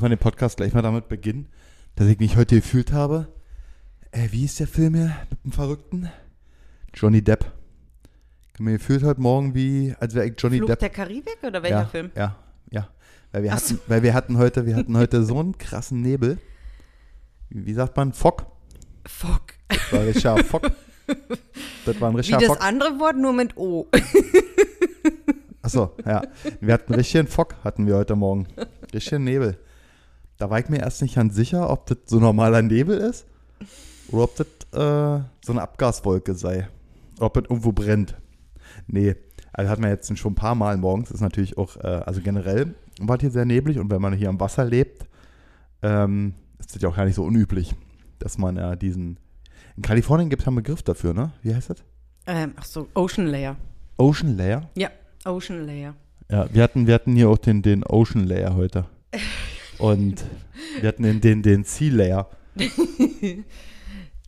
müssen 0.00 0.12
wir 0.12 0.16
den 0.16 0.22
Podcast 0.22 0.56
gleich 0.56 0.72
mal 0.72 0.80
damit 0.80 1.08
beginnen, 1.08 1.46
dass 1.96 2.08
ich 2.08 2.18
mich 2.18 2.36
heute 2.36 2.56
gefühlt 2.56 2.90
habe. 2.90 3.28
Äh, 4.12 4.28
wie 4.30 4.46
ist 4.46 4.58
der 4.58 4.66
Film 4.66 4.94
hier 4.94 5.14
mit 5.28 5.44
dem 5.44 5.52
Verrückten? 5.52 6.10
Johnny 6.94 7.20
Depp. 7.20 7.44
Ich 8.46 8.54
habe 8.54 8.62
mir 8.62 8.78
gefühlt 8.78 9.02
heute 9.02 9.20
Morgen 9.20 9.54
wie, 9.54 9.94
als 10.00 10.14
wäre 10.14 10.26
ich 10.26 10.32
Johnny 10.38 10.56
Flug 10.56 10.68
Depp. 10.68 10.78
der 10.78 10.88
Karibik 10.88 11.36
oder 11.42 11.62
welcher 11.62 11.80
ja, 11.80 11.84
Film? 11.84 12.10
Ja, 12.16 12.36
ja. 12.70 12.88
Weil 13.30 13.42
wir, 13.42 13.52
Ach 13.52 13.56
hatten, 13.56 13.78
weil 13.88 14.02
wir 14.02 14.14
hatten 14.14 14.38
heute, 14.38 14.64
wir 14.64 14.74
hatten 14.74 14.96
heute 14.96 15.22
so 15.22 15.38
einen 15.38 15.58
krassen 15.58 16.00
Nebel. 16.00 16.38
Wie 17.50 17.66
wie 17.66 17.74
sagt 17.74 17.94
man? 17.98 18.14
Fock. 18.14 18.46
Fuck. 19.06 19.52
Das 19.68 19.92
war 19.92 20.00
ein 20.00 20.06
richtiger 20.06 20.36
Fock. 20.44 20.62
Das 21.84 22.00
war 22.00 22.08
ein 22.08 22.14
Wie 22.14 22.18
richtiger 22.18 22.38
das 22.38 22.46
Fock. 22.46 22.62
andere 22.62 22.98
Wort 22.98 23.18
nur 23.18 23.34
mit 23.34 23.54
O. 23.58 23.86
Achso, 25.60 25.94
ja. 26.06 26.22
Wir 26.62 26.72
hatten 26.72 26.94
richtigen 26.94 27.26
Fock, 27.26 27.56
hatten 27.62 27.86
wir 27.86 27.96
heute 27.96 28.16
Morgen. 28.16 28.46
Richtigen 28.94 29.24
Nebel. 29.24 29.58
Da 30.40 30.48
war 30.48 30.58
ich 30.58 30.70
mir 30.70 30.78
erst 30.78 31.02
nicht 31.02 31.16
ganz 31.16 31.34
sicher, 31.34 31.68
ob 31.68 31.84
das 31.84 31.98
so 32.06 32.18
normaler 32.18 32.62
Nebel 32.62 32.96
ist 32.96 33.26
oder 34.08 34.24
ob 34.24 34.36
das 34.36 34.46
äh, 34.72 35.22
so 35.44 35.52
eine 35.52 35.60
Abgaswolke 35.60 36.34
sei. 36.34 36.66
Ob 37.18 37.34
das 37.34 37.44
irgendwo 37.44 37.72
brennt. 37.72 38.16
Nee, 38.86 39.16
also 39.52 39.70
hatten 39.70 39.82
wir 39.82 39.90
jetzt 39.90 40.16
schon 40.16 40.32
ein 40.32 40.36
paar 40.36 40.54
Mal 40.54 40.78
morgens. 40.78 41.10
Ist 41.10 41.20
natürlich 41.20 41.58
auch, 41.58 41.76
äh, 41.76 41.80
also 42.06 42.22
generell 42.22 42.74
war 43.00 43.16
es 43.16 43.20
hier 43.20 43.30
sehr 43.30 43.44
neblig 43.44 43.78
und 43.78 43.90
wenn 43.90 44.00
man 44.00 44.14
hier 44.14 44.30
am 44.30 44.40
Wasser 44.40 44.64
lebt, 44.64 45.04
ähm, 45.82 46.32
ist 46.58 46.74
das 46.74 46.80
ja 46.80 46.88
auch 46.88 46.96
gar 46.96 47.04
nicht 47.04 47.16
so 47.16 47.24
unüblich, 47.24 47.74
dass 48.18 48.38
man 48.38 48.56
ja 48.56 48.76
diesen. 48.76 49.18
In 49.76 49.82
Kalifornien 49.82 50.30
gibt 50.30 50.40
es 50.40 50.48
einen 50.48 50.56
Begriff 50.56 50.82
dafür, 50.82 51.12
ne? 51.12 51.32
Wie 51.42 51.54
heißt 51.54 51.68
das? 51.68 51.84
Ähm, 52.26 52.54
ach 52.56 52.64
so, 52.64 52.88
Ocean 52.94 53.26
Layer. 53.26 53.56
Ocean 53.98 54.38
Layer. 54.38 54.70
Ja, 54.74 54.88
Ocean 55.26 55.66
Layer. 55.66 55.94
Ja, 56.30 56.48
wir 56.50 56.62
hatten, 56.62 56.86
wir 56.86 56.94
hatten 56.94 57.14
hier 57.14 57.28
auch 57.28 57.36
den, 57.36 57.60
den 57.60 57.84
Ocean 57.84 58.24
Layer 58.24 58.54
heute. 58.54 58.86
Und 59.80 60.24
wir 60.80 60.88
hatten 60.88 61.02
den, 61.02 61.20
den, 61.20 61.42
den 61.42 61.64
Sea 61.64 61.92
Layer. 61.92 62.28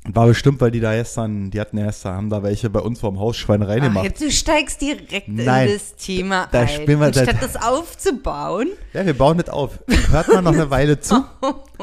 War 0.04 0.26
bestimmt, 0.26 0.60
weil 0.60 0.72
die 0.72 0.80
da 0.80 0.94
gestern, 0.96 1.52
die 1.52 1.60
hatten 1.60 1.78
ja 1.78 1.86
gestern, 1.86 2.16
haben 2.16 2.28
da 2.30 2.42
welche 2.42 2.68
bei 2.68 2.80
uns 2.80 2.98
vorm 2.98 3.20
Haus 3.20 3.36
Schweinereien 3.36 3.82
Ach, 3.82 3.86
gemacht. 3.88 4.04
jetzt 4.04 4.20
du 4.20 4.32
steigst 4.32 4.80
direkt 4.80 5.28
Nein. 5.28 5.68
in 5.68 5.74
das 5.74 5.94
Thema 5.94 6.48
Da 6.50 6.62
ein. 6.62 6.68
spielen 6.68 6.98
wir- 6.98 7.06
Anstatt 7.06 7.28
da- 7.28 7.32
das 7.46 7.54
aufzubauen. 7.54 8.70
Ja, 8.94 9.06
wir 9.06 9.14
bauen 9.16 9.38
das 9.38 9.48
auf. 9.48 9.78
Hört 10.10 10.26
mal 10.26 10.42
noch 10.42 10.52
eine 10.54 10.68
Weile 10.70 10.98
zu. 10.98 11.24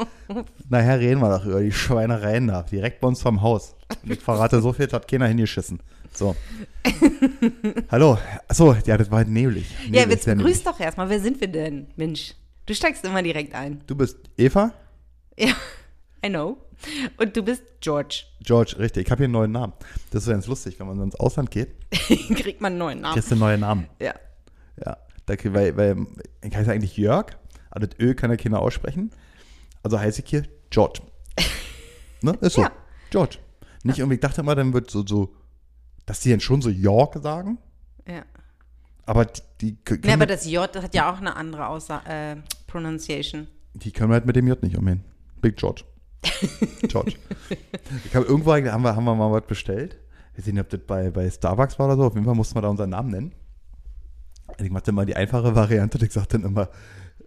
Nachher 0.68 1.00
reden 1.00 1.20
wir 1.20 1.30
doch 1.38 1.46
über 1.46 1.62
die 1.62 1.72
Schweinereien 1.72 2.48
da, 2.48 2.62
direkt 2.62 3.00
bei 3.00 3.08
uns 3.08 3.22
vorm 3.22 3.40
Haus. 3.40 3.74
Und 4.02 4.12
ich 4.12 4.20
verrate 4.20 4.60
so 4.60 4.74
viel, 4.74 4.84
das 4.86 4.92
hat 4.92 5.08
keiner 5.08 5.26
hingeschissen. 5.26 5.80
So. 6.12 6.36
Hallo. 7.90 8.18
Achso, 8.48 8.76
ja, 8.84 8.98
das 8.98 9.10
war 9.10 9.18
halt 9.18 9.28
neblig. 9.28 9.64
ja, 9.86 9.90
Neblig, 10.02 10.10
jetzt 10.10 10.24
sehr 10.24 10.34
neblig. 10.34 10.56
begrüß 10.58 10.64
doch 10.74 10.78
erstmal. 10.80 11.08
Wer 11.08 11.20
sind 11.20 11.40
wir 11.40 11.48
denn? 11.48 11.86
Mensch, 11.96 12.34
du 12.70 12.74
steigst 12.76 13.04
immer 13.04 13.20
direkt 13.20 13.52
ein. 13.52 13.82
Du 13.88 13.96
bist 13.96 14.16
Eva? 14.36 14.72
Ja, 15.36 15.54
I 16.24 16.28
know. 16.28 16.56
Und 17.18 17.36
du 17.36 17.42
bist 17.42 17.62
George. 17.80 18.24
George, 18.42 18.76
richtig. 18.78 19.06
Ich 19.06 19.10
habe 19.10 19.18
hier 19.18 19.24
einen 19.24 19.32
neuen 19.32 19.52
Namen. 19.52 19.72
Das 20.12 20.22
ist 20.22 20.30
ganz 20.30 20.46
lustig, 20.46 20.78
wenn 20.78 20.86
man 20.86 21.02
ins 21.02 21.16
Ausland 21.16 21.50
geht, 21.50 21.74
Kriegt 21.90 22.60
man 22.60 22.72
einen 22.72 22.78
neuen 22.78 23.00
Namen. 23.00 23.14
kriegst 23.14 23.30
du 23.30 23.34
einen 23.34 23.40
neuen 23.40 23.60
Namen. 23.60 23.86
Ja. 24.00 24.14
Ja, 24.82 24.96
da, 25.26 25.34
weil, 25.52 25.76
weil 25.76 26.06
ich 26.42 26.56
heiße 26.56 26.70
eigentlich 26.70 26.96
Jörg, 26.96 27.36
aber 27.70 27.86
das 27.86 27.98
Ö 27.98 28.14
kann 28.14 28.30
ja 28.30 28.36
keiner 28.36 28.60
aussprechen. 28.60 29.10
Also 29.82 29.98
heiße 29.98 30.22
ich 30.22 30.30
hier 30.30 30.44
George. 30.70 31.00
Ne? 32.22 32.36
Ist 32.42 32.52
so. 32.52 32.62
Ja. 32.62 32.70
George. 33.08 33.38
Nicht 33.82 33.98
irgendwie, 33.98 34.16
ich 34.16 34.20
dachte 34.20 34.42
immer, 34.42 34.54
dann 34.54 34.74
wird 34.74 34.90
so, 34.90 35.06
so, 35.06 35.34
dass 36.04 36.20
die 36.20 36.28
dann 36.28 36.40
schon 36.40 36.60
so 36.60 36.68
York 36.68 37.16
sagen, 37.22 37.56
ja. 38.06 38.24
aber 39.06 39.24
die, 39.24 39.72
die, 39.72 39.98
Nee, 40.02 40.12
aber 40.12 40.26
das 40.26 40.44
J 40.44 40.68
hat 40.76 40.94
ja 40.94 41.10
auch 41.10 41.16
eine 41.16 41.34
andere 41.34 41.66
Aussa 41.68 42.02
äh, 42.06 42.36
Pronunciation. 42.70 43.46
die 43.74 43.92
können 43.92 44.12
halt 44.12 44.26
mit 44.26 44.36
dem 44.36 44.46
J 44.46 44.62
nicht 44.62 44.76
umgehen. 44.76 45.04
Big 45.40 45.56
George. 45.56 45.84
George. 46.88 47.14
ich 48.04 48.14
habe 48.14 48.26
irgendwo, 48.26 48.52
haben 48.52 48.82
wir, 48.84 48.96
haben 48.96 49.04
wir 49.04 49.14
mal 49.14 49.32
was 49.32 49.46
bestellt. 49.46 49.96
Ich 50.32 50.38
weiß 50.46 50.52
nicht, 50.52 50.60
ob 50.60 50.68
das 50.68 50.80
bei, 50.86 51.10
bei 51.10 51.28
Starbucks 51.28 51.78
war 51.78 51.86
oder 51.86 51.96
so. 51.96 52.04
Auf 52.04 52.14
jeden 52.14 52.26
Fall 52.26 52.34
mussten 52.34 52.54
wir 52.56 52.62
da 52.62 52.68
unseren 52.68 52.90
Namen 52.90 53.10
nennen. 53.10 53.32
Und 54.58 54.64
ich 54.64 54.70
machte 54.70 54.90
immer 54.90 55.06
die 55.06 55.16
einfache 55.16 55.54
Variante 55.54 55.98
und 55.98 56.04
ich 56.04 56.12
sagte 56.12 56.38
dann 56.38 56.50
immer 56.50 56.68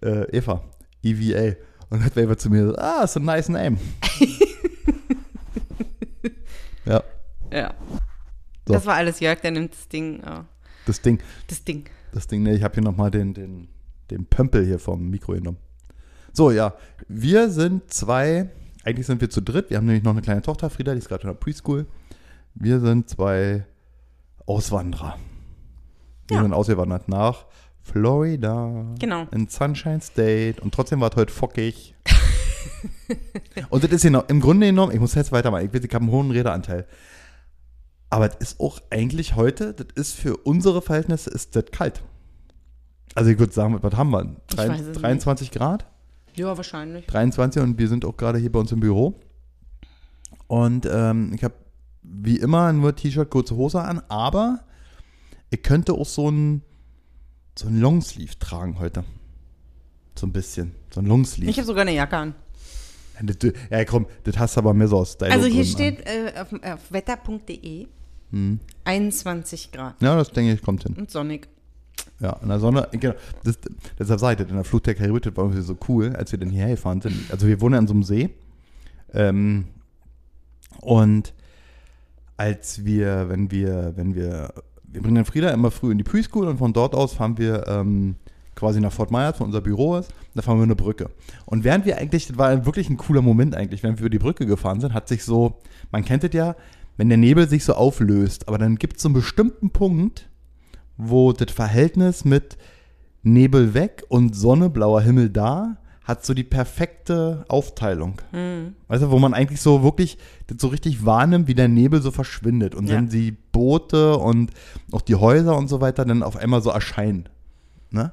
äh, 0.02 0.26
Eva, 0.36 0.64
EVA. 1.02 1.56
Und 1.90 2.00
dann 2.00 2.06
hat 2.06 2.16
wer 2.16 2.38
zu 2.38 2.50
mir 2.50 2.62
gesagt, 2.62 2.80
ah, 2.80 3.04
ist 3.04 3.18
a 3.18 3.20
nice 3.20 3.50
name. 3.50 3.78
ja, 6.86 7.04
Ja. 7.52 7.74
So. 8.68 8.74
Das 8.74 8.86
war 8.86 8.96
alles 8.96 9.20
Jörg, 9.20 9.42
der 9.42 9.52
nimmt 9.52 9.74
das 9.74 9.88
Ding. 9.90 10.22
Oh, 10.26 10.42
das 10.86 11.02
Ding, 11.02 11.20
das 11.48 11.64
Ding. 11.64 11.86
das 12.14 12.28
Ding, 12.28 12.44
ne, 12.44 12.56
ich 12.56 12.64
habe 12.64 12.76
hier 12.76 12.84
nochmal 12.84 13.12
den, 13.12 13.34
den, 13.34 13.68
den 14.14 14.26
Pömpel 14.26 14.66
hier 14.66 14.80
vom 14.80 15.10
Mikro 15.10 15.34
genommen. 15.34 15.58
So, 16.32 16.52
ja, 16.52 16.74
wir 17.08 17.50
sind 17.50 17.94
zwei, 17.94 18.50
eigentlich 18.84 19.06
sind 19.06 19.22
wir 19.22 19.30
zu 19.30 19.42
dritt. 19.42 19.70
Wir 19.70 19.78
haben 19.78 19.86
nämlich 19.86 20.04
noch 20.04 20.12
eine 20.12 20.22
kleine 20.22 20.42
Tochter, 20.42 20.70
Frieda, 20.70 20.94
die 20.94 20.98
ist 21.00 21.08
gerade 21.10 21.24
in 21.24 21.28
der 21.30 21.36
Preschool. 21.36 21.86
Wir 22.56 22.80
sind 22.80 23.10
zwei 23.10 23.66
Auswanderer. 24.46 25.18
Wir 26.28 26.38
Ja. 26.38 26.44
sind 26.44 26.54
ausgewandert 26.54 27.08
nach 27.10 27.46
Florida. 27.82 28.86
Genau. 29.00 29.28
In 29.32 29.48
Sunshine 29.48 30.02
State. 30.02 30.62
Und 30.62 30.74
trotzdem 30.74 31.02
war 31.02 31.12
es 31.12 31.16
heute 31.16 31.34
fockig. 31.34 31.96
und 33.70 33.84
das 33.84 33.92
ist 33.92 34.04
genau, 34.04 34.24
im 34.28 34.40
Grunde 34.40 34.68
genommen, 34.68 34.92
ich 34.94 35.00
muss 35.00 35.16
jetzt 35.16 35.32
weitermachen, 35.32 35.66
ich 35.66 35.74
weiß, 35.74 35.84
ich 35.84 35.94
habe 35.94 36.04
einen 36.04 36.12
hohen 36.12 36.32
Redeanteil. 36.32 36.88
Aber 38.10 38.28
es 38.28 38.36
ist 38.52 38.60
auch 38.60 38.80
eigentlich 38.90 39.36
heute, 39.36 39.74
das 39.74 39.88
ist 39.96 40.14
für 40.16 40.38
unsere 40.38 40.82
Verhältnisse, 40.82 41.30
ist 41.32 41.56
das 41.56 41.66
kalt. 41.72 42.04
Also 43.16 43.30
ich 43.30 43.40
würde 43.40 43.54
sagen, 43.54 43.78
was 43.82 43.94
haben 43.96 44.10
wir? 44.12 44.36
Ich 44.50 44.56
Drei- 44.56 44.70
weiß 44.70 44.82
es 44.82 44.88
nicht. 44.88 45.02
23 45.02 45.52
Grad? 45.52 45.86
Ja, 46.36 46.56
wahrscheinlich. 46.58 47.06
23 47.06 47.62
und 47.62 47.78
wir 47.78 47.88
sind 47.88 48.06
auch 48.06 48.18
gerade 48.18 48.40
hier 48.40 48.52
bei 48.52 48.60
uns 48.60 48.72
im 48.72 48.80
Büro. 48.80 49.20
Und 50.48 50.88
ähm, 50.92 51.32
ich 51.36 51.44
habe 51.44 51.54
wie 52.02 52.38
immer 52.38 52.74
nur 52.74 52.96
T-Shirt, 52.96 53.30
kurze 53.30 53.56
Hose 53.56 53.82
an, 53.82 54.02
aber 54.10 54.62
ich 55.52 55.62
könnte 55.62 55.94
auch 55.94 56.06
so 56.06 56.30
ein, 56.30 56.64
so 57.58 57.68
ein 57.68 57.80
Longsleeve 57.80 58.38
tragen 58.40 58.80
heute. 58.80 59.04
So 60.16 60.28
ein 60.28 60.34
bisschen. 60.34 60.74
So 60.94 61.00
ein 61.02 61.06
Longsleeve. 61.06 61.50
Ich 61.50 61.58
habe 61.58 61.66
sogar 61.68 61.82
eine 61.84 61.94
Jacke 61.94 62.18
an. 62.18 62.36
Ja, 63.70 63.86
komm, 63.86 64.08
das 64.24 64.38
hast 64.40 64.56
du 64.56 64.60
aber 64.62 64.74
mehr 64.74 64.88
so 64.88 64.98
aus 64.98 65.14
Style. 65.14 65.32
Also 65.32 65.46
hier 65.48 65.64
steht 65.66 66.00
äh, 66.08 66.34
auf, 66.40 66.52
auf 66.52 66.92
wetter.de 66.92 67.88
Hm. 68.32 68.60
21 68.86 69.72
Grad. 69.72 70.02
Ja, 70.02 70.16
das 70.16 70.32
denke 70.32 70.54
ich, 70.54 70.62
kommt 70.64 70.82
hin. 70.84 70.96
und 70.96 71.12
sonnig. 71.12 71.48
Ja, 72.20 72.38
in 72.42 72.48
der 72.48 72.60
Sonne, 72.60 72.88
genau, 72.92 73.16
das, 73.44 73.58
deshalb 74.00 74.22
ich 74.22 74.38
das, 74.38 74.50
in 74.50 74.56
der 74.56 74.64
Flut 74.64 74.86
der 74.86 74.96
Karibik, 74.96 75.36
war 75.36 75.46
irgendwie 75.46 75.62
so 75.62 75.78
cool, 75.90 76.16
als 76.16 76.32
wir 76.32 76.40
dann 76.40 76.50
hierher 76.50 76.72
gefahren 76.72 77.02
sind. 77.02 77.16
Also 77.30 77.48
wir 77.48 77.60
wohnen 77.60 77.76
an 77.76 77.88
so 77.88 77.94
einem 77.94 78.04
See. 78.04 78.30
Ähm, 79.14 79.66
und 80.80 81.34
als 82.38 82.86
wir, 82.86 83.30
wenn 83.30 83.52
wir, 83.52 83.94
wenn 83.96 84.16
wir, 84.16 84.54
wir 84.84 85.02
bringen 85.02 85.16
dann 85.16 85.26
Frieda 85.26 85.50
immer 85.50 85.72
früh 85.72 85.92
in 85.92 85.98
die 85.98 86.04
Preschool 86.04 86.48
und 86.48 86.58
von 86.58 86.74
dort 86.74 86.96
aus 86.96 87.14
fahren 87.14 87.38
wir 87.38 87.68
ähm, 87.68 88.16
quasi 88.56 88.80
nach 88.80 88.92
Fort 88.92 89.12
Myers, 89.12 89.40
wo 89.40 89.44
unser 89.44 89.62
Büro 89.62 89.98
ist, 89.98 90.14
da 90.36 90.42
fahren 90.42 90.58
wir 90.58 90.64
eine 90.64 90.76
Brücke. 90.76 91.10
Und 91.46 91.64
während 91.64 91.86
wir 91.86 91.98
eigentlich, 91.98 92.28
das 92.28 92.38
war 92.38 92.66
wirklich 92.66 92.90
ein 92.90 92.98
cooler 92.98 93.22
Moment 93.22 93.56
eigentlich, 93.56 93.84
während 93.84 94.00
wir 94.00 94.06
über 94.06 94.10
die 94.10 94.20
Brücke 94.20 94.46
gefahren 94.46 94.80
sind, 94.80 94.94
hat 94.94 95.08
sich 95.08 95.24
so, 95.24 95.60
man 95.92 96.06
kennt 96.06 96.24
es 96.24 96.34
ja, 96.34 96.56
wenn 96.98 97.10
der 97.10 97.18
Nebel 97.18 97.50
sich 97.50 97.66
so 97.66 97.74
auflöst, 97.74 98.48
aber 98.48 98.58
dann 98.58 98.76
gibt 98.76 98.98
es 98.98 99.04
so 99.04 99.10
einen 99.10 99.16
bestimmten 99.16 99.72
Punkt, 99.72 100.30
wo 100.98 101.34
das 101.34 101.52
Verhältnis 101.54 102.26
mit 102.26 102.58
Nebel 103.24 103.74
weg 103.74 104.04
und 104.10 104.36
Sonne, 104.36 104.70
blauer 104.70 105.02
Himmel 105.02 105.30
da, 105.30 105.78
hat 106.04 106.26
so 106.26 106.34
die 106.34 106.44
perfekte 106.44 107.46
Aufteilung. 107.48 108.22
Hm. 108.32 108.76
Weißt 108.90 109.04
du, 109.04 109.12
wo 109.12 109.20
man 109.20 109.34
eigentlich 109.34 109.62
so 109.62 109.84
wirklich 109.84 110.18
das 110.48 110.58
so 110.60 110.68
richtig 110.68 111.06
wahrnimmt, 111.06 111.48
wie 111.48 111.54
der 111.56 111.70
Nebel 111.70 112.02
so 112.02 112.12
verschwindet 112.12 112.76
und 112.76 112.88
Ja. 112.90 112.96
dann 112.96 113.08
die 113.08 113.32
Boote 113.32 114.18
und 114.18 114.52
auch 114.92 115.02
die 115.02 115.16
Häuser 115.16 115.56
und 115.58 115.70
so 115.70 115.80
weiter 115.80 116.04
dann 116.04 116.22
auf 116.22 116.36
einmal 116.36 116.62
so 116.62 116.72
erscheinen. 116.72 117.30
Ne? 117.90 118.12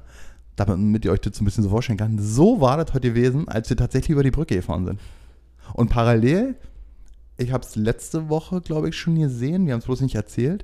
Damit 0.55 1.03
ihr 1.03 1.11
euch 1.11 1.19
das 1.19 1.35
so 1.35 1.41
ein 1.43 1.45
bisschen 1.45 1.63
so 1.65 1.69
vorstellen 1.69 1.97
kann. 1.97 2.17
So 2.19 2.61
war 2.61 2.77
das 2.77 2.93
heute 2.93 3.09
gewesen, 3.09 3.49
als 3.49 3.69
wir 3.69 3.75
tatsächlich 3.75 4.11
über 4.11 4.23
die 4.23 4.31
Brücke 4.31 4.55
gefahren 4.55 4.85
sind. 4.85 4.99
Und 5.73 5.89
parallel, 5.89 6.55
ich 7.37 7.51
habe 7.51 7.65
es 7.65 7.75
letzte 7.75 8.29
Woche, 8.29 8.61
glaube 8.61 8.87
ich, 8.89 8.95
schon 8.95 9.15
gesehen, 9.19 9.65
wir 9.65 9.73
haben 9.73 9.79
es 9.79 9.85
bloß 9.85 10.01
nicht 10.01 10.15
erzählt, 10.15 10.63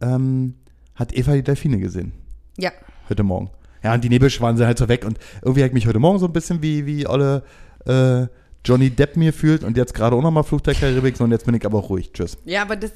ähm, 0.00 0.54
hat 0.98 1.12
Eva 1.14 1.32
die 1.34 1.42
Delfine 1.42 1.78
gesehen 1.78 2.12
Ja. 2.58 2.70
heute 3.08 3.22
Morgen. 3.22 3.50
Ja, 3.82 3.94
und 3.94 4.02
die 4.02 4.08
Nebelschwanen 4.08 4.56
sind 4.56 4.66
halt 4.66 4.78
so 4.78 4.88
weg 4.88 5.04
und 5.04 5.18
irgendwie 5.42 5.60
habe 5.60 5.68
ich 5.68 5.74
mich 5.74 5.86
heute 5.86 5.98
Morgen 6.00 6.18
so 6.18 6.26
ein 6.26 6.32
bisschen 6.32 6.62
wie, 6.62 6.84
wie 6.86 7.06
alle 7.06 7.44
äh, 7.86 8.26
Johnny 8.64 8.90
Depp 8.90 9.16
mir 9.16 9.32
fühlt 9.32 9.62
und 9.62 9.76
jetzt 9.76 9.94
gerade 9.94 10.16
auch 10.16 10.22
nochmal 10.22 10.42
Fluch 10.42 10.60
der 10.60 10.74
Karibik, 10.74 11.16
so 11.16 11.24
und 11.24 11.30
jetzt 11.30 11.46
bin 11.46 11.54
ich 11.54 11.64
aber 11.64 11.78
auch 11.78 11.88
ruhig. 11.88 12.12
Tschüss. 12.12 12.36
Ja, 12.44 12.62
aber 12.62 12.74
das 12.76 12.90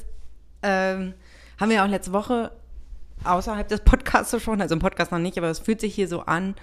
ähm, 0.63 1.15
haben 1.61 1.71
wir 1.71 1.85
auch 1.85 1.89
letzte 1.89 2.13
Woche 2.13 2.51
außerhalb 3.25 3.69
des 3.69 3.81
Podcasts 3.83 4.43
schon, 4.43 4.61
also 4.61 4.75
im 4.75 4.81
Podcast 4.81 5.13
noch 5.13 5.21
nicht, 5.21 5.39
aber 5.39 5.49
es 5.51 5.61
fühlt 5.61 5.81
sich 5.81 5.95
hier 5.95 6.09
so 6.09 6.23
an. 6.23 6.57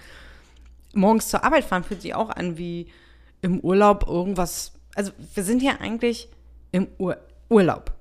Morgens 0.92 1.28
zur 1.28 1.42
Arbeit 1.44 1.64
fahren 1.64 1.84
fühlt 1.84 2.02
sich 2.02 2.14
auch 2.14 2.28
an 2.28 2.58
wie 2.58 2.88
im 3.42 3.60
Urlaub 3.60 4.06
irgendwas. 4.06 4.72
Also 4.94 5.12
wir 5.34 5.44
sind 5.44 5.60
hier 5.60 5.80
eigentlich 5.80 6.28
im 6.72 6.88
Ur 6.98 7.16
Urlaub. 7.48 7.92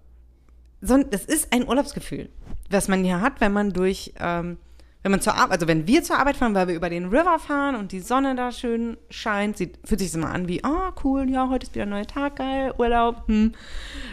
So, 0.82 1.02
das 1.02 1.24
ist 1.26 1.54
ein 1.54 1.68
Urlaubsgefühl, 1.68 2.30
was 2.70 2.88
man 2.88 3.04
hier 3.04 3.22
hat, 3.22 3.42
wenn 3.42 3.54
man 3.54 3.74
durch 3.74 4.14
ähm, 4.20 4.58
Wenn 5.02 5.12
man 5.12 5.22
zur 5.22 5.36
Arbeit, 5.36 5.54
also 5.54 5.68
wenn 5.68 5.88
wir 5.88 6.04
zur 6.04 6.18
Arbeit 6.20 6.36
fahren, 6.36 6.54
weil 6.54 6.68
wir 6.68 6.76
über 6.76 6.90
den 6.90 7.06
River 7.06 7.40
fahren 7.40 7.76
und 7.76 7.94
die 7.94 8.02
Sonne 8.02 8.36
da 8.36 8.52
schön 8.52 8.98
scheint, 9.10 9.56
sieht, 9.56 9.80
fühlt 9.86 10.02
sich 10.02 10.10
das 10.10 10.18
immer 10.18 10.30
an 10.30 10.50
wie, 10.50 10.62
ah, 10.66 10.94
cool, 11.04 11.30
ja, 11.30 11.48
heute 11.50 11.66
ist 11.66 11.74
wieder 11.74 11.86
ein 11.86 11.90
neuer 11.90 12.06
Tag, 12.06 12.36
geil, 12.36 12.74
Urlaub, 12.78 13.24
hm. 13.28 13.54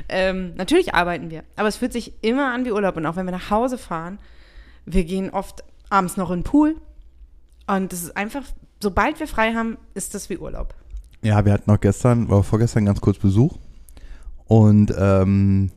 Ähm, 0.09 0.55
natürlich 0.55 0.95
arbeiten 0.95 1.29
wir, 1.29 1.43
aber 1.57 1.67
es 1.67 1.77
fühlt 1.77 1.93
sich 1.93 2.13
immer 2.23 2.53
an 2.55 2.65
wie 2.65 2.71
Urlaub. 2.71 2.97
Und 2.97 3.05
auch 3.07 3.17
wenn 3.17 3.27
wir 3.27 3.33
nach 3.33 3.51
Hause 3.51 3.79
fahren, 3.79 4.21
wir 4.85 5.03
gehen 5.03 5.31
oft 5.31 5.65
abends 5.91 6.17
noch 6.17 6.31
in 6.31 6.39
den 6.39 6.45
Pool. 6.45 6.77
Und 7.67 7.93
das 7.93 8.05
ist 8.05 8.17
einfach, 8.17 8.45
sobald 8.81 9.19
wir 9.19 9.27
frei 9.27 9.55
haben, 9.55 9.79
ist 9.95 10.15
das 10.15 10.31
wie 10.31 10.39
Urlaub. 10.39 10.73
Ja, 11.23 11.45
wir 11.45 11.53
hatten 11.53 11.69
auch 11.73 11.81
gestern, 11.81 12.29
war 12.29 12.45
vorgestern 12.45 12.85
ganz 12.85 13.01
kurz 13.01 13.19
Besuch. 13.19 13.59
Und 14.47 14.95
ähm, 14.97 15.73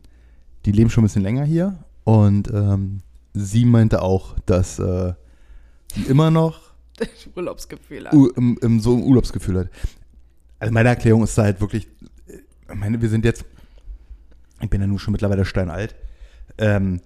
die 0.64 0.70
leben 0.70 0.88
schon 0.88 1.02
ein 1.02 1.08
bisschen 1.08 1.22
länger 1.22 1.42
hier. 1.42 1.82
Und 2.04 2.50
ähm, 2.52 3.00
sie 3.34 3.64
meinte 3.64 4.02
auch, 4.02 4.38
dass 4.46 4.78
äh, 4.78 5.12
sie 5.94 6.02
immer 6.04 6.30
noch 6.30 6.60
Urlaubsgefühl. 7.36 8.08
U 8.12 8.28
im, 8.36 8.58
im, 8.60 8.80
so 8.80 8.94
ein 8.94 9.02
Urlaubsgefühl 9.02 9.60
hat. 9.60 9.70
Also 10.58 10.72
meine 10.72 10.90
Erklärung 10.90 11.22
ist 11.24 11.36
da 11.38 11.44
halt 11.44 11.60
wirklich, 11.60 11.88
ich 12.26 12.74
meine, 12.74 13.00
wir 13.00 13.08
sind 13.08 13.24
jetzt, 13.24 13.44
ich 14.60 14.68
bin 14.68 14.80
ja 14.80 14.86
nun 14.86 14.98
schon 14.98 15.12
mittlerweile 15.12 15.44
steinalt. 15.44 15.94
Ähm, 16.58 17.00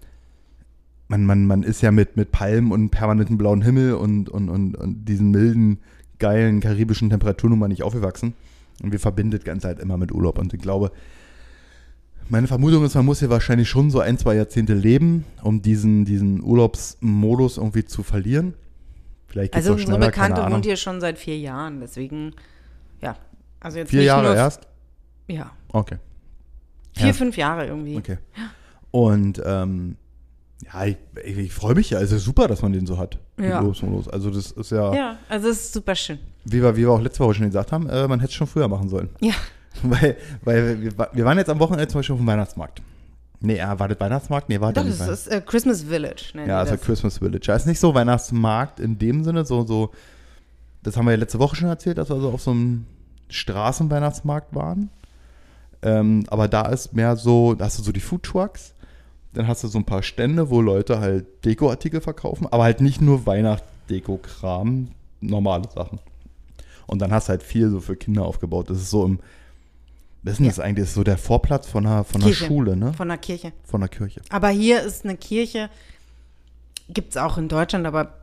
man, 1.09 1.25
man, 1.27 1.47
man 1.47 1.63
ist 1.63 1.83
ja 1.83 1.93
mit, 1.93 2.17
mit 2.17 2.33
Palmen 2.33 2.73
und 2.73 2.91
permanentem 2.91 3.39
blauen 3.39 3.63
Himmel 3.63 3.95
und, 3.95 4.29
und, 4.29 4.49
und, 4.49 4.75
und 4.77 5.05
diesen 5.05 5.31
milden, 5.31 5.79
geilen 6.19 6.61
karibischen 6.61 7.11
Temperaturen 7.11 7.51
nun 7.51 7.59
mal 7.59 7.69
nicht 7.69 7.83
aufgewachsen. 7.83 8.35
Und 8.83 8.91
wir 8.91 8.99
verbindet 8.99 9.45
ganz 9.45 9.65
halt 9.65 9.79
immer 9.79 9.97
mit 9.97 10.11
Urlaub. 10.11 10.39
Und 10.39 10.53
ich 10.53 10.61
glaube, 10.61 10.91
meine 12.29 12.47
Vermutung 12.47 12.85
ist, 12.85 12.95
man 12.95 13.05
muss 13.05 13.19
hier 13.21 13.31
wahrscheinlich 13.31 13.69
schon 13.69 13.91
so 13.91 14.01
ein, 14.01 14.19
zwei 14.19 14.35
Jahrzehnte 14.37 14.75
leben, 14.75 15.25
um 15.43 15.63
diesen, 15.63 16.05
diesen 16.05 16.43
Urlaubsmodus 16.43 17.59
irgendwie 17.59 17.85
zu 17.85 18.03
verlieren. 18.03 18.55
Vielleicht 19.27 19.53
geht's 19.53 19.67
also 19.67 19.81
unsere 19.81 19.99
Bekannte 19.99 20.43
wohnt 20.51 20.65
hier 20.65 20.77
schon 20.77 21.01
seit 21.01 21.19
vier 21.19 21.39
Jahren, 21.39 21.81
deswegen, 21.81 22.33
ja. 23.01 23.17
Also 23.61 23.79
jetzt 23.79 23.91
vier 23.91 24.03
Jahre 24.03 24.29
nur, 24.29 24.37
erst? 24.37 24.69
Ja. 25.27 25.53
Okay. 25.73 25.97
Vier, 26.93 27.07
erst. 27.07 27.19
fünf 27.19 27.37
Jahre 27.37 27.67
irgendwie. 27.67 27.97
Okay. 27.97 28.19
Und 28.91 29.43
ähm, 29.45 29.97
ja, 30.73 30.85
ich, 30.85 30.97
ich 31.25 31.53
freue 31.53 31.75
mich 31.75 31.91
ja. 31.91 31.99
Also 31.99 32.17
super, 32.19 32.47
dass 32.47 32.63
man 32.63 32.73
den 32.73 32.87
so 32.87 32.97
hat. 32.99 33.19
Ja. 33.39 33.61
Los 33.61 33.83
und 33.83 33.91
los. 33.91 34.09
Also 34.09 34.31
das 34.31 34.53
ist 34.53 34.71
ja. 34.71 34.95
Ja, 34.95 35.19
also 35.29 35.49
es 35.49 35.65
ist 35.65 35.73
super 35.73 35.95
schön. 35.95 36.19
Wie 36.45 36.63
wir, 36.63 36.77
wie 36.77 36.83
wir 36.83 36.91
auch 36.91 37.01
letzte 37.01 37.21
Woche 37.25 37.35
schon 37.35 37.47
gesagt 37.47 37.73
haben, 37.73 37.89
äh, 37.89 38.07
man 38.07 38.21
hätte 38.21 38.31
es 38.31 38.35
schon 38.35 38.47
früher 38.47 38.69
machen 38.69 38.89
sollen. 38.89 39.09
Ja. 39.21 39.35
Weil, 39.83 40.17
weil 40.43 40.81
wir, 40.81 40.93
wir 41.13 41.25
waren 41.25 41.37
jetzt 41.37 41.51
am 41.51 41.59
Wochenende 41.59 41.89
zum 41.89 41.99
Beispiel 41.99 42.15
auf 42.15 42.21
dem 42.21 42.27
Weihnachtsmarkt. 42.27 42.81
Nee, 43.41 43.57
ja, 43.57 43.79
war 43.79 43.89
das 43.89 43.99
Weihnachtsmarkt? 43.99 44.49
Nee, 44.49 44.61
war 44.61 44.73
das 44.73 44.85
nicht. 44.85 45.01
Das 45.01 45.09
ist 45.09 45.27
äh, 45.27 45.43
Christmas 45.45 45.83
Village. 45.83 46.33
Ja, 46.47 46.61
also 46.61 46.77
Christmas 46.77 47.19
Village. 47.19 47.49
Ja, 47.49 47.57
ist 47.57 47.67
nicht 47.67 47.81
so 47.81 47.93
Weihnachtsmarkt 47.93 48.79
in 48.79 48.99
dem 48.99 49.25
Sinne, 49.25 49.45
so, 49.45 49.67
so, 49.67 49.91
das 50.83 50.97
haben 50.97 51.07
wir 51.07 51.11
ja 51.11 51.19
letzte 51.19 51.41
Woche 51.41 51.57
schon 51.57 51.69
erzählt, 51.69 51.99
dass 51.99 52.09
wir 52.09 52.21
so 52.21 52.31
auf 52.31 52.41
so 52.41 52.53
einem 52.53 52.87
Straßenweihnachtsmarkt 53.29 54.55
waren. 54.55 54.91
Ähm, 55.83 56.25
aber 56.29 56.49
da 56.49 56.63
ist 56.67 56.95
mehr 56.95 57.17
so, 57.17 57.55
da 57.55 57.65
hast 57.67 57.79
du 57.79 57.83
so 57.83 57.93
die 57.93 58.01
Food 58.01 58.23
Trucks 58.23 58.75
dann 59.35 59.49
hast 59.49 59.65
du 59.65 59.69
so 59.69 59.79
ein 59.79 59.85
paar 59.85 60.03
Stände, 60.03 60.49
wo 60.49 60.61
Leute 60.61 61.01
halt 61.01 61.45
Dekoartikel 61.45 62.01
verkaufen, 62.01 62.47
aber 62.51 62.65
halt 62.65 62.81
nicht 62.81 63.01
nur 63.01 63.27
Weihnachtsdeko-Kram, 63.27 64.89
normale 65.21 65.69
Sachen. 65.75 65.99
Und 66.87 67.01
dann 67.01 67.13
hast 67.13 67.29
du 67.29 67.31
halt 67.31 67.43
viel 67.43 67.69
so 67.71 67.81
für 67.81 67.97
Kinder 67.97 68.25
aufgebaut. 68.25 68.71
Das 68.71 68.79
ist 68.79 68.91
so 68.91 69.05
im, 69.05 69.19
das 70.25 70.41
ist 70.41 70.59
ja. 70.59 70.65
eigentlich? 70.65 70.91
So 70.91 71.05
der 71.05 71.19
Vorplatz 71.19 71.69
von 71.69 71.87
einer, 71.87 72.05
von 72.05 72.23
einer 72.23 72.33
Schule, 72.33 72.77
ne? 72.77 72.93
Von 72.95 73.11
einer 73.11 73.19
Kirche. 73.19 73.53
Von 73.65 73.83
einer 73.83 73.89
Kirche. 73.89 74.23
Aber 74.31 74.49
hier 74.49 74.83
ist 74.83 75.05
eine 75.05 75.17
Kirche, 75.17 75.69
gibt 76.89 77.11
es 77.11 77.17
auch 77.17 77.37
in 77.39 77.49
Deutschland, 77.49 77.87
aber 77.87 78.15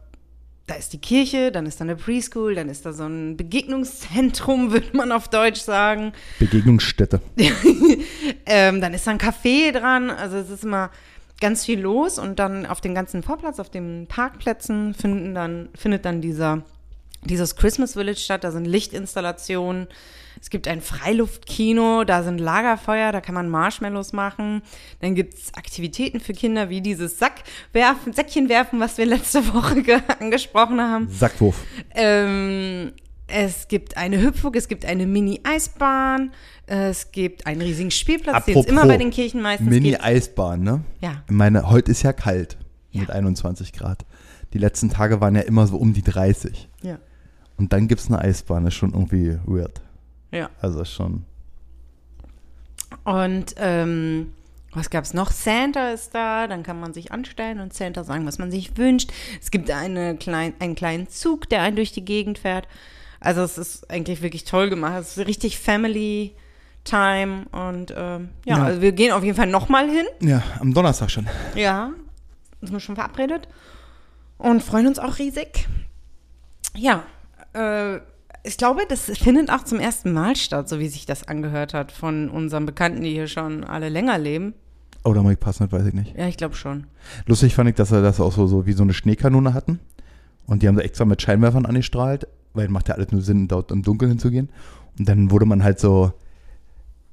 da 0.68 0.76
ist 0.76 0.94
die 0.94 1.00
Kirche, 1.00 1.52
dann 1.52 1.66
ist 1.66 1.80
da 1.80 1.84
eine 1.84 1.96
Preschool, 1.96 2.56
dann 2.56 2.70
ist 2.70 2.86
da 2.86 2.94
so 2.94 3.04
ein 3.04 3.38
Begegnungszentrum, 3.38 4.72
würde 4.72 4.96
man 4.96 5.12
auf 5.12 5.28
Deutsch 5.28 5.62
sagen. 5.62 6.14
Begegnungsstätte. 6.40 7.22
ähm, 8.46 8.82
dann 8.82 8.94
ist 8.94 9.06
da 9.06 9.12
ein 9.12 9.20
Café 9.20 9.72
dran. 9.72 10.10
Also 10.10 10.38
es 10.38 10.50
ist 10.50 10.64
immer 10.64 10.90
ganz 11.40 11.66
viel 11.66 11.82
los 11.82 12.20
und 12.20 12.40
dann 12.40 12.66
auf 12.66 12.82
dem 12.82 12.96
ganzen 12.96 13.22
Vorplatz, 13.22 13.60
auf 13.60 13.70
den 13.70 14.08
Parkplätzen 14.08 14.94
finden 14.94 15.36
dann, 15.36 15.70
findet 15.76 16.06
dann 16.06 16.22
dieser, 16.22 16.64
dieses 17.26 17.56
Christmas 17.56 17.94
Village 17.94 18.20
statt. 18.20 18.44
Da 18.44 18.52
sind 18.52 18.66
Lichtinstallationen, 18.66 19.88
es 20.42 20.50
gibt 20.50 20.68
ein 20.68 20.82
Freiluftkino, 20.82 22.04
da 22.04 22.24
sind 22.24 22.40
Lagerfeuer, 22.40 23.12
da 23.12 23.22
kann 23.22 23.36
man 23.36 23.48
Marshmallows 23.48 24.12
machen. 24.12 24.64
Dann 25.00 25.14
gibt 25.14 25.36
es 25.36 25.54
Aktivitäten 25.54 26.20
für 26.20 26.34
Kinder 26.34 26.70
wie 26.70 26.82
dieses 26.82 27.20
Sack 27.20 27.44
werfen, 27.74 28.12
Säckchen 28.12 28.50
werfen, 28.50 28.80
was 28.80 28.98
wir 28.98 29.06
letzte 29.06 29.54
Woche 29.54 29.84
angesprochen 30.20 30.82
haben. 30.82 31.10
Sackwurf. 31.10 31.56
Ähm, 31.94 32.92
es 33.28 33.68
gibt 33.68 33.98
eine 33.98 34.20
Hüpfburg, 34.20 34.56
es 34.56 34.68
gibt 34.68 34.84
eine 34.84 35.06
Mini-Eisbahn, 35.06 36.32
es 36.66 37.12
gibt 37.12 37.46
einen 37.46 37.62
riesigen 37.62 37.92
Spielplatz, 37.92 38.46
den 38.46 38.58
es 38.58 38.66
immer 38.66 38.88
bei 38.88 38.98
den 38.98 39.12
Kirchen 39.12 39.42
meistens 39.44 39.70
Mini-Eisbahn, 39.70 40.62
ne? 40.62 40.84
Ja. 41.02 41.24
Ich 41.28 41.36
meine, 41.36 41.70
heute 41.70 41.92
ist 41.92 42.02
ja 42.02 42.14
kalt 42.14 42.58
ja. 42.90 43.02
mit 43.02 43.12
21 43.12 43.74
Grad. 43.74 44.06
Die 44.54 44.58
letzten 44.58 44.90
Tage 44.90 45.22
waren 45.22 45.36
ja 45.36 45.42
immer 45.42 45.68
so 45.68 45.78
um 45.78 45.94
die 45.94 46.02
30. 46.02 46.68
Ja. 46.82 46.98
Und 47.58 47.74
dann 47.74 47.88
gibt 47.88 48.02
es 48.02 48.08
eine 48.08 48.20
Eisbahn, 48.20 48.64
das 48.64 48.74
ist 48.74 48.80
schon 48.80 48.94
irgendwie 48.94 49.38
weird. 49.46 49.82
Ja. 50.32 50.50
Also 50.62 50.86
schon. 50.86 51.26
Und 53.04 53.56
ähm, 53.58 54.34
was 54.74 54.90
gab 54.90 55.04
es 55.04 55.14
noch? 55.14 55.32
Santa 55.32 55.92
ist 55.92 56.16
da, 56.16 56.48
dann 56.48 56.64
kann 56.64 56.80
man 56.80 56.94
sich 56.94 57.12
anstellen 57.12 57.60
und 57.60 57.74
Santa 57.74 58.04
sagen, 58.04 58.26
was 58.26 58.40
man 58.40 58.52
sich 58.52 58.78
wünscht. 58.78 59.12
Es 59.42 59.52
gibt 59.52 59.70
eine 59.70 60.16
klein, 60.16 60.54
einen 60.60 60.76
kleinen 60.76 61.10
Zug, 61.10 61.50
der 61.50 61.62
einen 61.62 61.76
durch 61.76 61.92
die 61.92 62.06
Gegend 62.06 62.40
fährt. 62.40 62.68
Also 63.20 63.42
es 63.42 63.58
ist 63.58 63.90
eigentlich 63.92 64.22
wirklich 64.22 64.46
toll 64.46 64.70
gemacht. 64.70 65.00
Es 65.00 65.18
ist 65.18 65.28
richtig 65.28 65.60
Family 65.60 66.34
Time 66.84 67.46
und 67.52 67.94
ähm, 67.96 68.30
ja, 68.44 68.58
ja, 68.58 68.64
also 68.64 68.82
wir 68.82 68.92
gehen 68.92 69.12
auf 69.12 69.24
jeden 69.24 69.36
Fall 69.36 69.48
nochmal 69.48 69.88
hin. 69.88 70.06
Ja, 70.20 70.42
am 70.60 70.74
Donnerstag 70.74 71.12
schon. 71.12 71.28
Ja, 71.54 71.92
sind 72.60 72.72
wir 72.72 72.80
schon 72.80 72.96
verabredet 72.96 73.48
und 74.40 74.64
freuen 74.64 74.88
uns 74.88 74.98
auch 74.98 75.20
riesig. 75.20 75.68
Ja, 76.76 77.04
äh, 77.54 78.00
ich 78.44 78.58
glaube, 78.58 78.82
das 78.88 79.06
findet 79.06 79.50
auch 79.52 79.64
zum 79.64 79.80
ersten 79.80 80.14
Mal 80.14 80.36
statt, 80.36 80.68
so 80.68 80.80
wie 80.80 80.88
sich 80.88 81.06
das 81.06 81.28
angehört 81.28 81.74
hat 81.74 81.92
von 81.92 82.30
unseren 82.30 82.66
Bekannten, 82.66 83.02
die 83.02 83.12
hier 83.12 83.28
schon 83.28 83.64
alle 83.64 83.90
länger 83.90 84.18
leben. 84.18 84.54
Oh, 85.04 85.14
da 85.14 85.22
muss 85.24 85.34
ich 85.34 85.40
passen, 85.40 85.72
weiß 85.72 85.88
ich 85.88 85.94
nicht. 85.94 86.18
Ja, 86.18 86.28
ich 86.28 86.38
glaube 86.38 86.56
schon. 86.56 86.86
Lustig 87.26 87.56
fand 87.56 87.70
ich, 87.70 87.76
dass 87.76 87.90
sie 87.90 88.02
das 88.02 88.20
auch 88.20 88.32
so, 88.32 88.48
so 88.48 88.66
wie 88.66 88.74
so 88.74 88.84
eine 88.84 88.94
Schneekanone 88.94 89.54
hatten. 89.54 89.80
Und 90.46 90.62
die 90.62 90.68
haben 90.68 90.76
sie 90.76 90.84
extra 90.84 91.06
mit 91.06 91.22
Scheinwerfern 91.22 91.66
angestrahlt, 91.66 92.28
weil 92.54 92.68
macht 92.68 92.90
ja 92.90 92.96
alles 92.96 93.12
nur 93.12 93.22
Sinn, 93.22 93.48
dort 93.48 93.72
im 93.72 93.84
Dunkeln 93.84 94.12
hinzugehen. 94.12 94.50
Und 94.98 95.08
dann 95.08 95.32
wurde 95.32 95.46
man 95.46 95.64
halt 95.64 95.80
so, 95.80 96.12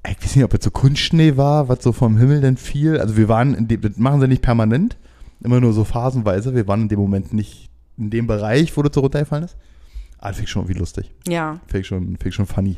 ich 0.07 0.21
weiß 0.23 0.35
nicht, 0.35 0.45
ob 0.45 0.53
jetzt 0.53 0.65
so 0.65 0.71
Kunstschnee 0.71 1.37
war, 1.37 1.67
was 1.67 1.83
so 1.83 1.91
vom 1.91 2.17
Himmel 2.17 2.41
denn 2.41 2.57
fiel. 2.57 2.99
Also 2.99 3.17
wir 3.17 3.27
waren, 3.27 3.67
dem, 3.67 3.81
das 3.81 3.97
machen 3.97 4.21
sie 4.21 4.27
nicht 4.27 4.41
permanent, 4.41 4.97
immer 5.41 5.59
nur 5.59 5.73
so 5.73 5.83
phasenweise. 5.83 6.53
Wir 6.55 6.67
waren 6.67 6.83
in 6.83 6.89
dem 6.89 6.99
Moment 6.99 7.33
nicht 7.33 7.69
in 7.97 8.09
dem 8.09 8.27
Bereich, 8.27 8.75
wo 8.77 8.81
das 8.81 8.93
so 8.93 9.01
runtergefallen 9.01 9.45
ist. 9.45 9.57
Ah, 10.19 10.33
finde 10.33 10.43
ich 10.43 10.49
schon 10.49 10.63
irgendwie 10.63 10.79
lustig. 10.79 11.11
Ja. 11.27 11.59
Finde 11.67 11.79
ich, 11.79 11.87
schon, 11.87 12.05
find 12.05 12.25
ich 12.25 12.35
schon 12.35 12.45
funny. 12.45 12.75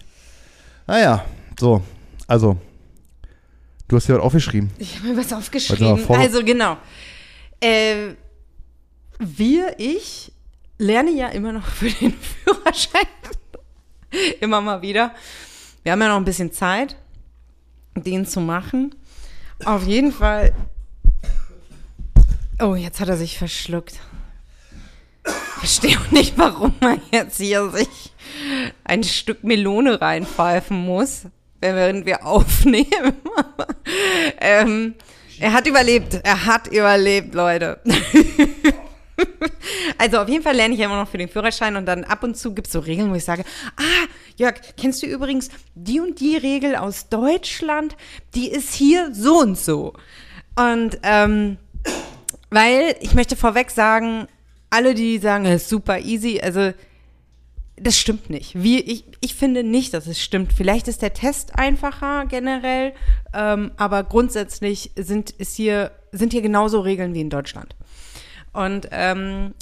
Naja, 0.85 1.25
so. 1.59 1.81
Also, 2.27 2.57
du 3.87 3.95
hast 3.95 4.07
ja 4.07 4.15
was 4.15 4.23
aufgeschrieben. 4.23 4.69
Ich 4.77 4.97
habe 4.97 5.09
mir 5.09 5.17
was 5.17 5.33
aufgeschrieben. 5.33 6.07
Also, 6.09 6.43
genau. 6.43 6.77
Äh, 7.59 8.13
wir, 9.17 9.75
ich, 9.79 10.31
lerne 10.77 11.11
ja 11.11 11.29
immer 11.29 11.51
noch 11.51 11.65
für 11.65 11.89
den 11.89 12.13
Führerschein. 12.43 13.07
immer 14.39 14.61
mal 14.61 14.81
wieder. 14.81 15.13
Wir 15.83 15.93
haben 15.93 16.01
ja 16.01 16.09
noch 16.09 16.17
ein 16.17 16.25
bisschen 16.25 16.51
Zeit, 16.51 16.95
den 17.95 18.25
zu 18.27 18.39
machen. 18.39 18.93
Auf 19.65 19.85
jeden 19.85 20.11
Fall. 20.11 20.53
Oh, 22.59 22.75
jetzt 22.75 22.99
hat 22.99 23.09
er 23.09 23.17
sich 23.17 23.39
verschluckt 23.39 23.99
verstehe 25.61 25.95
auch 25.95 26.11
nicht, 26.11 26.33
warum 26.37 26.73
man 26.81 26.99
jetzt 27.11 27.37
hier 27.37 27.69
sich 27.69 27.87
ein 28.83 29.03
Stück 29.03 29.43
Melone 29.43 30.01
reinpfeifen 30.01 30.75
muss, 30.75 31.27
während 31.59 32.07
wir 32.07 32.25
aufnehmen. 32.25 33.13
ähm, 34.41 34.95
er 35.39 35.53
hat 35.53 35.67
überlebt. 35.67 36.19
Er 36.23 36.47
hat 36.47 36.67
überlebt, 36.67 37.35
Leute. 37.35 37.79
also 39.99 40.17
auf 40.17 40.29
jeden 40.29 40.43
Fall 40.43 40.55
lerne 40.55 40.73
ich 40.73 40.79
immer 40.79 40.99
noch 40.99 41.07
für 41.07 41.19
den 41.19 41.29
Führerschein 41.29 41.75
und 41.75 41.85
dann 41.85 42.05
ab 42.05 42.23
und 42.23 42.35
zu 42.35 42.55
gibt 42.55 42.65
es 42.65 42.73
so 42.73 42.79
Regeln, 42.79 43.11
wo 43.11 43.15
ich 43.15 43.25
sage, 43.25 43.43
ah, 43.77 44.07
Jörg, 44.37 44.55
kennst 44.77 45.03
du 45.03 45.05
übrigens 45.05 45.49
die 45.75 45.99
und 45.99 46.19
die 46.19 46.37
Regel 46.37 46.75
aus 46.75 47.07
Deutschland? 47.09 47.95
Die 48.33 48.49
ist 48.49 48.73
hier 48.73 49.13
so 49.13 49.41
und 49.41 49.59
so. 49.59 49.93
Und 50.55 50.97
ähm, 51.03 51.57
weil 52.49 52.95
ich 52.99 53.13
möchte 53.13 53.35
vorweg 53.35 53.69
sagen, 53.69 54.27
alle, 54.71 54.95
die 54.95 55.19
sagen, 55.19 55.45
es 55.45 55.63
ist 55.63 55.69
super 55.69 55.99
easy, 55.99 56.39
also 56.41 56.71
das 57.75 57.97
stimmt 57.97 58.29
nicht. 58.29 58.61
Wie, 58.61 58.79
ich, 58.79 59.05
ich 59.21 59.35
finde 59.35 59.63
nicht, 59.63 59.93
dass 59.93 60.07
es 60.07 60.21
stimmt. 60.21 60.53
Vielleicht 60.53 60.87
ist 60.87 61.01
der 61.01 61.13
Test 61.13 61.57
einfacher 61.57 62.25
generell, 62.27 62.93
ähm, 63.33 63.71
aber 63.77 64.03
grundsätzlich 64.03 64.91
sind, 64.95 65.31
ist 65.31 65.55
hier, 65.55 65.91
sind 66.11 66.31
hier 66.31 66.41
genauso 66.41 66.79
Regeln 66.79 67.13
wie 67.13 67.21
in 67.21 67.29
Deutschland. 67.29 67.75
Und 68.53 68.87
ähm, 68.91 69.53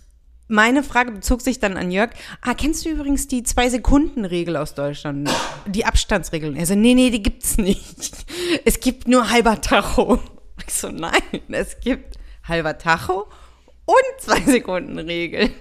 meine 0.48 0.84
Frage 0.84 1.12
bezog 1.12 1.42
sich 1.42 1.60
dann 1.60 1.78
an 1.78 1.92
Jörg. 1.92 2.12
Ah, 2.42 2.56
kennst 2.56 2.86
du 2.86 2.90
übrigens 2.90 3.28
die 3.28 3.44
Zwei-Sekunden-Regel 3.44 4.58
aus 4.58 4.74
Deutschland? 4.74 5.30
Die 5.68 5.86
Abstandsregeln. 5.86 6.56
Er 6.56 6.66
so, 6.66 6.74
nee, 6.74 6.96
nee, 6.96 7.12
die 7.12 7.22
gibt's 7.22 7.58
nicht. 7.58 8.26
Es 8.66 8.80
gibt 8.80 9.08
nur 9.08 9.30
halber 9.30 9.62
Tacho. 9.62 10.20
Ich 10.66 10.74
so, 10.74 10.90
nein, 10.90 11.22
es 11.50 11.80
gibt 11.80 12.18
halber 12.44 12.78
Tacho 12.80 13.28
und 13.90 14.22
Zwei-Sekunden-Regel. 14.22 15.50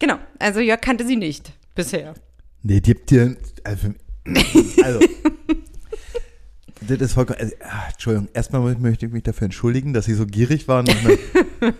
Genau, 0.00 0.18
also 0.40 0.60
Jörg 0.60 0.80
kannte 0.80 1.06
sie 1.06 1.16
nicht 1.16 1.52
bisher. 1.74 2.14
Nee, 2.62 2.80
die 2.80 2.90
habt 2.90 3.10
ihr. 3.12 3.36
Also, 3.62 3.94
also 4.82 5.00
das 6.88 6.98
ist 7.00 7.12
vollkommen. 7.14 7.38
Also, 7.38 7.54
ah, 7.62 7.88
Entschuldigung, 7.90 8.28
erstmal 8.34 8.74
möchte 8.74 9.06
ich 9.06 9.12
mich 9.12 9.22
dafür 9.22 9.46
entschuldigen, 9.46 9.94
dass 9.94 10.04
Sie 10.06 10.14
so 10.14 10.26
gierig 10.26 10.66
waren. 10.68 10.84
nach 10.84 10.96
einer- 10.98 11.74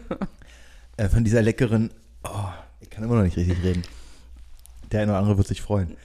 äh, 0.96 1.08
von 1.08 1.24
dieser 1.24 1.42
leckeren. 1.42 1.90
Oh, 2.22 2.48
ich 2.80 2.88
kann 2.88 3.04
immer 3.04 3.16
noch 3.16 3.24
nicht 3.24 3.36
richtig 3.36 3.62
reden. 3.62 3.82
Der 4.92 5.02
eine 5.02 5.10
oder 5.12 5.18
andere 5.18 5.36
wird 5.36 5.48
sich 5.48 5.60
freuen. 5.60 5.96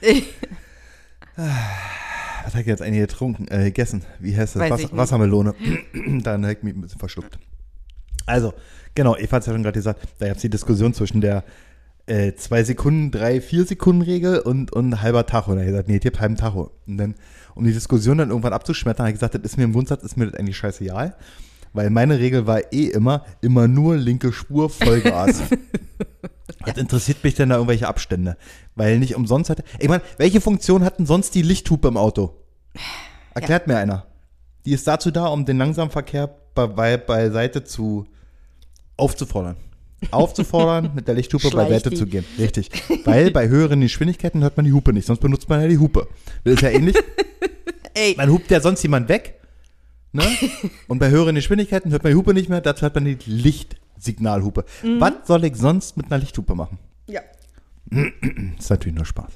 Was 1.36 2.52
habe 2.52 2.60
ich 2.60 2.66
jetzt 2.66 2.82
eigentlich 2.82 3.00
getrunken? 3.08 3.46
Äh, 3.48 3.64
gegessen. 3.64 4.04
Wie 4.18 4.36
heißt 4.36 4.56
das? 4.56 4.68
Wasser, 4.70 4.84
ich. 4.84 4.96
Wassermelone. 4.96 5.54
Dann 6.22 6.42
habe 6.44 6.52
ich 6.54 6.62
mich 6.62 6.74
ein 6.74 6.80
bisschen 6.80 6.98
verschluckt. 6.98 7.38
Also, 8.30 8.54
genau, 8.94 9.16
Eva 9.16 9.36
hat 9.36 9.42
es 9.42 9.46
ja 9.46 9.52
schon 9.52 9.62
gerade 9.62 9.78
gesagt, 9.78 10.00
da 10.18 10.26
gab 10.28 10.36
es 10.36 10.42
die 10.42 10.50
Diskussion 10.50 10.94
zwischen 10.94 11.20
der 11.20 11.44
äh, 12.06 12.34
zwei 12.34 12.64
Sekunden, 12.64 13.10
drei, 13.10 13.40
vier 13.40 13.64
Sekunden 13.64 14.02
Regel 14.02 14.40
und, 14.40 14.72
und 14.72 15.02
halber 15.02 15.26
Tacho. 15.26 15.52
Und 15.52 15.58
da 15.58 15.62
habe 15.62 15.70
ich 15.70 15.72
gesagt, 15.72 15.88
nee, 15.88 15.96
ich 15.96 16.06
hab 16.06 16.20
halben 16.20 16.36
Tacho. 16.36 16.70
Und 16.86 16.98
dann, 16.98 17.14
um 17.54 17.64
die 17.64 17.72
Diskussion 17.72 18.18
dann 18.18 18.30
irgendwann 18.30 18.52
abzuschmettern, 18.52 19.04
habe 19.04 19.10
ich 19.10 19.16
gesagt, 19.16 19.34
das 19.34 19.42
ist 19.42 19.56
mir 19.56 19.64
im 19.64 19.72
Grundsatz, 19.72 20.02
ist 20.02 20.16
mir 20.16 20.26
das 20.26 20.34
eigentlich 20.34 20.56
scheißegal. 20.56 21.16
Weil 21.72 21.90
meine 21.90 22.18
Regel 22.18 22.46
war 22.46 22.72
eh 22.72 22.86
immer, 22.86 23.24
immer 23.40 23.68
nur 23.68 23.96
linke 23.96 24.32
Spur, 24.32 24.70
Vollgas. 24.70 25.42
Was 26.60 26.76
interessiert 26.76 27.22
mich 27.22 27.36
denn 27.36 27.50
da 27.50 27.56
irgendwelche 27.56 27.86
Abstände? 27.86 28.36
Weil 28.74 28.98
nicht 28.98 29.14
umsonst 29.14 29.50
hat. 29.50 29.62
Ich 29.78 29.88
meine, 29.88 30.02
welche 30.18 30.40
Funktion 30.40 30.84
hat 30.84 30.98
denn 30.98 31.06
sonst 31.06 31.34
die 31.34 31.42
Lichthupe 31.42 31.88
im 31.88 31.96
Auto? 31.96 32.34
Erklärt 33.34 33.66
mir 33.66 33.76
einer. 33.76 34.06
Die 34.64 34.72
ist 34.72 34.86
dazu 34.86 35.10
da, 35.10 35.26
um 35.26 35.46
den 35.46 35.58
Langsamverkehr 35.58 36.28
bei, 36.54 36.66
bei, 36.66 36.96
beiseite 36.96 37.64
zu 37.64 38.06
aufzufordern. 39.00 39.56
Aufzufordern, 40.10 40.92
mit 40.94 41.08
der 41.08 41.14
Lichthupe 41.14 41.50
beiseite 41.50 41.90
die. 41.90 41.96
zu 41.96 42.06
gehen. 42.06 42.24
Richtig. 42.38 42.70
Weil 43.04 43.30
bei 43.30 43.48
höheren 43.48 43.80
Geschwindigkeiten 43.80 44.42
hört 44.42 44.56
man 44.56 44.64
die 44.66 44.72
Hupe 44.72 44.92
nicht, 44.92 45.06
sonst 45.06 45.20
benutzt 45.20 45.48
man 45.48 45.60
ja 45.60 45.68
die 45.68 45.78
Hupe. 45.78 46.06
Das 46.44 46.54
ist 46.54 46.62
ja 46.62 46.70
ähnlich. 46.70 46.96
Ey, 47.94 48.14
Man 48.16 48.30
hupt 48.30 48.50
ja 48.50 48.60
sonst 48.60 48.82
jemand 48.82 49.08
weg. 49.08 49.34
Ne? 50.12 50.22
Und 50.88 50.98
bei 51.00 51.10
höheren 51.10 51.34
Geschwindigkeiten 51.34 51.90
hört 51.92 52.02
man 52.02 52.12
die 52.12 52.16
Hupe 52.16 52.34
nicht 52.34 52.48
mehr, 52.48 52.60
dazu 52.60 52.82
hört 52.82 52.94
man 52.94 53.04
die 53.04 53.18
Lichtsignalhupe. 53.26 54.64
Mhm. 54.82 55.00
Was 55.00 55.12
soll 55.26 55.44
ich 55.44 55.56
sonst 55.56 55.96
mit 55.96 56.06
einer 56.06 56.18
Lichthupe 56.18 56.54
machen? 56.54 56.78
ja. 57.06 57.20
Das 57.92 58.00
ist 58.60 58.70
natürlich 58.70 58.94
nur 58.94 59.04
Spaß. 59.06 59.32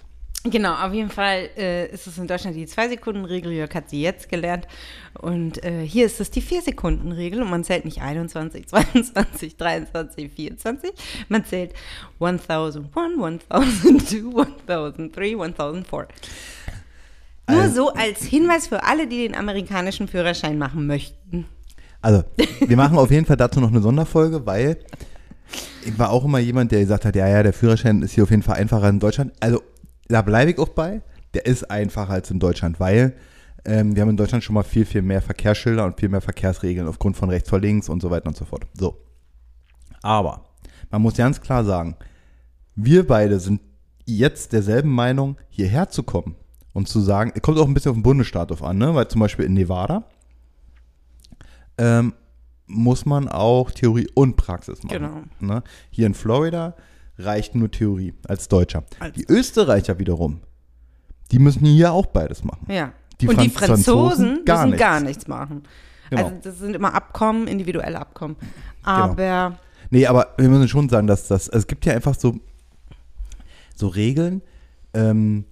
Genau, 0.47 0.75
auf 0.75 0.93
jeden 0.93 1.09
Fall 1.09 1.49
äh, 1.57 1.87
ist 1.91 2.07
es 2.07 2.19
in 2.19 2.27
Deutschland 2.27 2.55
die 2.55 2.67
Zwei-Sekunden-Regel. 2.67 3.51
Jörg 3.53 3.75
hat 3.75 3.89
sie 3.89 4.03
jetzt 4.03 4.29
gelernt. 4.29 4.67
Und 5.19 5.65
äh, 5.65 5.87
hier 5.87 6.05
ist 6.05 6.21
es 6.21 6.31
die 6.31 6.43
Vier-Sekunden-Regel. 6.43 7.41
Und 7.41 7.49
man 7.49 7.65
zählt 7.65 7.87
nicht 7.87 8.03
21, 8.03 8.67
22, 8.69 9.57
23, 9.57 10.31
24. 10.31 10.91
Man 11.31 11.47
zählt 11.47 11.73
1001, 12.21 13.45
1002, 13.49 14.47
1003, 14.67 15.33
1004. 15.33 16.09
Nur 17.49 17.61
Also- 17.63 17.75
so 17.75 17.95
als 17.95 18.23
Hinweis 18.25 18.67
für 18.67 18.85
alle, 18.85 19.07
die 19.07 19.23
den 19.27 19.35
amerikanischen 19.35 20.09
Führerschein 20.09 20.59
machen 20.59 20.87
möchten. 20.87 21.47
Also, 22.03 22.23
wir 22.61 22.77
machen 22.77 22.99
auf 22.99 23.11
jeden 23.11 23.25
Fall 23.25 23.39
dazu 23.39 23.61
noch 23.63 23.71
eine 23.71 23.81
Sonderfolge, 23.81 24.45
weil 24.45 24.77
ich 25.87 25.99
war 25.99 26.11
auch 26.11 26.27
immer 26.27 26.39
jemand, 26.39 26.71
der 26.71 26.81
gesagt 26.81 27.07
hat, 27.07 27.17
ja, 27.17 27.27
ja, 27.29 27.43
der 27.43 27.55
Führerschein 27.55 28.03
ist 28.03 28.13
hier 28.13 28.25
auf 28.25 28.31
jeden 28.31 28.43
Fall 28.43 28.57
einfacher 28.57 28.91
in 28.91 29.01
Deutschland. 29.01 29.33
Also, 29.41 29.63
da 30.09 30.23
bleibe 30.23 30.51
ich 30.51 30.59
auch 30.59 30.69
bei. 30.69 31.03
Der 31.35 31.47
ist 31.47 31.71
einfacher 31.71 32.13
als 32.13 32.31
in 32.31 32.39
Deutschland, 32.39 32.79
weil 32.79 33.15
ähm, 33.65 33.95
wir 33.95 34.03
haben 34.03 34.11
in 34.11 34.17
Deutschland 34.17 34.45
schon 34.45 34.55
mal 34.55 34.63
viel, 34.63 34.85
viel 34.85 35.03
mehr 35.03 35.23
Verkehrsschilder 35.23 35.85
und 35.85 35.99
viel 35.99 36.09
mehr 36.09 36.21
Verkehrsregeln 36.21 36.87
aufgrund 36.87 37.17
von 37.17 37.31
rechts 37.31 37.49
vor 37.49 37.61
links 37.61 37.89
und 37.89 38.03
so 38.03 38.11
weiter 38.11 38.27
und 38.27 38.37
so 38.37 38.45
fort. 38.45 38.67
So. 38.75 38.99
Aber 40.03 40.45
man 40.91 41.03
muss 41.03 41.15
ganz 41.17 41.41
klar 41.41 41.65
sagen, 41.65 41.97
wir 42.77 43.07
beide 43.07 43.41
sind 43.41 43.61
jetzt 44.05 44.53
derselben 44.53 44.91
Meinung, 44.91 45.37
hierher 45.49 45.89
zu 45.89 46.03
kommen 46.03 46.37
und 46.73 46.89
zu 46.89 47.01
sagen, 47.01 47.33
kommt 47.41 47.59
auch 47.59 47.67
ein 47.67 47.75
bisschen 47.75 47.91
auf 47.91 47.97
den 47.97 48.03
Bundesstaat 48.03 48.53
auf 48.53 48.63
an, 48.63 48.79
ne? 48.79 48.95
weil 48.95 49.09
zum 49.09 49.21
Beispiel 49.21 49.47
in 49.47 49.55
Nevada 49.55 50.05
ähm, 51.79 52.13
muss 52.67 53.07
man 53.07 53.29
auch 53.29 53.71
Theorie 53.71 54.09
und 54.15 54.37
Praxis 54.37 54.83
machen. 54.83 54.93
Ne? 55.41 55.63
Hier 55.91 56.07
in 56.07 56.15
Florida 56.15 56.75
reicht 57.19 57.55
nur 57.55 57.71
Theorie 57.71 58.15
als 58.27 58.49
Deutscher. 58.49 58.85
Als- 58.99 59.15
die 59.17 59.25
Österreicher 59.29 59.99
wiederum, 59.99 60.41
die 61.31 61.39
müssen 61.39 61.65
hier 61.65 61.93
auch 61.93 62.07
beides 62.07 62.45
machen. 62.45 62.67
Ja. 62.71 62.93
Die 63.21 63.29
Und 63.29 63.41
die 63.41 63.49
Franz- 63.49 63.69
Franzosen 63.85 63.85
Franzosen 63.85 64.45
gar 64.45 64.57
müssen 64.59 64.71
nichts. 64.71 64.81
gar 64.81 65.01
nichts 65.01 65.27
machen. 65.29 65.63
Genau. 66.11 66.25
Also 66.25 66.37
das 66.43 66.59
sind 66.59 66.75
immer 66.77 66.95
Abkommen, 66.95 67.47
individuelle 67.47 67.99
Abkommen. 67.99 68.37
Aber 68.83 69.59
Nee, 69.91 70.07
aber 70.07 70.35
wir 70.37 70.49
müssen 70.49 70.69
schon 70.69 70.89
sagen, 70.89 71.07
dass 71.07 71.29
das, 71.29 71.49
also 71.49 71.61
es 71.61 71.67
gibt 71.67 71.87
ja 71.87 71.93
einfach 71.95 72.15
so, 72.15 72.37
so 73.77 73.89
Regeln, 73.89 74.43
ähm, 74.93 75.45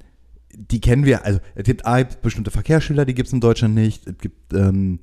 die 0.52 0.81
kennen 0.81 1.04
wir, 1.04 1.25
also 1.25 1.38
es 1.54 1.64
gibt 1.64 1.87
A, 1.87 2.02
bestimmte 2.02 2.50
Verkehrsschilder, 2.50 3.04
die 3.04 3.14
gibt 3.14 3.28
es 3.28 3.33
in 3.33 3.40
Deutschland 3.40 3.75
nicht, 3.75 4.07
es 4.07 4.19
gibt 4.19 4.52
ähm, 4.52 4.99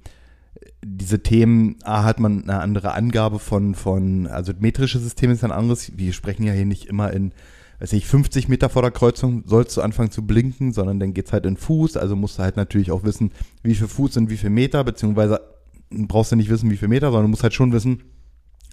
diese 0.84 1.22
Themen, 1.22 1.78
A, 1.84 2.04
hat 2.04 2.20
man 2.20 2.44
eine 2.44 2.60
andere 2.60 2.94
Angabe 2.94 3.40
von, 3.40 3.76
von, 3.76 4.28
also 4.28 4.54
metrische 4.60 5.00
System 5.00 5.32
ist 5.32 5.44
ein 5.44 5.52
anderes, 5.52 5.98
wir 5.98 6.14
sprechen 6.14 6.44
ja 6.44 6.54
hier 6.54 6.66
nicht 6.66 6.86
immer 6.86 7.12
in, 7.12 7.34
weiß 7.80 7.94
ich, 7.94 8.06
50 8.06 8.48
Meter 8.48 8.70
vor 8.70 8.82
der 8.82 8.92
Kreuzung. 8.92 9.44
Sollst 9.46 9.76
du 9.78 9.82
anfangen 9.82 10.12
zu 10.12 10.26
blinken, 10.26 10.74
sondern 10.74 11.00
dann 11.00 11.14
geht's 11.14 11.34
halt 11.34 11.46
in 11.46 11.58
Fuß, 11.58 11.98
also 11.98 12.16
musst 12.16 12.40
du 12.40 12.44
halt 12.44 12.58
natürlich 12.58 12.92
auch 12.92 13.04
wissen, 13.04 13.32
wie 13.64 13.76
viel 13.76 13.88
Fuß 13.88 14.14
sind 14.14 14.30
wie 14.30 14.38
viel 14.38 14.50
Meter, 14.50 14.84
beziehungsweise 14.84 15.42
brauchst 15.90 16.32
du 16.32 16.36
nicht 16.36 16.50
wissen, 16.50 16.70
wie 16.72 16.78
viel 16.78 16.88
Meter, 16.88 17.08
sondern 17.08 17.26
du 17.26 17.30
musst 17.30 17.44
halt 17.44 17.54
schon 17.54 17.72
wissen, 17.72 18.04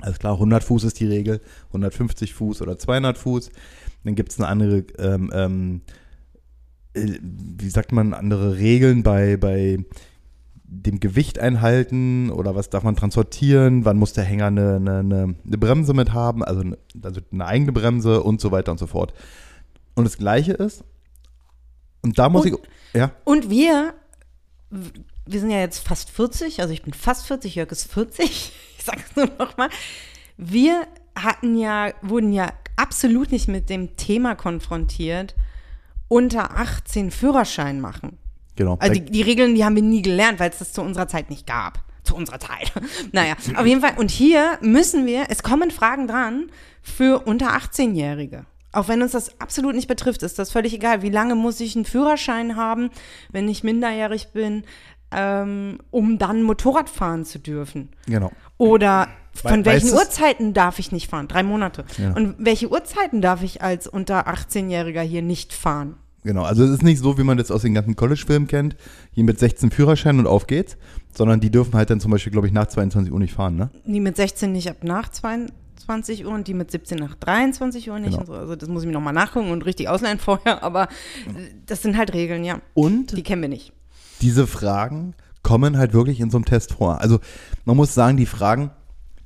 alles 0.00 0.18
klar, 0.18 0.34
100 0.34 0.62
Fuß 0.62 0.84
ist 0.84 1.00
die 1.00 1.06
Regel, 1.06 1.40
150 1.68 2.34
Fuß 2.34 2.62
oder 2.62 2.78
200 2.78 3.16
Fuß. 3.16 3.50
Dann 4.04 4.14
gibt 4.14 4.32
es 4.32 4.38
eine 4.38 4.48
andere, 4.48 4.84
ähm, 4.98 5.30
ähm, 5.32 5.80
äh, 6.92 7.18
wie 7.22 7.70
sagt 7.70 7.92
man, 7.92 8.12
andere 8.12 8.58
Regeln 8.58 9.02
bei, 9.02 9.36
bei 9.36 9.78
dem 10.68 11.00
Gewicht 11.00 11.38
einhalten 11.38 12.30
oder 12.30 12.54
was 12.54 12.70
darf 12.70 12.82
man 12.82 12.96
transportieren, 12.96 13.84
wann 13.84 13.98
muss 13.98 14.12
der 14.12 14.24
Hänger 14.24 14.46
eine, 14.46 14.76
eine, 14.76 14.98
eine, 14.98 15.58
Bremse 15.58 15.94
mit 15.94 16.12
haben, 16.12 16.42
also 16.44 16.60
eine, 16.60 16.78
also 17.02 17.20
eine 17.32 17.46
eigene 17.46 17.72
Bremse 17.72 18.22
und 18.22 18.40
so 18.40 18.50
weiter 18.50 18.72
und 18.72 18.78
so 18.78 18.86
fort. 18.86 19.14
Und 19.94 20.04
das 20.04 20.18
Gleiche 20.18 20.52
ist, 20.52 20.84
und 22.02 22.18
da 22.18 22.28
muss 22.28 22.44
Und- 22.46 22.52
ich, 22.52 22.98
ja, 22.98 23.12
Und 23.24 23.48
wir, 23.50 23.94
wir 24.70 25.40
sind 25.40 25.50
ja 25.50 25.58
jetzt 25.60 25.86
fast 25.86 26.10
40, 26.10 26.60
also 26.60 26.72
ich 26.72 26.82
bin 26.82 26.92
fast 26.94 27.26
40, 27.26 27.54
Jörg 27.54 27.70
ist 27.70 27.92
40. 27.92 28.52
Ich 28.78 28.84
sage 28.84 29.02
es 29.10 29.16
nur 29.16 29.26
nochmal. 29.36 29.68
Wir 30.36 30.86
hatten 31.16 31.58
ja, 31.58 31.92
wurden 32.02 32.32
ja 32.32 32.52
absolut 32.76 33.32
nicht 33.32 33.48
mit 33.48 33.68
dem 33.68 33.96
Thema 33.96 34.36
konfrontiert, 34.36 35.34
unter 36.06 36.56
18 36.56 37.10
Führerschein 37.10 37.80
machen. 37.80 38.18
Genau. 38.56 38.76
Also 38.80 38.94
die, 38.94 39.00
die 39.04 39.22
Regeln, 39.22 39.54
die 39.54 39.64
haben 39.64 39.76
wir 39.76 39.82
nie 39.82 40.02
gelernt, 40.02 40.40
weil 40.40 40.50
es 40.50 40.58
das 40.58 40.72
zu 40.72 40.82
unserer 40.82 41.06
Zeit 41.08 41.30
nicht 41.30 41.46
gab. 41.46 41.78
Zu 42.02 42.14
unserer 42.16 42.38
Zeit. 42.40 42.72
naja, 43.12 43.34
auf 43.56 43.66
jeden 43.66 43.80
Fall. 43.80 43.94
Und 43.96 44.10
hier 44.10 44.58
müssen 44.60 45.06
wir, 45.06 45.26
es 45.28 45.42
kommen 45.42 45.70
Fragen 45.70 46.06
dran 46.06 46.50
für 46.82 47.26
unter 47.26 47.56
18-Jährige. 47.56 48.46
Auch 48.72 48.88
wenn 48.88 49.00
uns 49.02 49.12
das 49.12 49.40
absolut 49.40 49.74
nicht 49.74 49.88
betrifft, 49.88 50.22
ist 50.22 50.38
das 50.38 50.50
völlig 50.50 50.74
egal. 50.74 51.02
Wie 51.02 51.10
lange 51.10 51.34
muss 51.34 51.60
ich 51.60 51.74
einen 51.76 51.84
Führerschein 51.84 52.56
haben, 52.56 52.90
wenn 53.32 53.48
ich 53.48 53.64
minderjährig 53.64 54.28
bin, 54.34 54.64
ähm, 55.12 55.78
um 55.90 56.18
dann 56.18 56.42
Motorrad 56.42 56.90
fahren 56.90 57.24
zu 57.24 57.38
dürfen? 57.38 57.90
genau. 58.06 58.30
Oder 58.58 59.08
von 59.34 59.60
We- 59.64 59.70
welchen? 59.70 59.92
Uhrzeiten 59.92 60.54
darf 60.54 60.78
ich 60.78 60.92
nicht 60.92 61.10
fahren? 61.10 61.28
Drei 61.28 61.42
Monate. 61.42 61.84
Ja. 61.98 62.12
Und 62.12 62.36
welche 62.38 62.70
Uhrzeiten 62.70 63.20
darf 63.20 63.42
ich 63.42 63.62
als 63.62 63.86
unter 63.86 64.28
18-Jähriger 64.28 65.02
hier 65.02 65.22
nicht 65.22 65.52
fahren? 65.52 65.96
Genau, 66.26 66.42
also 66.42 66.64
es 66.64 66.70
ist 66.70 66.82
nicht 66.82 66.98
so, 67.00 67.16
wie 67.18 67.22
man 67.22 67.38
das 67.38 67.50
aus 67.50 67.62
den 67.62 67.72
ganzen 67.74 67.96
College-Filmen 67.96 68.48
kennt, 68.48 68.76
hier 69.12 69.24
mit 69.24 69.38
16 69.38 69.70
Führerschein 69.70 70.18
und 70.18 70.26
auf 70.26 70.46
geht's, 70.46 70.76
sondern 71.16 71.40
die 71.40 71.50
dürfen 71.50 71.74
halt 71.74 71.88
dann 71.90 72.00
zum 72.00 72.10
Beispiel, 72.10 72.32
glaube 72.32 72.46
ich, 72.46 72.52
nach 72.52 72.66
22 72.66 73.12
Uhr 73.12 73.18
nicht 73.20 73.32
fahren, 73.34 73.56
ne? 73.56 73.70
Die 73.86 74.00
mit 74.00 74.16
16 74.16 74.52
nicht 74.52 74.68
ab 74.68 74.78
nach 74.82 75.08
22 75.08 76.26
Uhr 76.26 76.32
und 76.32 76.48
die 76.48 76.54
mit 76.54 76.70
17 76.70 76.98
nach 76.98 77.14
23 77.14 77.88
Uhr 77.90 77.98
nicht. 77.98 78.12
Genau. 78.18 78.24
So. 78.26 78.32
Also 78.34 78.56
das 78.56 78.68
muss 78.68 78.82
ich 78.82 78.86
mir 78.86 78.92
nochmal 78.92 79.12
nachgucken 79.12 79.50
und 79.50 79.64
richtig 79.64 79.88
ausleihen 79.88 80.18
vorher. 80.20 80.62
Aber 80.62 80.88
das 81.66 81.82
sind 81.82 81.96
halt 81.96 82.12
Regeln, 82.12 82.44
ja. 82.44 82.60
Und 82.74 83.16
Die 83.16 83.22
kennen 83.22 83.42
wir 83.42 83.48
nicht. 83.48 83.72
diese 84.20 84.46
Fragen 84.46 85.14
kommen 85.42 85.78
halt 85.78 85.92
wirklich 85.94 86.18
in 86.20 86.30
so 86.30 86.38
einem 86.38 86.44
Test 86.44 86.72
vor. 86.72 87.00
Also 87.00 87.20
man 87.64 87.76
muss 87.76 87.94
sagen, 87.94 88.16
die 88.16 88.26
Fragen, 88.26 88.70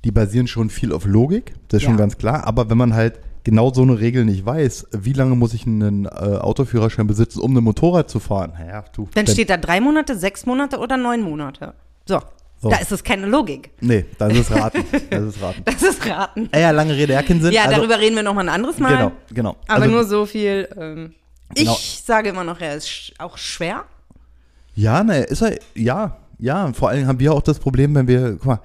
die 0.05 0.11
basieren 0.13 0.47
schon 0.49 0.69
viel 0.69 0.93
auf 0.93 1.07
Logik, 1.07 1.55
das 1.69 1.79
ist 1.79 1.85
schon 1.85 1.95
Ja. 1.95 1.99
ganz 1.99 2.19
klar, 2.19 2.45
aber 2.47 2.69
wenn 2.69 2.77
man 2.77 2.93
halt 2.95 3.21
genau 3.45 3.73
so 3.73 3.83
eine 3.83 3.99
Regel 4.01 4.25
nicht 4.25 4.45
weiß, 4.45 4.89
wie 4.93 5.13
lange 5.13 5.35
muss 5.37 5.55
ich 5.55 5.67
einen 5.67 6.07
äh, 6.07 6.09
Autoführerschein 6.09 7.07
besitzen, 7.07 7.41
um 7.41 7.57
ein 7.57 7.65
Motorrad 7.65 8.11
zu 8.11 8.21
fahren? 8.21 8.53
Ja, 8.67 8.85
du, 8.95 9.09
Dann 9.15 9.27
steht 9.27 9.51
da 9.51 9.57
drei 9.57 9.81
Monate, 9.81 10.17
sechs 10.17 10.47
Monate 10.47 10.79
oder 10.79 10.97
neun 10.97 11.23
Monate. 11.23 11.75
So. 12.07 12.21
So. 12.63 12.69
Da 12.69 12.77
ist 12.77 12.93
es 12.93 13.03
keine 13.03 13.27
Logik. 13.27 13.71
Nee, 13.81 14.05
das 14.19 14.35
ist 14.35 14.51
Raten. 14.51 14.85
Das 15.11 15.23
ist 15.25 15.41
Raten. 15.43 15.63
Das 15.65 15.83
ist 15.83 16.07
Raten. 16.07 16.51
Ah 16.53 16.59
ja, 16.59 16.71
lange 16.73 16.95
Rede, 16.95 17.15
ja, 17.15 17.23
keinen 17.23 17.41
Sinn. 17.41 17.53
Ja, 17.53 17.63
also, 17.65 17.77
darüber 17.77 17.99
reden 17.99 18.17
wir 18.17 18.23
noch 18.23 18.35
mal 18.35 18.43
ein 18.43 18.51
anderes 18.51 18.79
Mal. 18.79 18.91
Genau, 18.97 19.13
genau. 19.33 19.57
Aber 19.67 19.83
Also- 19.85 19.91
nur 19.95 20.05
so 20.05 20.27
viel. 20.27 20.69
Ähm, 20.77 21.15
Genau. 21.55 21.73
Ich 21.73 22.03
sage 22.07 22.29
immer 22.29 22.45
noch, 22.45 22.61
er 22.61 22.77
ist 22.77 23.13
auch 23.19 23.37
schwer. 23.37 23.85
Ja, 24.75 25.03
ne, 25.03 25.21
ist 25.25 25.43
er, 25.43 25.59
ja, 25.75 26.17
ja. 26.39 26.73
Vor 26.73 26.91
allem 26.91 27.07
haben 27.09 27.19
wir 27.19 27.33
auch 27.33 27.43
das 27.43 27.59
Problem, 27.59 27.95
wenn 27.97 28.07
wir, 28.07 28.33
guck 28.35 28.45
mal, 28.47 28.61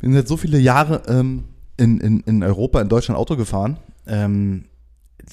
wir 0.00 0.08
sind 0.08 0.14
jetzt 0.16 0.28
so 0.28 0.36
viele 0.38 0.58
Jahre 0.58 1.02
ähm, 1.06 1.44
in, 1.82 2.00
in, 2.00 2.20
in 2.20 2.42
Europa, 2.42 2.80
in 2.80 2.88
Deutschland 2.88 3.18
Auto 3.18 3.36
gefahren. 3.36 3.78
Ähm, 4.06 4.66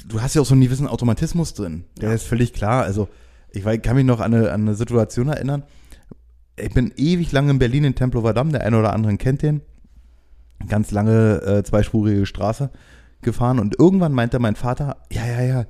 du 0.07 0.21
hast 0.21 0.35
ja 0.35 0.41
auch 0.41 0.45
so 0.45 0.53
einen 0.53 0.63
gewissen 0.63 0.87
Automatismus 0.87 1.53
drin. 1.53 1.85
Der 2.01 2.13
ist 2.13 2.23
völlig 2.23 2.53
klar. 2.53 2.83
Also, 2.83 3.07
ich 3.51 3.63
weiß, 3.63 3.81
kann 3.81 3.95
mich 3.95 4.05
noch 4.05 4.19
an 4.19 4.33
eine, 4.33 4.51
an 4.51 4.61
eine 4.61 4.75
Situation 4.75 5.29
erinnern. 5.29 5.63
Ich 6.57 6.73
bin 6.73 6.91
ewig 6.97 7.31
lange 7.31 7.51
in 7.51 7.59
Berlin 7.59 7.83
in 7.83 7.95
Tempelhofer 7.95 8.33
Damm, 8.33 8.51
der 8.51 8.65
eine 8.65 8.77
oder 8.77 8.93
andere 8.93 9.15
kennt 9.17 9.41
den. 9.41 9.61
Ganz 10.67 10.91
lange 10.91 11.41
äh, 11.43 11.63
zweispurige 11.63 12.25
Straße 12.25 12.69
gefahren 13.21 13.59
und 13.59 13.77
irgendwann 13.79 14.13
meinte 14.13 14.39
mein 14.39 14.55
Vater, 14.55 14.97
ja, 15.11 15.25
ja, 15.25 15.41
ja, 15.41 15.65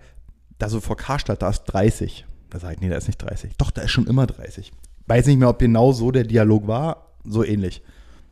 da 0.58 0.70
so 0.70 0.80
vor 0.82 0.98
Karstadt, 0.98 1.42
da 1.42 1.50
ist 1.50 1.64
30. 1.64 2.26
Da 2.50 2.60
sage 2.60 2.76
ich, 2.76 2.82
nee, 2.82 2.90
da 2.90 2.98
ist 2.98 3.08
nicht 3.08 3.22
30. 3.22 3.56
Doch, 3.58 3.72
da 3.72 3.84
ist 3.84 3.92
schon 3.92 4.08
immer 4.08 4.26
30. 4.26 4.72
Weiß 5.06 5.28
nicht 5.28 5.38
mehr, 5.38 5.50
ob 5.50 5.60
genau 5.60 5.92
so 5.92 6.12
der 6.12 6.24
Dialog 6.24 6.68
war, 6.68 7.14
so 7.24 7.44
ähnlich. 7.44 7.82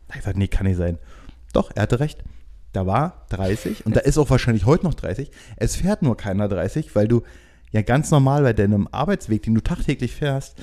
Da 0.07 0.13
habe 0.13 0.19
ich 0.19 0.23
gesagt, 0.23 0.37
nee, 0.37 0.47
kann 0.47 0.65
nicht 0.65 0.77
sein. 0.77 0.97
Doch, 1.53 1.71
er 1.73 1.83
hatte 1.83 1.99
recht. 1.99 2.23
Da 2.77 2.85
war 2.85 3.25
30 3.29 3.87
und 3.87 3.95
da 3.95 4.01
ist 4.01 4.19
auch 4.19 4.29
wahrscheinlich 4.29 4.67
heute 4.67 4.85
noch 4.85 4.93
30. 4.93 5.31
Es 5.55 5.75
fährt 5.75 6.03
nur 6.03 6.15
keiner 6.15 6.47
30, 6.47 6.95
weil 6.95 7.07
du 7.07 7.23
ja 7.71 7.81
ganz 7.81 8.11
normal 8.11 8.43
bei 8.43 8.53
deinem 8.53 8.87
Arbeitsweg, 8.91 9.41
den 9.41 9.55
du 9.55 9.61
tagtäglich 9.61 10.13
fährst, 10.13 10.55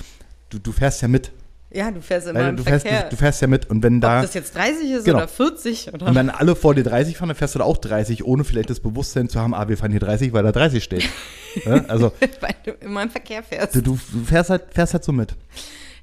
du, 0.47 0.57
du 0.57 0.71
fährst 0.71 1.01
ja 1.01 1.09
mit. 1.09 1.33
Ja, 1.73 1.91
du 1.91 1.99
fährst 2.01 2.27
immer 2.29 2.53
du, 2.53 2.63
fährst, 2.63 2.85
du, 2.85 3.07
du 3.09 3.15
fährst 3.17 3.41
ja 3.41 3.49
mit 3.49 3.69
und 3.69 3.83
wenn 3.83 3.99
da. 3.99 4.19
Ob 4.19 4.21
das 4.27 4.33
jetzt 4.33 4.55
30 4.55 4.91
ist 4.91 5.03
Genau. 5.03 5.17
oder 5.17 5.27
40 5.27 5.93
oder 5.93 6.07
Und 6.07 6.15
wenn 6.15 6.29
alle 6.29 6.55
vor 6.55 6.73
dir 6.73 6.85
30 6.85 7.17
fahren, 7.17 7.27
dann 7.27 7.35
fährst 7.35 7.55
du 7.55 7.59
da 7.59 7.65
auch 7.65 7.75
30, 7.75 8.23
ohne 8.23 8.45
vielleicht 8.45 8.69
das 8.69 8.79
Bewusstsein 8.79 9.27
zu 9.27 9.41
haben, 9.41 9.53
ah, 9.53 9.67
wir 9.67 9.77
fahren 9.77 9.91
hier 9.91 9.99
30, 9.99 10.31
weil 10.31 10.43
da 10.43 10.53
30 10.53 10.81
steht. 10.81 11.03
ja, 11.65 11.83
also 11.89 12.13
weil 12.39 12.55
du 12.63 12.71
immer 12.79 13.03
im 13.03 13.09
Verkehr 13.09 13.43
fährst. 13.43 13.75
du, 13.75 13.81
du 13.81 13.97
fährst, 14.25 14.51
halt, 14.51 14.63
fährst 14.71 14.93
halt 14.93 15.03
so 15.03 15.11
mit. 15.11 15.35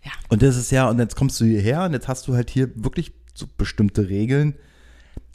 Ja. 0.05 0.13
Und 0.29 0.43
das 0.43 0.59
ist 0.59 0.71
ja, 0.73 0.91
und 0.91 0.99
jetzt 0.99 1.17
kommst 1.17 1.41
du 1.41 1.47
hierher 1.47 1.85
und 1.85 1.95
jetzt 1.95 2.07
hast 2.07 2.29
du 2.29 2.35
halt 2.35 2.51
hier 2.51 2.69
wirklich 2.75 3.13
so 3.33 3.47
bestimmte 3.57 4.11
Regeln. 4.11 4.57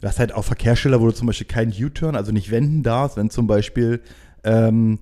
Du 0.00 0.06
hast 0.06 0.18
halt 0.18 0.32
auch 0.32 0.44
Verkehrsschilder, 0.44 1.00
wo 1.00 1.06
du 1.06 1.12
zum 1.12 1.26
Beispiel 1.26 1.46
keinen 1.46 1.72
U-Turn, 1.72 2.14
also 2.14 2.30
nicht 2.30 2.50
wenden 2.50 2.82
darfst, 2.82 3.16
wenn 3.16 3.30
zum 3.30 3.46
Beispiel 3.46 4.00
ähm, 4.44 5.00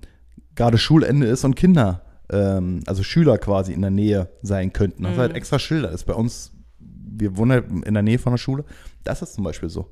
gerade 0.55 0.77
Schulende 0.77 1.27
ist 1.27 1.43
und 1.43 1.55
Kinder, 1.55 2.01
ähm, 2.31 2.81
also 2.87 3.03
Schüler 3.03 3.37
quasi 3.37 3.73
in 3.73 3.81
der 3.81 3.91
Nähe 3.91 4.29
sein 4.41 4.73
könnten. 4.73 5.03
Das 5.03 5.13
ist 5.13 5.19
halt 5.19 5.35
extra 5.35 5.59
Schilder. 5.59 5.89
Das 5.89 6.01
ist 6.01 6.05
bei 6.05 6.13
uns, 6.13 6.51
wir 6.79 7.37
wohnen 7.37 7.51
halt 7.51 7.65
in 7.85 7.93
der 7.93 8.03
Nähe 8.03 8.17
von 8.17 8.33
der 8.33 8.37
Schule. 8.37 8.65
Das 9.03 9.21
ist 9.21 9.35
zum 9.35 9.43
Beispiel 9.43 9.69
so. 9.69 9.87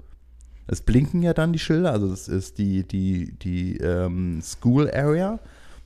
Es 0.67 0.81
blinken 0.81 1.21
ja 1.21 1.33
dann 1.33 1.53
die 1.53 1.59
Schilder, 1.59 1.91
also 1.91 2.09
das 2.09 2.27
ist 2.27 2.57
die, 2.57 2.87
die, 2.87 3.37
die 3.37 3.77
ähm, 3.77 4.41
School 4.41 4.89
Area. 4.91 5.39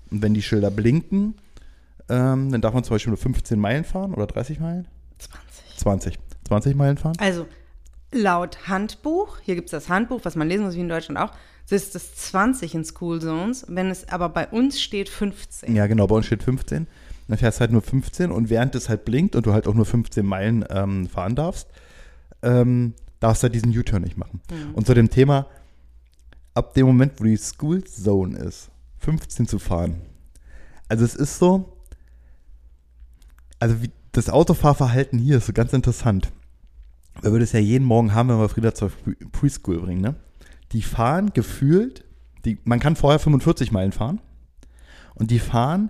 Und 0.09 0.21
wenn 0.21 0.33
die 0.33 0.41
Schilder 0.41 0.71
blinken, 0.71 1.35
ähm, 2.07 2.51
dann 2.51 2.61
darf 2.61 2.73
man 2.73 2.83
zum 2.85 2.95
Beispiel 2.95 3.11
nur 3.11 3.17
15 3.17 3.59
Meilen 3.59 3.83
fahren 3.83 4.13
oder 4.13 4.25
30 4.25 4.59
Meilen? 4.61 4.87
20. 5.19 5.77
20. 5.77 6.19
20 6.47 6.75
Meilen 6.75 6.97
fahren? 6.97 7.15
Also, 7.19 7.45
laut 8.11 8.67
Handbuch, 8.67 9.39
hier 9.39 9.55
gibt 9.55 9.67
es 9.67 9.71
das 9.71 9.89
Handbuch, 9.89 10.21
was 10.23 10.35
man 10.35 10.47
lesen 10.47 10.65
muss, 10.65 10.75
wie 10.75 10.81
in 10.81 10.89
Deutschland 10.89 11.19
auch, 11.19 11.31
ist 11.69 11.95
es 11.95 12.15
20 12.15 12.75
in 12.75 12.83
School 12.83 13.21
Zones, 13.21 13.65
wenn 13.67 13.91
es 13.91 14.09
aber 14.09 14.29
bei 14.29 14.47
uns 14.47 14.81
steht 14.81 15.09
15. 15.09 15.75
Ja, 15.75 15.87
genau, 15.87 16.07
bei 16.07 16.15
uns 16.15 16.25
steht 16.25 16.43
15. 16.43 16.87
Dann 17.27 17.37
fährst 17.37 17.59
du 17.59 17.61
halt 17.61 17.71
nur 17.71 17.83
15 17.83 18.31
und 18.31 18.49
während 18.49 18.73
es 18.73 18.89
halt 18.89 19.05
blinkt 19.05 19.35
und 19.35 19.45
du 19.45 19.53
halt 19.53 19.67
auch 19.67 19.75
nur 19.75 19.85
15 19.85 20.25
Meilen 20.25 20.65
ähm, 20.69 21.07
fahren 21.07 21.35
darfst, 21.35 21.67
ähm, 22.41 22.95
darfst 23.19 23.43
du 23.43 23.45
halt 23.45 23.55
diesen 23.55 23.77
U-Turn 23.77 24.01
nicht 24.01 24.17
machen. 24.17 24.41
Und 24.73 24.87
zu 24.87 24.95
dem 24.95 25.11
Thema, 25.11 25.45
ab 26.55 26.73
dem 26.73 26.87
Moment, 26.87 27.19
wo 27.19 27.25
die 27.25 27.37
School 27.37 27.83
Zone 27.83 28.37
ist, 28.39 28.69
15 28.99 29.47
zu 29.47 29.59
fahren. 29.59 30.01
Also 30.87 31.05
es 31.05 31.15
ist 31.15 31.37
so, 31.37 31.77
also 33.59 33.81
wie, 33.83 33.91
das 34.11 34.29
Autofahrverhalten 34.29 35.19
hier 35.19 35.37
ist 35.37 35.45
so 35.45 35.53
ganz 35.53 35.71
interessant. 35.73 36.31
Wir 37.21 37.31
würden 37.31 37.43
es 37.43 37.51
ja 37.51 37.59
jeden 37.59 37.85
Morgen 37.85 38.13
haben, 38.13 38.29
wenn 38.29 38.39
wir 38.39 38.49
Frieda 38.49 38.73
zur 38.73 38.89
Pre- 38.89 39.15
Preschool 39.31 39.79
bringen, 39.79 40.01
ne? 40.01 40.15
Die 40.71 40.81
fahren 40.81 41.31
gefühlt, 41.33 42.05
die, 42.45 42.59
man 42.63 42.79
kann 42.79 42.95
vorher 42.95 43.19
45 43.19 43.71
Meilen 43.71 43.91
fahren 43.91 44.21
und 45.15 45.31
die 45.31 45.39
fahren 45.39 45.89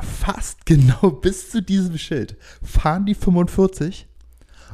fast 0.00 0.66
genau 0.66 1.10
bis 1.10 1.50
zu 1.50 1.62
diesem 1.62 1.98
Schild, 1.98 2.36
fahren 2.62 3.04
die 3.06 3.14
45 3.14 4.08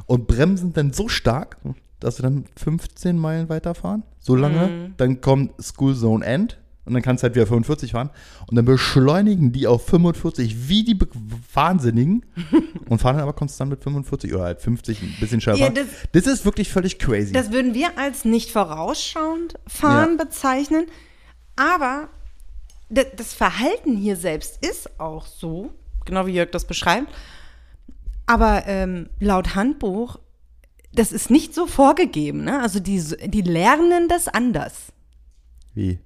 und 0.05 0.27
bremsen 0.27 0.73
dann 0.73 0.93
so 0.93 1.07
stark, 1.07 1.57
dass 1.99 2.15
sie 2.17 2.23
dann 2.23 2.45
15 2.57 3.17
Meilen 3.17 3.49
weiterfahren. 3.49 4.03
So 4.19 4.35
lange, 4.35 4.93
dann 4.97 5.21
kommt 5.21 5.61
School 5.61 5.95
Zone 5.95 6.25
End 6.25 6.57
und 6.85 6.93
dann 6.93 7.01
kannst 7.03 7.21
du 7.23 7.25
halt 7.25 7.35
wieder 7.35 7.45
45 7.47 7.91
fahren 7.91 8.09
und 8.47 8.55
dann 8.55 8.65
beschleunigen 8.65 9.51
die 9.51 9.67
auf 9.67 9.85
45 9.85 10.67
wie 10.67 10.83
die 10.83 10.95
Be 10.95 11.07
Wahnsinnigen 11.53 12.25
und 12.89 12.99
fahren 12.99 13.15
dann 13.17 13.23
aber 13.23 13.33
konstant 13.33 13.69
mit 13.69 13.83
45 13.83 14.33
oder 14.33 14.43
halt 14.45 14.61
50 14.61 15.01
ein 15.01 15.15
bisschen 15.19 15.41
schneller. 15.41 15.57
Ja, 15.59 15.69
das- 15.69 15.85
das 16.11 16.25
ist 16.27 16.45
wirklich 16.45 16.69
völlig 16.69 16.97
crazy. 16.99 17.31
Das 17.33 17.51
würden 17.51 17.73
wir 17.73 17.97
als 17.97 18.25
nicht 18.25 18.49
vorausschauend 18.51 19.55
fahren 19.67 20.17
Ja. 20.17 20.23
bezeichnen. 20.25 20.85
Aber 21.55 22.09
das 22.89 23.33
Verhalten 23.33 23.95
hier 23.95 24.15
selbst 24.15 24.65
ist 24.65 24.99
auch 24.99 25.25
so, 25.25 25.71
genau 26.05 26.25
wie 26.25 26.31
Jörg 26.33 26.51
das 26.51 26.65
beschreibt. 26.65 27.07
Aber 28.25 28.63
ähm, 28.67 29.09
laut 29.19 29.55
Handbuch, 29.55 30.19
das 30.93 31.11
ist 31.11 31.29
nicht 31.29 31.53
so 31.53 31.67
vorgegeben. 31.67 32.43
Ne? 32.43 32.61
Also 32.61 32.79
die, 32.79 33.01
die 33.27 33.41
lernen 33.41 34.07
das 34.09 34.27
anders. 34.27 34.87
wie? 35.73 35.99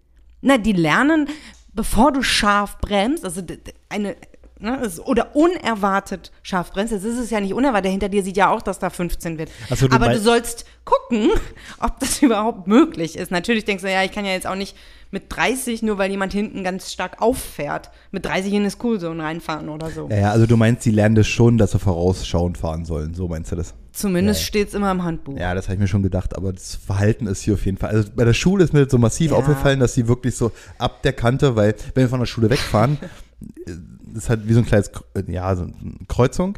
Na, 0.46 0.60
die 0.60 0.74
lernen, 0.74 1.28
bevor 1.74 2.12
du 2.12 2.22
scharf 2.22 2.78
bremst, 2.78 3.26
also 3.26 3.42
eine, 3.90 4.16
ne, 4.60 4.92
oder 5.04 5.36
unerwartet 5.36 6.32
scharf 6.44 6.72
bremst, 6.72 6.94
das 6.94 7.04
ist 7.04 7.18
es 7.18 7.32
ja 7.32 7.40
nicht 7.40 7.56
unerwartet, 7.56 7.90
hinter 7.90 8.10
dir 8.10 8.22
sieht 8.22 8.38
ja 8.38 8.52
auch, 8.52 8.62
dass 8.62 8.78
da 8.78 8.92
15 8.92 9.40
wird. 9.40 9.50
So, 9.76 9.88
du 9.88 9.96
Aber 9.96 10.10
du 10.10 10.20
sollst 10.20 10.66
gucken, 10.86 11.32
ob 11.80 12.00
das 12.00 12.22
überhaupt 12.22 12.68
möglich 12.68 13.18
ist. 13.18 13.32
Natürlich 13.32 13.66
denkst 13.66 13.84
du, 13.84 13.92
ja, 13.92 14.04
ich 14.04 14.12
kann 14.12 14.24
ja 14.24 14.34
jetzt 14.34 14.46
auch 14.46 14.56
nicht 14.56 14.78
mit 15.10 15.36
30, 15.36 15.82
nur 15.82 15.98
weil 15.98 16.12
jemand 16.12 16.32
hinten 16.32 16.64
ganz 16.64 16.92
stark 16.92 17.24
auffährt, 17.24 17.90
mit 18.12 18.26
30 18.26 18.54
in 18.54 18.62
eine 18.62 18.72
Schoolzone 18.72 19.24
reinfahren 19.24 19.70
oder 19.70 19.90
so. 19.90 20.10
Ja, 20.12 20.18
ja, 20.18 20.32
also 20.32 20.46
du 20.46 20.58
meinst, 20.58 20.84
sie 20.84 20.92
lernen 20.92 21.16
das 21.16 21.28
schon, 21.28 21.58
dass 21.58 21.72
sie 21.72 21.80
vorausschauend 21.80 22.60
fahren 22.60 22.86
sollen. 22.86 23.16
So 23.16 23.28
meinst 23.28 23.52
du 23.52 23.56
das? 23.56 23.74
Zumindest 23.96 24.42
Ja, 24.42 24.46
steht 24.48 24.68
es 24.68 24.74
immer 24.74 24.92
im 24.92 25.04
Handbuch. 25.04 25.38
Ja, 25.38 25.56
das 25.56 25.66
habe 25.66 25.76
ich 25.76 25.80
mir 25.80 25.88
schon 25.88 26.04
gedacht, 26.04 26.36
aber 26.36 26.52
das 26.54 26.76
Verhalten 26.76 27.28
ist 27.28 27.42
hier 27.44 27.54
auf 27.54 27.66
jeden 27.66 27.78
Fall. 27.78 27.92
Also 27.92 28.10
bei 28.16 28.26
der 28.26 28.34
Schule 28.34 28.64
ist 28.64 28.74
mir 28.74 28.84
das 28.84 28.92
so 28.92 28.98
massiv 28.98 29.32
Ja. 29.32 29.38
aufgefallen, 29.38 29.80
dass 29.80 29.94
sie 29.94 30.08
wirklich 30.08 30.36
so 30.36 30.52
ab 30.78 31.02
der 31.04 31.14
Kante, 31.14 31.56
weil 31.56 31.76
wenn 31.94 32.04
wir 32.04 32.10
von 32.10 32.20
der 32.20 32.28
Schule 32.28 32.50
wegfahren, 32.50 32.98
äh, 33.68 34.18
ist 34.18 34.30
halt 34.30 34.48
wie 34.48 34.54
so 34.54 34.60
ein 34.60 34.66
kleines, 34.66 34.92
K- 34.92 35.02
ja, 35.28 35.56
so 35.56 35.64
eine 35.64 35.74
Kreuzung 36.08 36.58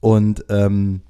und 0.00 0.44
ähm, 0.48 1.02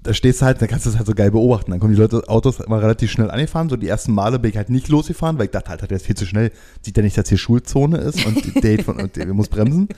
da 0.00 0.14
stehst 0.14 0.40
du 0.40 0.46
halt, 0.46 0.62
da 0.62 0.66
kannst 0.66 0.86
du 0.86 0.90
es 0.90 0.96
halt 0.96 1.06
so 1.06 1.14
geil 1.14 1.30
beobachten. 1.32 1.70
Dann 1.72 1.80
kommen 1.80 1.92
die 1.92 2.00
Leute, 2.00 2.22
Autos 2.28 2.60
immer 2.60 2.80
relativ 2.80 3.10
schnell 3.10 3.30
angefahren. 3.30 3.68
So 3.68 3.76
die 3.76 3.88
ersten 3.88 4.12
Male 4.12 4.38
bin 4.38 4.50
ich 4.52 4.56
halt 4.56 4.70
nicht 4.70 4.88
losgefahren, 4.88 5.36
weil 5.38 5.46
ich 5.46 5.50
dachte, 5.50 5.70
Alter, 5.70 5.86
der 5.88 5.96
ist 5.96 6.06
viel 6.06 6.16
zu 6.16 6.24
schnell. 6.24 6.52
Sieht 6.82 6.96
der 6.96 7.02
nicht, 7.04 7.18
dass 7.18 7.28
hier 7.28 7.36
Schulzone 7.36 7.98
ist 7.98 8.24
und 8.24 8.62
der, 8.64 8.78
von, 8.84 9.00
und 9.00 9.16
der 9.16 9.26
muss 9.34 9.48
bremsen. 9.48 9.88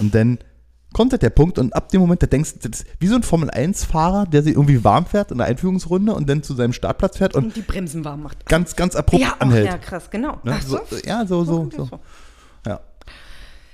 Und 0.00 0.14
dann 0.14 0.38
kommt 0.92 1.12
halt 1.12 1.22
der 1.22 1.30
Punkt 1.30 1.58
und 1.58 1.74
ab 1.74 1.88
dem 1.90 2.00
Moment, 2.00 2.22
da 2.22 2.26
denkst 2.26 2.54
du, 2.60 2.70
wie 2.98 3.06
so 3.06 3.14
ein 3.16 3.22
Formel-1-Fahrer, 3.22 4.26
der 4.26 4.42
sich 4.42 4.54
irgendwie 4.54 4.82
warm 4.84 5.06
fährt 5.06 5.30
in 5.30 5.38
der 5.38 5.46
Einführungsrunde 5.46 6.14
und 6.14 6.28
dann 6.28 6.42
zu 6.42 6.54
seinem 6.54 6.72
Startplatz 6.72 7.18
fährt 7.18 7.34
und 7.34 7.44
Und 7.46 7.56
die 7.56 7.62
Bremsen 7.62 8.04
warm 8.04 8.22
macht. 8.22 8.46
ganz, 8.46 8.76
ganz 8.76 8.94
abrupt 8.96 9.22
ja, 9.22 9.36
anhält. 9.38 9.66
ja, 9.66 9.78
krass, 9.78 10.10
genau. 10.10 10.38
Ne? 10.42 10.56
Ach 10.58 10.62
so. 10.62 10.80
so, 10.88 10.96
ja, 11.04 11.26
so, 11.26 11.44
so, 11.44 11.68
so. 11.74 11.86
vor. 11.86 12.00
Ja. 12.66 12.80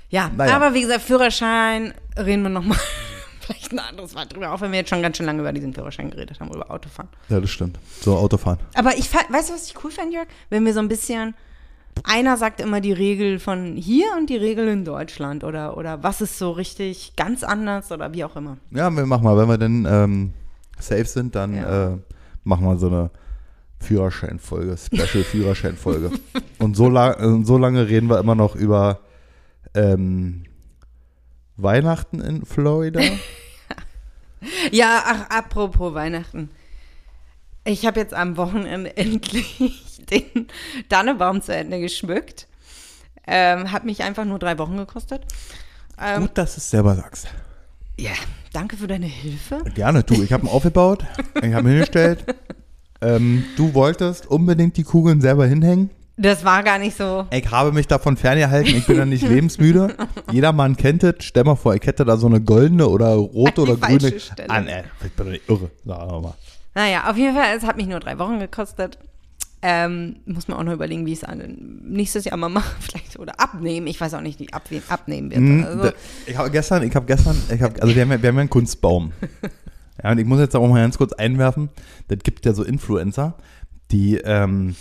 Ja, 0.09 0.31
Naja. 0.35 0.55
aber 0.55 0.73
wie 0.73 0.81
gesagt, 0.81 1.01
Führerschein, 1.01 1.93
reden 2.17 2.41
wir 2.43 2.49
nochmal 2.49 2.79
vielleicht 3.41 3.71
ein 3.71 3.79
anderes 3.79 4.15
Mal 4.15 4.25
drüber, 4.25 4.51
auch 4.51 4.61
wenn 4.61 4.71
wir 4.71 4.79
jetzt 4.79 4.89
schon 4.89 5.01
ganz 5.03 5.17
schön 5.17 5.25
lange 5.27 5.41
über 5.41 5.53
diesen 5.53 5.73
Führerschein 5.73 6.09
geredet 6.09 6.39
haben, 6.39 6.49
über 6.51 6.69
Autofahren. 6.71 7.09
ja, 7.29 7.39
das 7.39 7.49
stimmt. 7.51 7.77
So, 8.01 8.17
Autofahren. 8.17 8.59
Aber 8.73 8.97
ich, 8.97 9.13
weißt 9.13 9.49
du, 9.49 9.53
was 9.53 9.67
ich 9.67 9.83
cool 9.83 9.91
fände, 9.91 10.15
Jörg? 10.15 10.27
Wenn 10.49 10.65
wir 10.65 10.73
so 10.73 10.79
ein 10.79 10.87
bisschen, 10.87 11.35
einer 12.03 12.37
sagt 12.37 12.59
immer 12.61 12.81
die 12.81 12.91
Regel 12.93 13.39
von 13.39 13.75
hier 13.75 14.07
und 14.17 14.29
die 14.29 14.37
Regel 14.37 14.67
in 14.67 14.85
Deutschland 14.85 15.43
oder, 15.43 15.77
oder 15.77 16.03
was 16.03 16.21
ist 16.21 16.37
so 16.37 16.51
richtig 16.51 17.13
ganz 17.15 17.43
anders 17.43 17.91
oder 17.91 18.13
wie 18.13 18.23
auch 18.23 18.35
immer. 18.35 18.57
Ja, 18.71 18.89
wir 18.89 19.05
machen 19.05 19.23
mal, 19.23 19.37
wenn 19.37 19.47
wir 19.49 19.57
dann 19.57 19.85
ähm, 19.89 20.33
safe 20.79 21.05
sind, 21.05 21.35
dann 21.35 21.55
Ja. 21.55 21.93
äh, 21.93 21.97
machen 22.43 22.65
wir 22.65 22.77
so 22.77 22.87
eine 22.87 23.09
Führerscheinfolge, 23.79 24.77
Special-Führerscheinfolge. 24.77 26.11
und 26.59 26.75
so, 26.75 26.89
lang, 26.89 27.45
so 27.45 27.57
lange 27.57 27.87
reden 27.87 28.09
wir 28.09 28.19
immer 28.19 28.35
noch 28.35 28.55
über 28.55 28.99
ähm, 29.73 30.43
Weihnachten 31.57 32.19
in 32.21 32.45
Florida. 32.45 33.01
Ja, 34.71 35.03
ach, 35.05 35.29
apropos 35.37 35.93
Weihnachten. 35.93 36.49
Ich 37.65 37.85
habe 37.85 37.99
jetzt 37.99 38.13
am 38.13 38.37
Wochenende 38.37 38.95
endlich 38.95 39.59
den 40.11 40.47
Dannebaum 40.89 41.41
zu 41.41 41.55
Ende 41.55 41.79
geschmückt. 41.79 42.47
Ähm, 43.27 43.71
hat 43.71 43.85
mich 43.85 44.03
einfach 44.03 44.25
nur 44.25 44.39
drei 44.39 44.57
Wochen 44.57 44.77
gekostet. 44.77 45.23
Ähm, 46.01 46.21
Gut, 46.21 46.37
dass 46.37 46.55
du 46.55 46.59
es 46.59 46.69
selber 46.69 46.95
sagst. 46.95 47.27
Ja, 47.97 48.13
Danke 48.53 48.77
für 48.77 48.87
deine 48.87 49.05
Hilfe. 49.05 49.63
Gerne, 49.75 50.03
du. 50.03 50.23
Ich 50.23 50.33
habe 50.33 50.45
ihn 50.45 50.49
aufgebaut, 50.49 51.05
ich 51.35 51.53
habe 51.53 51.67
ihn 51.67 51.73
hingestellt. 51.73 52.25
Ähm, 53.01 53.45
du 53.55 53.73
wolltest 53.73 54.25
unbedingt 54.25 54.75
die 54.77 54.83
Kugeln 54.83 55.21
selber 55.21 55.45
hinhängen. 55.45 55.91
Das 56.17 56.43
war 56.43 56.63
gar 56.63 56.79
nicht 56.79 56.97
so. 56.97 57.27
Ich 57.31 57.49
habe 57.49 57.71
mich 57.71 57.87
davon 57.87 58.17
ferngehalten, 58.17 58.75
ich 58.75 58.85
bin 58.85 58.97
dann 58.97 59.07
nicht 59.09 59.25
lebensmüde. 59.25 59.95
Jeder 60.31 60.51
Mann 60.51 60.75
kennt 60.75 61.03
es. 61.03 61.23
Stell 61.23 61.45
mal 61.45 61.55
vor, 61.55 61.75
ich 61.75 61.85
hätte 61.85 62.03
da 62.03 62.17
so 62.17 62.27
eine 62.27 62.41
goldene 62.41 62.89
oder 62.89 63.13
rote 63.13 63.61
oder 63.61 63.77
grüne. 63.77 64.19
Stelle. 64.19 64.49
Ah, 64.49 64.59
ne, 64.59 64.83
ich 65.05 65.11
bin 65.13 65.25
doch 65.25 65.31
nicht 65.31 65.47
irre. 65.47 65.69
Sag 65.85 66.21
mal. 66.21 66.33
Naja, 66.75 67.09
auf 67.09 67.15
jeden 67.15 67.35
Fall, 67.35 67.55
es 67.55 67.63
hat 67.63 67.77
mich 67.77 67.87
nur 67.87 68.01
drei 68.01 68.19
Wochen 68.19 68.39
gekostet. 68.39 68.97
Ähm, 69.61 70.17
muss 70.25 70.47
man 70.47 70.57
auch 70.57 70.63
noch 70.63 70.71
überlegen, 70.73 71.05
wie 71.05 71.11
ich 71.13 71.21
es 71.23 71.27
nächstes 71.81 72.23
Jahr 72.25 72.37
mal 72.37 72.47
mache, 72.59 72.75
vielleicht 72.79 73.19
oder 73.19 73.39
abnehmen. 73.39 73.87
Ich 73.87 73.99
weiß 73.99 74.13
auch 74.13 74.21
nicht, 74.21 74.39
wie 74.39 74.49
abwe- 74.49 74.81
abnehmen 74.89 75.29
wird. 75.31 75.41
Mhm, 75.41 75.63
Also, 75.65 75.91
Ich 76.27 76.37
habe 76.37 76.49
gestern, 76.49 76.83
ich 76.83 76.95
habe 76.95 77.05
gestern, 77.05 77.35
ich 77.53 77.61
habe, 77.61 77.81
also 77.81 77.93
wir 77.93 78.01
haben, 78.01 78.11
ja, 78.11 78.21
wir 78.21 78.29
haben 78.29 78.35
ja 78.35 78.41
einen 78.41 78.49
Kunstbaum. 78.49 79.11
Ja, 80.01 80.11
und 80.11 80.17
ich 80.17 80.25
muss 80.25 80.39
jetzt 80.39 80.55
auch 80.55 80.65
mal 80.65 80.79
ganz 80.81 80.97
kurz 80.97 81.11
einwerfen, 81.11 81.67
das 82.07 82.19
gibt 82.23 82.45
ja 82.45 82.53
so 82.53 82.63
Influencer, 82.63 83.35
die 83.91 84.15
ähm, 84.15 84.75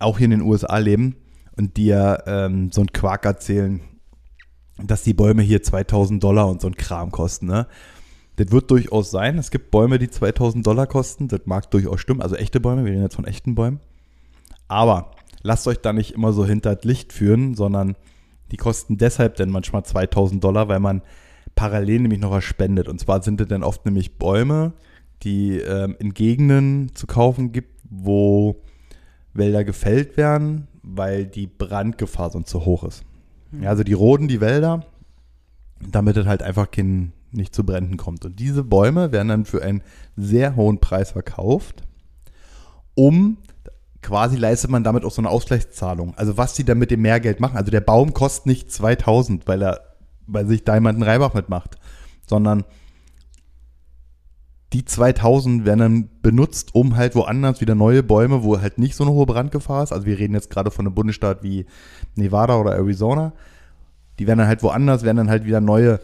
auch 0.00 0.18
hier 0.18 0.24
in 0.24 0.32
den 0.32 0.40
USA 0.42 0.76
leben 0.78 1.14
und 1.56 1.76
die 1.76 1.86
ja 1.86 2.18
ähm, 2.26 2.72
so 2.72 2.80
einen 2.80 2.92
Quark 2.92 3.26
erzählen, 3.26 3.80
dass 4.82 5.04
die 5.04 5.14
Bäume 5.14 5.42
hier 5.42 5.62
2000 5.62 6.20
Dollar 6.24 6.48
und 6.48 6.60
so 6.60 6.66
ein 6.66 6.74
Kram 6.74 7.12
kosten, 7.12 7.46
ne? 7.46 7.68
Das 8.34 8.50
wird 8.50 8.68
durchaus 8.72 9.12
sein. 9.12 9.38
Es 9.38 9.52
gibt 9.52 9.70
Bäume, 9.70 10.00
die 10.00 10.10
2000 10.10 10.66
Dollar 10.66 10.88
kosten. 10.88 11.28
Das 11.28 11.42
mag 11.44 11.70
durchaus 11.70 12.00
stimmen. 12.00 12.20
Also 12.20 12.34
echte 12.34 12.58
Bäume. 12.58 12.84
Wir 12.84 12.90
reden 12.92 13.02
jetzt 13.02 13.14
von 13.14 13.26
echten 13.26 13.54
Bäumen. 13.54 13.78
Aber 14.70 15.10
lasst 15.42 15.66
euch 15.66 15.80
da 15.80 15.92
nicht 15.92 16.12
immer 16.12 16.32
so 16.32 16.46
hinter 16.46 16.76
das 16.76 16.84
Licht 16.84 17.12
führen, 17.12 17.54
sondern 17.54 17.96
die 18.52 18.56
kosten 18.56 18.98
deshalb 18.98 19.34
denn 19.34 19.50
manchmal 19.50 19.84
2000 19.84 20.42
Dollar, 20.42 20.68
weil 20.68 20.78
man 20.78 21.02
parallel 21.56 22.02
nämlich 22.02 22.20
noch 22.20 22.30
was 22.30 22.44
spendet. 22.44 22.88
Und 22.88 23.00
zwar 23.00 23.20
sind 23.20 23.40
das 23.40 23.48
dann 23.48 23.64
oft 23.64 23.84
nämlich 23.84 24.16
Bäume, 24.16 24.72
die 25.24 25.58
ähm, 25.58 25.96
in 25.98 26.14
Gegenden 26.14 26.94
zu 26.94 27.08
kaufen 27.08 27.50
gibt, 27.50 27.80
wo 27.90 28.62
Wälder 29.34 29.64
gefällt 29.64 30.16
werden, 30.16 30.68
weil 30.84 31.26
die 31.26 31.48
Brandgefahr 31.48 32.30
sonst 32.30 32.50
so 32.50 32.64
hoch 32.64 32.84
ist. 32.84 33.02
Ja, 33.60 33.70
also 33.70 33.82
die 33.82 33.92
roden 33.92 34.28
die 34.28 34.40
Wälder, 34.40 34.86
damit 35.80 36.16
es 36.16 36.26
halt 36.26 36.44
einfach 36.44 36.70
kein, 36.70 37.12
nicht 37.32 37.56
zu 37.56 37.66
Bränden 37.66 37.96
kommt. 37.96 38.24
Und 38.24 38.38
diese 38.38 38.62
Bäume 38.62 39.10
werden 39.10 39.28
dann 39.28 39.44
für 39.46 39.62
einen 39.62 39.82
sehr 40.16 40.54
hohen 40.54 40.78
Preis 40.78 41.10
verkauft, 41.10 41.82
um 42.94 43.36
quasi 44.02 44.36
leistet 44.36 44.70
man 44.70 44.84
damit 44.84 45.04
auch 45.04 45.10
so 45.10 45.20
eine 45.20 45.28
Ausgleichszahlung. 45.28 46.14
Also 46.16 46.36
was 46.36 46.56
sie 46.56 46.64
dann 46.64 46.78
mit 46.78 46.90
dem 46.90 47.02
Mehrgeld 47.02 47.40
machen. 47.40 47.56
Also 47.56 47.70
der 47.70 47.80
Baum 47.80 48.14
kostet 48.14 48.46
nicht 48.46 48.72
2000, 48.72 49.46
weil 49.46 49.62
er, 49.62 49.80
weil 50.26 50.46
sich 50.46 50.64
da 50.64 50.74
jemand 50.74 50.96
einen 50.96 51.08
Reibach 51.08 51.34
mitmacht, 51.34 51.76
sondern 52.26 52.64
die 54.72 54.84
2000 54.84 55.64
werden 55.64 55.78
dann 55.80 56.08
benutzt, 56.22 56.74
um 56.74 56.96
halt 56.96 57.16
woanders 57.16 57.60
wieder 57.60 57.74
neue 57.74 58.02
Bäume, 58.02 58.44
wo 58.44 58.60
halt 58.60 58.78
nicht 58.78 58.94
so 58.94 59.04
eine 59.04 59.12
hohe 59.12 59.26
Brandgefahr 59.26 59.82
ist. 59.82 59.92
Also 59.92 60.06
wir 60.06 60.18
reden 60.18 60.34
jetzt 60.34 60.50
gerade 60.50 60.70
von 60.70 60.86
einem 60.86 60.94
Bundesstaat 60.94 61.42
wie 61.42 61.66
Nevada 62.14 62.56
oder 62.56 62.76
Arizona. 62.76 63.32
Die 64.18 64.26
werden 64.26 64.38
dann 64.38 64.48
halt 64.48 64.62
woanders, 64.62 65.02
werden 65.02 65.16
dann 65.16 65.30
halt 65.30 65.44
wieder 65.44 65.60
neue 65.60 65.98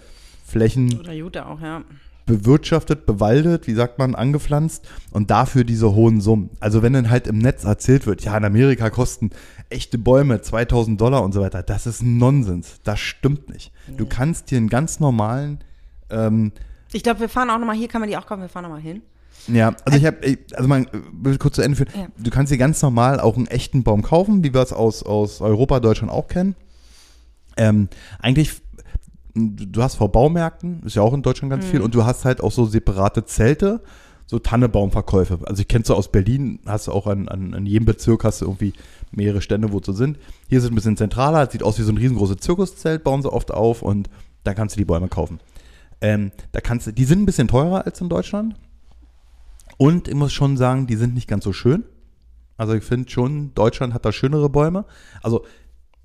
Flächen 0.45 0.99
oder 0.99 1.13
Jute 1.13 1.47
auch, 1.47 1.61
ja. 1.61 1.83
Bewirtschaftet, 2.27 3.07
bewaldet, 3.07 3.67
wie 3.67 3.75
sagt 3.75 3.99
man, 3.99 4.15
angepflanzt 4.15 4.87
und 5.13 5.31
dafür 5.31 5.65
diese 5.65 5.95
hohen 5.95 6.21
Summen. 6.21 6.51
Also 6.61 6.83
wenn 6.83 6.93
dann 6.93 7.09
halt 7.09 7.27
im 7.29 7.39
Netz 7.39 7.65
erzählt 7.65 8.07
wird, 8.07 8.23
ja, 8.23 8.37
in 8.37 8.45
Amerika 8.45 8.91
kosten 8.91 9.31
echte 9.71 9.97
Bäume 9.99 10.43
2000 10.43 11.01
Dollar 11.01 11.23
und 11.23 11.33
so 11.33 11.41
weiter, 11.41 11.63
das 11.63 11.87
ist 11.87 12.03
Nonsens. 12.03 12.81
Das 12.85 12.99
stimmt 13.01 13.49
nicht. 13.49 13.73
Du 13.97 14.07
kannst 14.07 14.51
dir 14.51 14.59
einen 14.59 14.69
ganz 14.69 15.01
normalen, 15.01 15.61
ähm, 16.11 16.53
Ich 16.93 17.03
glaube, 17.03 17.21
wir 17.21 17.29
fahren 17.29 17.49
auch 17.51 17.59
nochmal, 17.59 17.77
hier 17.77 17.89
kann 17.89 18.01
man 18.01 18.11
die 18.11 18.17
auch 18.17 18.27
kaufen, 18.27 18.43
wir 18.43 18.49
fahren 18.49 18.65
nochmal 18.65 18.81
hin. 18.81 19.03
ja, 19.49 19.75
also 19.85 19.97
ich 19.99 20.05
habe, 20.05 20.19
also 20.55 20.69
man, 20.69 20.89
will 21.13 21.39
kurz 21.39 21.55
zu 21.57 21.63
Ende 21.63 21.77
führen, 21.77 21.91
Ja. 21.97 22.07
du 22.19 22.31
kannst 22.31 22.53
dir 22.53 22.59
ganz 22.59 22.83
normal 22.83 23.21
auch 23.21 23.37
einen 23.37 23.47
echten 23.47 23.85
Baum 23.85 24.03
kaufen, 24.03 24.43
wie 24.43 24.53
wir 24.53 24.63
es 24.63 24.73
aus, 24.73 25.05
aus 25.05 25.41
Europa, 25.41 25.79
Deutschland 25.81 26.13
auch 26.13 26.27
kennen. 26.29 26.57
Ähm, 27.57 27.89
eigentlich, 28.19 28.61
du 29.37 29.83
hast 29.83 29.97
vor 29.97 30.11
Baumärkten, 30.11 30.83
ist 30.85 30.97
ja 30.97 31.03
auch 31.03 31.13
in 31.13 31.23
Deutschland 31.23 31.51
ganz 31.51 31.67
viel, 31.67 31.81
und 31.81 31.95
du 31.95 32.05
hast 32.05 32.25
halt 32.25 32.41
auch 32.41 32.53
so 32.53 32.65
separate 32.65 33.25
Zelte, 33.25 33.83
so 34.27 34.39
Tannebaumverkäufe. 34.39 35.39
Also 35.45 35.61
ich 35.61 35.69
kenn's 35.69 35.89
so 35.89 35.95
aus 35.95 36.11
Berlin, 36.11 36.59
hast 36.67 36.89
du 36.89 36.93
auch 36.93 37.07
an, 37.07 37.29
an, 37.29 37.55
an 37.55 37.67
jedem 37.67 37.87
Bezirk 37.87 38.25
hast 38.25 38.41
du 38.41 38.47
irgendwie 38.47 38.73
mehrere 39.13 39.41
Stände, 39.41 39.73
wo 39.73 39.81
sie 39.81 39.93
sind. 39.93 40.19
Hier 40.49 40.59
ist 40.59 40.65
es 40.65 40.71
ein 40.71 40.75
bisschen 40.75 40.97
zentraler, 40.97 41.45
es 41.45 41.53
sieht 41.53 41.63
aus 41.63 41.79
wie 41.79 41.83
so 41.83 41.93
ein 41.93 41.99
riesengroßes 41.99 42.39
Zirkuszelt, 42.39 43.05
bauen 43.05 43.23
sie 43.23 43.33
oft 43.33 43.53
auf 43.53 43.83
und 43.83 44.11
da 44.43 44.55
kannst 44.55 44.75
du 44.75 44.79
die 44.79 44.85
Bäume 44.85 45.09
kaufen. 45.09 45.39
Ähm, 46.01 46.33
da 46.53 46.61
kannst 46.61 46.87
du, 46.87 46.93
die 46.93 47.05
sind 47.05 47.23
ein 47.23 47.27
bisschen 47.27 47.49
teurer 47.49 47.87
als 47.87 48.01
in 48.01 48.09
Deutschland. 48.09 48.55
Und 49.79 50.09
ich 50.09 50.15
muss 50.15 50.33
schon 50.33 50.57
sagen, 50.57 50.87
die 50.87 50.97
sind 50.97 51.15
nicht 51.15 51.29
ganz 51.29 51.45
so 51.45 51.53
schön. 51.53 51.85
Also 52.57 52.75
ich 52.75 52.85
finde 52.85 53.11
schon, 53.11 53.55
Deutschland 53.55 53.93
hat 53.95 54.05
da 54.05 54.13
schönere 54.13 54.49
Bäume. 54.49 54.87
Also 55.23 55.45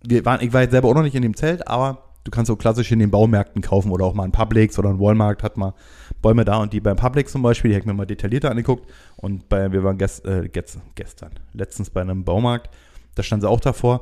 wir 0.04 0.26
waren, 0.26 0.41
ich 0.41 0.54
war 0.54 0.62
jetzt 0.62 0.72
selber 0.72 0.89
auch 0.89 0.94
noch 0.94 1.04
nicht 1.04 1.15
in 1.15 1.22
dem 1.22 1.36
Zelt, 1.36 1.67
aber 1.67 2.11
du 2.24 2.32
kannst 2.32 2.48
so 2.48 2.56
klassisch 2.56 2.92
in 2.92 3.00
den 3.00 3.12
Baumärkten 3.12 3.62
kaufen 3.62 3.92
oder 3.92 4.06
auch 4.06 4.14
mal 4.14 4.24
ein 4.24 4.32
Publix 4.32 4.78
oder 4.78 4.90
ein 4.90 5.00
Walmart 5.00 5.44
hat 5.44 5.58
mal 5.58 5.74
Bäume 6.22 6.46
da 6.46 6.58
und 6.58 6.74
die 6.74 6.80
beim 6.80 6.98
Publix 6.98 7.32
zum 7.32 7.42
Beispiel, 7.42 7.70
die 7.70 7.76
habe 7.76 7.82
ich 7.82 7.88
mir 7.88 7.94
mal 7.94 8.06
detaillierter 8.06 8.52
angeguckt 8.52 8.90
und 9.18 9.50
bei, 9.50 9.72
wir 9.72 9.84
waren 9.84 9.98
gest, 9.98 10.26
äh, 10.26 10.48
gest, 10.50 10.80
gestern, 10.96 11.32
letztens 11.54 11.90
bei 11.90 12.02
einem 12.02 12.24
Baumarkt, 12.24 12.70
da 13.16 13.24
stand 13.24 13.42
sie 13.42 13.50
auch 13.50 13.60
davor, 13.60 14.02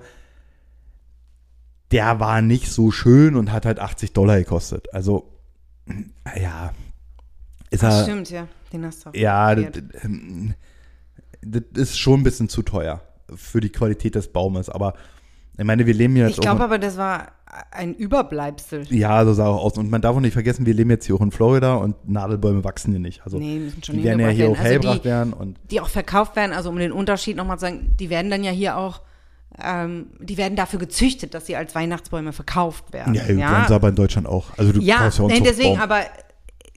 der 1.92 2.20
war 2.20 2.42
nicht 2.42 2.72
so 2.72 2.92
schön 2.92 3.36
und 3.36 3.52
hat 3.52 3.66
halt 3.66 3.80
80 3.80 4.14
Dollar 4.14 4.38
gekostet. 4.38 4.94
Also, 4.94 5.32
ja, 6.40 6.74
ist 7.70 7.84
Ach, 7.84 7.92
er, 7.92 8.04
stimmt, 8.04 8.30
ja. 8.30 8.48
Den 8.72 8.86
hast 8.86 9.06
du 9.06 9.10
auch 9.10 9.16
ja, 9.16 9.56
das, 9.56 9.84
ähm, 10.04 10.54
das 11.42 11.64
ist 11.74 11.98
schon 11.98 12.20
ein 12.20 12.24
bisschen 12.24 12.50
zu 12.50 12.62
teuer 12.62 13.02
für 13.34 13.60
die 13.60 13.70
Qualität 13.70 14.16
des 14.16 14.32
Baumes. 14.32 14.70
Aber 14.70 14.94
ich 15.60 15.66
meine, 15.66 15.86
wir 15.86 15.94
leben 15.94 16.16
jetzt 16.16 16.32
Ich 16.32 16.40
glaube 16.40 16.64
aber, 16.64 16.78
das 16.80 16.98
war 16.98 17.28
ein 17.72 17.94
Überbleibsel. 17.96 18.86
Ja, 18.94 19.26
so 19.26 19.34
sah 19.34 19.48
auch 19.48 19.64
aus. 19.64 19.78
Und 19.78 19.90
man 19.90 20.02
darf 20.02 20.16
auch 20.16 20.20
nicht 20.20 20.34
vergessen, 20.34 20.66
wir 20.66 20.74
leben 20.74 20.90
jetzt 20.92 21.06
hier 21.06 21.16
auch 21.16 21.22
in 21.22 21.32
Florida 21.32 21.76
und 21.76 22.08
Nadelbäume 22.08 22.64
wachsen 22.64 22.92
hier 22.92 23.00
nicht. 23.00 23.22
Also 23.26 23.38
Nee, 23.40 23.58
müssen 23.60 23.84
schon 23.84 23.98
die 23.98 24.04
werden 24.04 24.20
ja 24.20 24.30
hier 24.30 24.48
auch. 24.48 24.52
Also 24.52 24.64
hellgebracht 24.64 25.00
die- 25.00 25.06
werden. 25.06 25.34
Und 25.34 25.58
die 25.72 25.82
auch 25.82 25.90
verkauft 25.90 26.36
werden, 26.36 26.54
also 26.54 26.70
um 26.70 26.78
den 26.78 26.92
Unterschied 26.92 27.36
nochmal 27.38 27.58
zu 27.58 27.62
sagen, 27.62 27.96
die 28.00 28.10
werden 28.10 28.30
dann 28.32 28.44
ja 28.44 28.52
hier 28.52 28.78
auch, 28.78 29.02
ähm, 29.64 30.08
die 30.20 30.38
werden 30.38 30.56
dafür 30.56 30.80
gezüchtet, 30.80 31.34
dass 31.34 31.48
sie 31.48 31.56
als 31.56 31.74
Weihnachtsbäume 31.76 32.34
verkauft 32.34 32.94
werden. 32.94 33.16
ja, 33.16 33.26
ja. 33.30 33.66
sie 33.68 33.74
aber 33.74 33.90
in 33.90 33.96
Deutschland 33.96 34.28
auch. 34.28 34.58
Also 34.58 34.72
du 34.72 34.80
ja, 34.82 34.98
kaufst 34.98 35.20
ja 35.20 35.26
nee, 35.28 35.42
deswegen, 35.42 35.74
Baum. 35.74 35.82
aber 35.82 36.02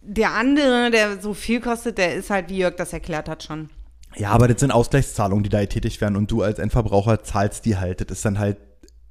der 0.03 0.33
andere, 0.33 0.91
der 0.91 1.21
so 1.21 1.35
viel 1.35 1.61
kostet, 1.61 1.99
der 1.99 2.15
ist 2.15 2.31
halt, 2.31 2.49
wie 2.49 2.59
Jörg 2.59 2.77
das 2.77 2.93
erklärt 2.93 3.29
hat, 3.29 3.43
schon. 3.45 3.69
Ja, 4.17 4.31
aber 4.31 4.49
das 4.49 4.61
sind 4.61 4.71
Ausgleichszahlungen, 4.73 5.43
die 5.45 5.49
da 5.51 5.65
tätig 5.65 6.01
werden 6.01 6.17
und 6.17 6.31
du 6.31 6.43
als 6.43 6.59
Endverbraucher 6.59 7.23
zahlst 7.23 7.65
die 7.65 7.77
halt. 7.77 8.01
Das 8.01 8.19
ist 8.19 8.25
dann 8.25 8.39
halt 8.39 8.57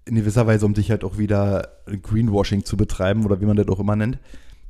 in 0.05 0.15
gewisser 0.15 0.47
Weise, 0.47 0.65
um 0.65 0.73
dich 0.73 0.91
halt 0.91 1.03
auch 1.03 1.17
wieder 1.17 1.69
Greenwashing 1.85 2.65
zu 2.65 2.77
betreiben 2.77 3.25
oder 3.25 3.41
wie 3.41 3.45
man 3.45 3.57
das 3.57 3.67
auch 3.67 3.79
immer 3.79 3.95
nennt. 3.95 4.19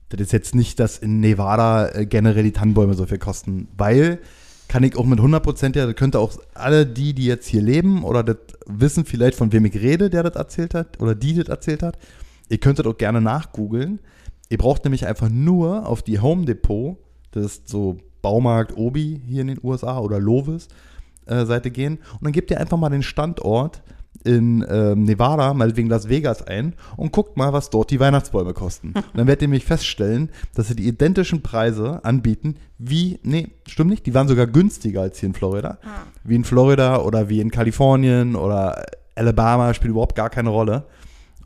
Das 0.09 0.19
ist 0.19 0.33
jetzt 0.33 0.55
nicht, 0.55 0.79
dass 0.79 0.97
in 0.97 1.19
Nevada 1.19 1.89
äh, 1.89 2.05
generell 2.05 2.43
die 2.43 2.51
Tannenbäume 2.51 2.93
so 2.95 3.05
viel 3.05 3.17
kosten, 3.17 3.69
weil 3.77 4.19
kann 4.67 4.83
ich 4.83 4.95
auch 4.95 5.05
mit 5.05 5.19
100% 5.19 5.77
ja, 5.77 5.85
das 5.85 5.95
könnte 5.95 6.19
auch 6.19 6.31
alle 6.53 6.85
die, 6.85 7.13
die 7.13 7.25
jetzt 7.25 7.47
hier 7.47 7.61
leben 7.61 8.03
oder 8.03 8.23
das 8.23 8.37
wissen 8.65 9.03
vielleicht, 9.03 9.37
von 9.37 9.51
wem 9.51 9.65
ich 9.65 9.75
rede, 9.75 10.09
der 10.09 10.23
das 10.23 10.35
erzählt 10.35 10.73
hat 10.73 11.01
oder 11.01 11.13
die 11.13 11.33
das 11.33 11.49
erzählt 11.49 11.83
hat. 11.83 11.97
Ihr 12.47 12.57
könntet 12.57 12.87
auch 12.87 12.97
gerne 12.97 13.19
nachgoogeln. 13.19 13.99
Ihr 14.49 14.57
braucht 14.57 14.83
nämlich 14.85 15.07
einfach 15.07 15.29
nur 15.29 15.87
auf 15.87 16.03
die 16.03 16.19
Home 16.19 16.45
Depot, 16.45 16.97
das 17.31 17.45
ist 17.45 17.69
so 17.69 17.97
Baumarkt 18.21 18.77
Obi 18.77 19.21
hier 19.25 19.41
in 19.41 19.47
den 19.47 19.59
USA 19.63 19.99
oder 19.99 20.19
Lovis 20.19 20.67
äh, 21.25 21.45
Seite 21.45 21.71
gehen 21.71 21.97
und 22.13 22.23
dann 22.23 22.31
gebt 22.31 22.51
ihr 22.51 22.59
einfach 22.59 22.77
mal 22.77 22.89
den 22.89 23.03
Standort 23.03 23.81
in 24.23 24.65
ähm, 24.69 25.03
Nevada, 25.03 25.53
meinetwegen 25.53 25.89
Las 25.89 26.07
Vegas 26.07 26.45
ein 26.45 26.73
und 26.95 27.11
guckt 27.11 27.37
mal, 27.37 27.53
was 27.53 27.69
dort 27.69 27.89
die 27.91 27.99
Weihnachtsbäume 27.99 28.53
kosten. 28.53 28.89
Und 28.89 29.05
dann 29.15 29.27
werdet 29.27 29.41
ihr 29.41 29.47
nämlich 29.47 29.65
feststellen, 29.65 30.29
dass 30.53 30.67
sie 30.67 30.75
die 30.75 30.87
identischen 30.87 31.41
Preise 31.41 32.03
anbieten 32.03 32.55
wie, 32.77 33.19
nee, 33.23 33.49
stimmt 33.67 33.89
nicht, 33.89 34.05
die 34.05 34.13
waren 34.13 34.27
sogar 34.27 34.47
günstiger 34.47 35.01
als 35.01 35.19
hier 35.19 35.27
in 35.27 35.33
Florida. 35.33 35.77
Wie 36.23 36.35
in 36.35 36.43
Florida 36.43 36.99
oder 37.01 37.29
wie 37.29 37.39
in 37.39 37.51
Kalifornien 37.51 38.35
oder 38.35 38.85
Alabama, 39.15 39.73
spielt 39.73 39.91
überhaupt 39.91 40.15
gar 40.15 40.29
keine 40.29 40.49
Rolle. 40.49 40.85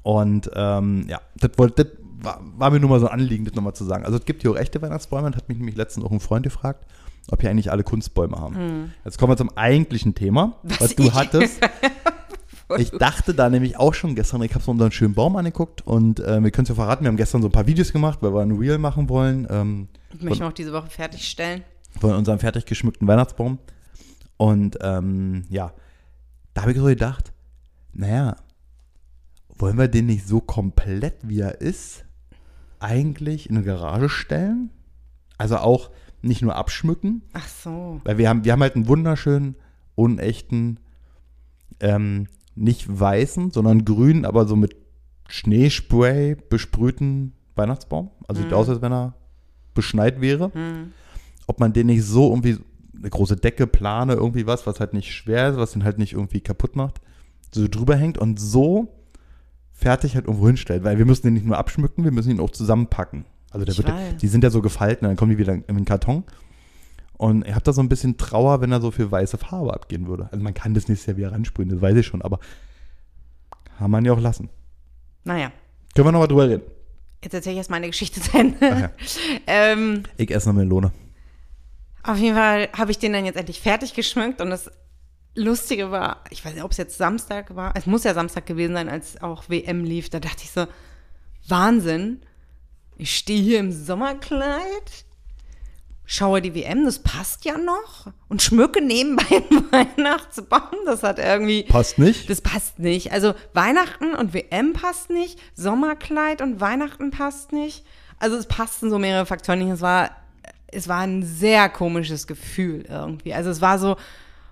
Und 0.03 0.49
ähm, 0.55 1.05
ja, 1.07 1.19
das, 1.37 1.51
wollte, 1.57 1.85
das 1.85 1.93
war, 2.21 2.41
war 2.57 2.71
mir 2.71 2.79
nur 2.79 2.89
mal 2.89 2.99
so 2.99 3.07
ein 3.07 3.19
Anliegen, 3.19 3.45
das 3.45 3.55
nochmal 3.55 3.73
zu 3.73 3.85
sagen. 3.85 4.05
Also 4.05 4.17
es 4.17 4.25
gibt 4.25 4.41
hier 4.41 4.51
auch 4.51 4.57
echte 4.57 4.81
Weihnachtsbäume, 4.81 5.29
das 5.31 5.41
hat 5.41 5.49
mich 5.49 5.57
nämlich 5.57 5.75
letztens 5.75 6.05
auch 6.05 6.11
ein 6.11 6.19
Freund 6.19 6.43
gefragt, 6.43 6.85
ob 7.31 7.41
hier 7.41 7.49
eigentlich 7.49 7.71
alle 7.71 7.83
Kunstbäume 7.83 8.37
haben. 8.37 8.93
Jetzt 9.03 9.17
kommen 9.17 9.31
wir 9.31 9.37
zum 9.37 9.55
eigentlichen 9.57 10.13
Thema, 10.15 10.57
was, 10.63 10.81
Was 10.81 10.95
du 10.95 11.13
hattest. 11.13 11.59
Ich 12.77 12.89
dachte 12.91 13.33
da 13.33 13.49
nämlich 13.49 13.77
auch 13.77 13.93
schon 13.93 14.15
gestern, 14.15 14.41
ich 14.41 14.53
habe 14.55 14.63
so 14.63 14.71
unseren 14.71 14.91
schönen 14.91 15.13
Baum 15.13 15.35
angeguckt 15.35 15.81
und 15.85 16.19
äh, 16.19 16.41
wir 16.43 16.49
können 16.51 16.63
es 16.63 16.69
ja 16.69 16.75
verraten, 16.75 17.03
wir 17.03 17.09
haben 17.09 17.17
gestern 17.17 17.41
so 17.41 17.47
ein 17.47 17.51
paar 17.51 17.67
Videos 17.67 17.91
gemacht, 17.93 18.19
weil 18.21 18.33
wir 18.33 18.41
ein 18.41 18.51
Reel 18.57 18.77
machen 18.79 19.07
wollen, 19.09 19.45
ähm, 19.49 19.87
Ich 20.13 20.21
möchte 20.23 20.43
noch 20.43 20.53
diese 20.53 20.73
Woche 20.73 20.89
fertigstellen. 20.89 21.63
von 21.99 22.13
unserem 22.13 22.39
fertig 22.39 22.65
geschmückten 22.65 23.07
Weihnachtsbaum. 23.07 23.59
Und 24.37 24.77
ähm, 24.81 25.43
ja, 25.49 25.73
da 26.53 26.61
habe 26.63 26.71
ich 26.71 26.77
so 26.77 26.85
gedacht, 26.85 27.31
naja, 27.93 28.35
wollen 29.57 29.77
wir 29.77 29.87
den 29.87 30.07
nicht 30.07 30.27
so 30.27 30.41
komplett, 30.41 31.15
wie 31.23 31.39
er 31.39 31.61
ist, 31.61 32.03
eigentlich 32.79 33.49
in 33.49 33.55
eine 33.57 33.65
Garage 33.65 34.09
stellen? 34.09 34.71
Also 35.37 35.57
auch 35.57 35.89
nicht 36.21 36.41
nur 36.41 36.55
abschmücken, 36.55 37.21
Ach 37.33 37.47
so. 37.47 38.01
weil 38.03 38.17
wir 38.17 38.27
haben, 38.27 38.43
wir 38.43 38.51
haben 38.51 38.61
halt 38.61 38.75
einen 38.75 38.87
wunderschönen, 38.87 39.55
unechten, 39.95 40.79
ähm, 41.79 42.27
nicht 42.55 42.87
weißen, 42.87 43.51
sondern 43.51 43.85
grünen, 43.85 44.25
aber 44.25 44.47
so 44.47 44.55
mit 44.55 44.75
Schneespray 45.27 46.35
besprühten 46.49 47.33
Weihnachtsbaum. 47.55 48.11
Also 48.27 48.41
sieht 48.41 48.53
aus, 48.53 48.69
als 48.69 48.81
wenn 48.81 48.93
er 48.93 49.15
beschneit 49.73 50.21
wäre. 50.21 50.51
Ob 51.47 51.59
man 51.59 51.73
den 51.73 51.87
nicht 51.87 52.03
so 52.03 52.29
irgendwie 52.29 52.57
eine 52.97 53.09
große 53.09 53.35
Decke, 53.35 53.67
Plane, 53.67 54.13
irgendwie 54.13 54.47
was, 54.47 54.65
was 54.65 54.79
halt 54.79 54.93
nicht 54.93 55.13
schwer 55.13 55.49
ist, 55.49 55.57
was 55.57 55.73
den 55.73 55.83
halt 55.83 55.97
nicht 55.97 56.13
irgendwie 56.13 56.41
kaputt 56.41 56.75
macht, 56.75 57.01
so 57.51 57.67
drüber 57.67 57.95
hängt 57.95 58.17
und 58.17 58.39
so 58.39 58.87
fertig 59.71 60.15
halt 60.15 60.25
irgendwo 60.25 60.47
hinstellt. 60.47 60.83
Weil 60.83 60.97
wir 60.97 61.05
müssen 61.05 61.27
den 61.27 61.33
nicht 61.33 61.45
nur 61.45 61.57
abschmücken, 61.57 62.03
wir 62.03 62.11
müssen 62.11 62.31
ihn 62.31 62.39
auch 62.39 62.51
zusammenpacken. 62.51 63.25
Also 63.51 63.65
der 63.65 63.73
Ich 63.73 63.77
wird, 63.77 63.89
weiß. 63.89 64.17
die 64.17 64.27
sind 64.27 64.43
ja 64.43 64.49
so 64.49 64.61
gefalten, 64.61 65.05
dann 65.05 65.15
kommen 65.15 65.31
die 65.31 65.37
wieder 65.37 65.53
in 65.53 65.63
den 65.67 65.85
Karton. 65.85 66.23
Und 67.17 67.45
ich 67.47 67.53
habe 67.53 67.63
da 67.63 67.71
so 67.73 67.81
ein 67.81 67.89
bisschen 67.89 68.17
Trauer, 68.17 68.61
wenn 68.61 68.71
er 68.71 68.81
so 68.81 68.91
viel 68.91 69.09
weiße 69.09 69.37
Farbe 69.37 69.73
abgehen 69.73 70.07
würde. 70.07 70.27
Also 70.31 70.43
man 70.43 70.53
kann 70.53 70.73
das 70.73 70.87
nächstes 70.87 71.07
Jahr 71.07 71.17
wieder 71.17 71.31
ransprühen, 71.31 71.69
das 71.69 71.81
weiß 71.81 71.95
ich 71.95 72.05
schon, 72.05 72.21
aber 72.21 72.39
kann 73.77 73.91
man 73.91 74.03
ja 74.05 74.13
auch 74.13 74.19
lassen. 74.19 74.49
Naja, 75.23 75.51
Können 75.95 76.07
wir 76.07 76.11
nochmal 76.11 76.27
drüber 76.27 76.47
reden. 76.49 76.63
jetzt 77.23 77.33
erzähle 77.33 77.53
ich 77.53 77.57
erst 77.57 77.69
meine 77.69 77.87
Geschichte 77.87 78.21
zu 78.21 78.37
Ende. 78.37 78.57
Ja. 78.61 78.91
ähm, 79.47 80.03
Ich 80.17 80.29
esse 80.31 80.49
eine 80.49 80.59
Melone. 80.59 80.91
Auf 82.03 82.17
jeden 82.17 82.35
Fall 82.35 82.69
habe 82.77 82.91
ich 82.91 82.99
den 82.99 83.13
dann 83.13 83.25
jetzt 83.25 83.37
endlich 83.37 83.59
fertig 83.59 83.93
geschmückt 83.93 84.39
und 84.41 84.49
das 84.49 84.69
Lustige 85.37 85.91
war, 85.91 86.23
ich 86.29 86.45
weiß 86.45 86.53
nicht, 86.53 86.63
ob 86.63 86.71
es 86.71 86.77
jetzt 86.77 86.97
Samstag 86.97 87.55
war, 87.55 87.73
es 87.75 87.85
muss 87.87 88.03
ja 88.05 88.13
Samstag 88.13 88.45
gewesen 88.45 88.73
sein, 88.73 88.87
als 88.87 89.21
auch 89.21 89.49
WM 89.49 89.83
lief, 89.83 90.09
da 90.09 90.19
dachte 90.19 90.43
ich 90.43 90.51
so, 90.51 90.65
Wahnsinn, 91.47 92.21
ich 92.97 93.15
stehe 93.17 93.41
hier 93.41 93.59
im 93.59 93.71
Sommerkleid, 93.71 95.05
schaue 96.05 96.41
die 96.41 96.53
WM, 96.53 96.85
das 96.85 96.99
passt 96.99 97.45
ja 97.45 97.57
noch 97.57 98.07
und 98.29 98.41
schmücke 98.41 98.81
nebenbei 98.81 99.23
einen 99.49 99.71
Weihnachtsbaum, 99.71 100.61
das 100.85 101.03
hat 101.03 101.19
irgendwie, 101.19 101.63
Passt 101.63 101.97
nicht? 101.97 102.29
das 102.29 102.41
passt 102.41 102.79
nicht. 102.79 103.11
Also 103.11 103.33
Weihnachten 103.53 104.13
und 104.15 104.33
WM 104.33 104.73
passt 104.73 105.09
nicht, 105.09 105.39
Sommerkleid 105.55 106.41
und 106.41 106.61
Weihnachten 106.61 107.11
passt 107.11 107.51
nicht. 107.51 107.83
Also 108.19 108.37
es 108.37 108.45
passten 108.47 108.89
so 108.89 108.97
mehrere 108.99 109.25
Faktoren 109.25 109.59
nicht. 109.59 109.69
Es 109.71 109.81
war, 109.81 110.11
es 110.67 110.87
war 110.87 110.99
ein 111.01 111.23
sehr 111.23 111.69
komisches 111.69 112.27
Gefühl 112.27 112.85
irgendwie. 112.87 113.33
Also 113.33 113.49
es 113.49 113.61
war 113.61 113.77
so, 113.77 113.97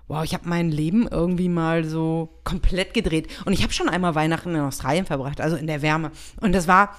wow, 0.08 0.22
ich 0.22 0.34
habe 0.34 0.48
mein 0.48 0.70
Leben 0.70 1.08
irgendwie 1.10 1.48
mal 1.48 1.84
so 1.84 2.28
komplett 2.44 2.92
gedreht. 2.94 3.28
Und 3.46 3.52
ich 3.52 3.62
habe 3.62 3.72
schon 3.72 3.88
einmal 3.88 4.14
Weihnachten 4.14 4.54
in 4.54 4.60
Australien 4.60 5.06
verbracht, 5.06 5.40
also 5.40 5.56
in 5.56 5.66
der 5.66 5.82
Wärme. 5.82 6.10
Und 6.40 6.52
das 6.52 6.68
war 6.68 6.94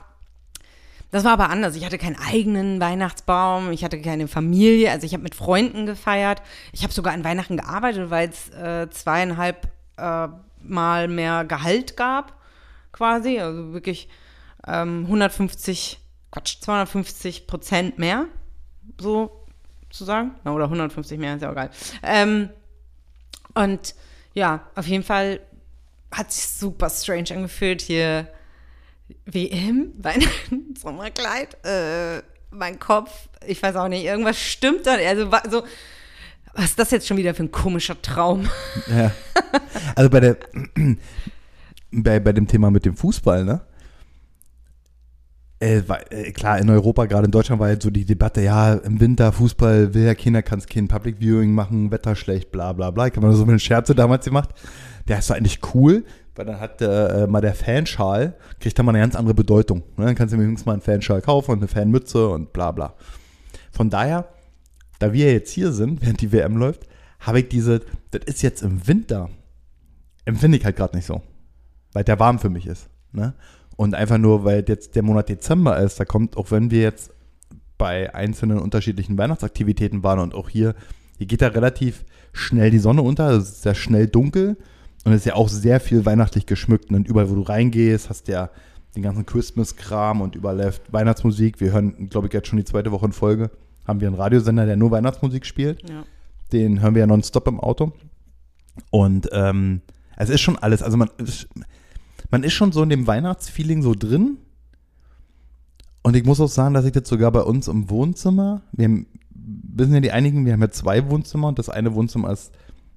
das 1.15 1.23
war 1.23 1.31
aber 1.31 1.49
anders. 1.49 1.77
Ich 1.77 1.85
hatte 1.85 1.97
keinen 1.97 2.17
eigenen 2.17 2.81
Weihnachtsbaum, 2.81 3.71
ich 3.71 3.85
hatte 3.85 4.01
keine 4.01 4.27
Familie, 4.27 4.91
also 4.91 5.05
ich 5.05 5.13
habe 5.13 5.23
mit 5.23 5.33
Freunden 5.33 5.85
gefeiert. 5.85 6.41
Ich 6.73 6.83
habe 6.83 6.91
sogar 6.91 7.13
an 7.13 7.23
Weihnachten 7.23 7.55
gearbeitet, 7.55 8.09
weil 8.09 8.27
es 8.27 8.49
äh, 8.49 8.89
zweieinhalb 8.89 9.69
äh, 9.95 10.27
Mal 10.61 11.07
mehr 11.07 11.45
Gehalt 11.45 11.95
gab, 11.95 12.33
quasi. 12.91 13.39
Also 13.39 13.71
wirklich 13.71 14.09
ähm, 14.67 15.03
150, 15.05 15.99
Quatsch, 16.31 16.57
250 16.59 17.47
Prozent 17.47 17.97
mehr, 17.97 18.25
so 18.99 19.45
zu 19.91 20.03
sagen. 20.03 20.31
Oder 20.43 20.65
150 20.65 21.17
mehr, 21.17 21.35
ist 21.35 21.43
ja 21.43 21.47
auch 21.47 21.53
egal. 21.53 21.69
Ähm, 22.03 22.49
und 23.53 23.95
ja, 24.33 24.67
auf 24.75 24.87
jeden 24.87 25.05
Fall 25.05 25.39
hat 26.11 26.33
sich 26.33 26.45
super 26.45 26.89
strange 26.89 27.31
angefühlt 27.31 27.81
hier 27.81 28.27
WM, 29.25 29.93
Weihnachten, 29.97 30.75
Sommerkleid, 30.79 31.57
äh, 31.65 32.21
mein 32.51 32.79
Kopf, 32.79 33.11
ich 33.45 33.61
weiß 33.61 33.75
auch 33.75 33.87
nicht, 33.87 34.05
irgendwas 34.05 34.39
stimmt 34.39 34.85
da. 34.85 34.93
Also, 34.93 35.29
so, 35.49 35.63
was 36.53 36.65
ist 36.65 36.79
das 36.79 36.91
jetzt 36.91 37.07
schon 37.07 37.17
wieder 37.17 37.33
für 37.33 37.43
ein 37.43 37.51
komischer 37.51 38.01
Traum? 38.01 38.47
Ja. 38.87 39.11
Also 39.95 40.09
bei 40.09 40.19
der 40.19 40.37
bei, 41.91 42.19
bei 42.19 42.33
dem 42.33 42.47
Thema 42.47 42.71
mit 42.71 42.85
dem 42.85 42.95
Fußball, 42.95 43.43
ne? 43.43 43.61
Äh, 45.59 45.83
war, 45.87 46.11
äh, 46.11 46.31
klar, 46.31 46.59
in 46.59 46.69
Europa, 46.69 47.05
gerade 47.05 47.25
in 47.25 47.31
Deutschland 47.31 47.61
war 47.61 47.69
jetzt 47.69 47.83
so 47.83 47.89
die 47.89 48.05
Debatte, 48.05 48.41
ja, 48.41 48.73
im 48.73 48.99
Winter 48.99 49.31
Fußball 49.31 49.93
will 49.93 50.03
ja 50.03 50.13
Kinder, 50.13 50.41
kann 50.43 50.59
es 50.59 50.67
kein 50.67 50.87
Public 50.87 51.17
Viewing 51.19 51.53
machen, 51.53 51.91
Wetter 51.91 52.15
schlecht, 52.15 52.51
bla 52.51 52.73
bla 52.73 52.91
bla. 52.91 53.07
Ich 53.07 53.15
habe 53.15 53.27
mal 53.27 53.33
so 53.33 53.43
eine 53.43 53.59
Scherze 53.59 53.95
damals 53.95 54.25
gemacht. 54.25 54.49
Der 55.07 55.19
ist 55.19 55.31
eigentlich 55.31 55.59
cool, 55.73 56.03
weil 56.35 56.45
dann 56.45 56.59
hat 56.59 56.81
äh, 56.81 57.27
mal 57.27 57.41
der 57.41 57.55
Fanschal, 57.55 58.35
kriegt 58.59 58.77
dann 58.77 58.85
mal 58.85 58.91
eine 58.91 58.99
ganz 58.99 59.15
andere 59.15 59.33
Bedeutung. 59.33 59.83
Ne? 59.97 60.05
Dann 60.05 60.15
kannst 60.15 60.33
du 60.33 60.37
übrigens 60.37 60.65
mal 60.65 60.73
einen 60.73 60.81
Fanschal 60.81 61.21
kaufen 61.21 61.51
und 61.51 61.57
eine 61.59 61.67
Fanmütze 61.67 62.29
und 62.29 62.53
bla 62.53 62.71
bla. 62.71 62.93
Von 63.71 63.89
daher, 63.89 64.27
da 64.99 65.13
wir 65.13 65.31
jetzt 65.31 65.51
hier 65.51 65.71
sind, 65.71 66.01
während 66.01 66.21
die 66.21 66.31
WM 66.31 66.57
läuft, 66.57 66.87
habe 67.19 67.39
ich 67.39 67.49
diese, 67.49 67.81
das 68.11 68.23
ist 68.25 68.41
jetzt 68.41 68.61
im 68.61 68.87
Winter, 68.87 69.29
empfinde 70.25 70.57
ich 70.57 70.65
halt 70.65 70.75
gerade 70.75 70.95
nicht 70.95 71.05
so. 71.05 71.21
Weil 71.93 72.03
der 72.03 72.19
warm 72.19 72.39
für 72.39 72.49
mich 72.49 72.67
ist. 72.67 72.89
Ne? 73.13 73.33
Und 73.77 73.95
einfach 73.95 74.17
nur, 74.17 74.43
weil 74.43 74.65
jetzt 74.67 74.95
der 74.95 75.03
Monat 75.03 75.29
Dezember 75.29 75.79
ist, 75.79 75.99
da 75.99 76.05
kommt, 76.05 76.37
auch 76.37 76.51
wenn 76.51 76.71
wir 76.71 76.81
jetzt 76.81 77.11
bei 77.77 78.13
einzelnen 78.13 78.59
unterschiedlichen 78.59 79.17
Weihnachtsaktivitäten 79.17 80.03
waren 80.03 80.19
und 80.19 80.33
auch 80.33 80.49
hier, 80.49 80.75
hier 81.17 81.27
geht 81.27 81.41
da 81.41 81.47
relativ 81.47 82.05
schnell 82.33 82.71
die 82.71 82.79
Sonne 82.79 83.01
unter, 83.01 83.31
es 83.31 83.49
ist 83.49 83.61
sehr 83.63 83.75
schnell 83.75 84.07
dunkel 84.07 84.57
und 85.05 85.13
es 85.13 85.19
ist 85.19 85.25
ja 85.25 85.35
auch 85.35 85.49
sehr 85.49 85.79
viel 85.79 86.05
weihnachtlich 86.05 86.47
geschmückt. 86.47 86.89
Und 86.89 87.07
überall, 87.07 87.29
wo 87.29 87.35
du 87.35 87.43
reingehst, 87.43 88.09
hast 88.09 88.27
du 88.27 88.31
ja 88.31 88.49
den 88.95 89.03
ganzen 89.03 89.25
Christmas-Kram 89.25 90.19
und 90.19 90.35
überall 90.35 90.57
läuft 90.57 90.91
Weihnachtsmusik. 90.91 91.59
Wir 91.61 91.71
hören, 91.71 92.09
glaube 92.09 92.27
ich, 92.27 92.33
jetzt 92.33 92.47
schon 92.47 92.57
die 92.57 92.65
zweite 92.65 92.91
Woche 92.91 93.05
in 93.05 93.11
Folge, 93.11 93.51
haben 93.85 94.01
wir 94.01 94.07
einen 94.07 94.17
Radiosender, 94.17 94.65
der 94.65 94.77
nur 94.77 94.89
Weihnachtsmusik 94.89 95.45
spielt. 95.45 95.87
Ja. 95.87 96.03
Den 96.51 96.81
hören 96.81 96.95
wir 96.95 97.01
ja 97.01 97.07
nonstop 97.07 97.47
im 97.47 97.59
Auto. 97.59 97.93
Und 98.89 99.29
ähm, 99.31 99.81
es 100.17 100.29
ist 100.29 100.41
schon 100.41 100.57
alles, 100.57 100.81
also 100.81 100.97
man 100.97 101.09
ist, 101.17 101.47
man 102.31 102.43
ist 102.43 102.53
schon 102.53 102.71
so 102.71 102.81
in 102.81 102.89
dem 102.89 103.05
Weihnachtsfeeling 103.05 103.83
so 103.83 103.93
drin. 103.93 104.37
Und 106.01 106.15
ich 106.15 106.25
muss 106.25 106.41
auch 106.41 106.49
sagen, 106.49 106.73
dass 106.73 106.85
ich 106.85 106.95
jetzt 106.95 107.09
sogar 107.09 107.31
bei 107.31 107.41
uns 107.41 107.67
im 107.67 107.91
Wohnzimmer, 107.91 108.63
wir 108.71 108.85
haben, 108.85 109.05
wissen 109.29 109.93
ja 109.93 109.99
die 109.99 110.11
einigen, 110.11 110.47
wir 110.47 110.53
haben 110.53 110.61
ja 110.61 110.71
zwei 110.71 111.07
Wohnzimmer 111.11 111.47
und 111.47 111.59
das 111.59 111.69
eine 111.69 111.93
Wohnzimmer 111.93 112.31
ist, 112.31 112.51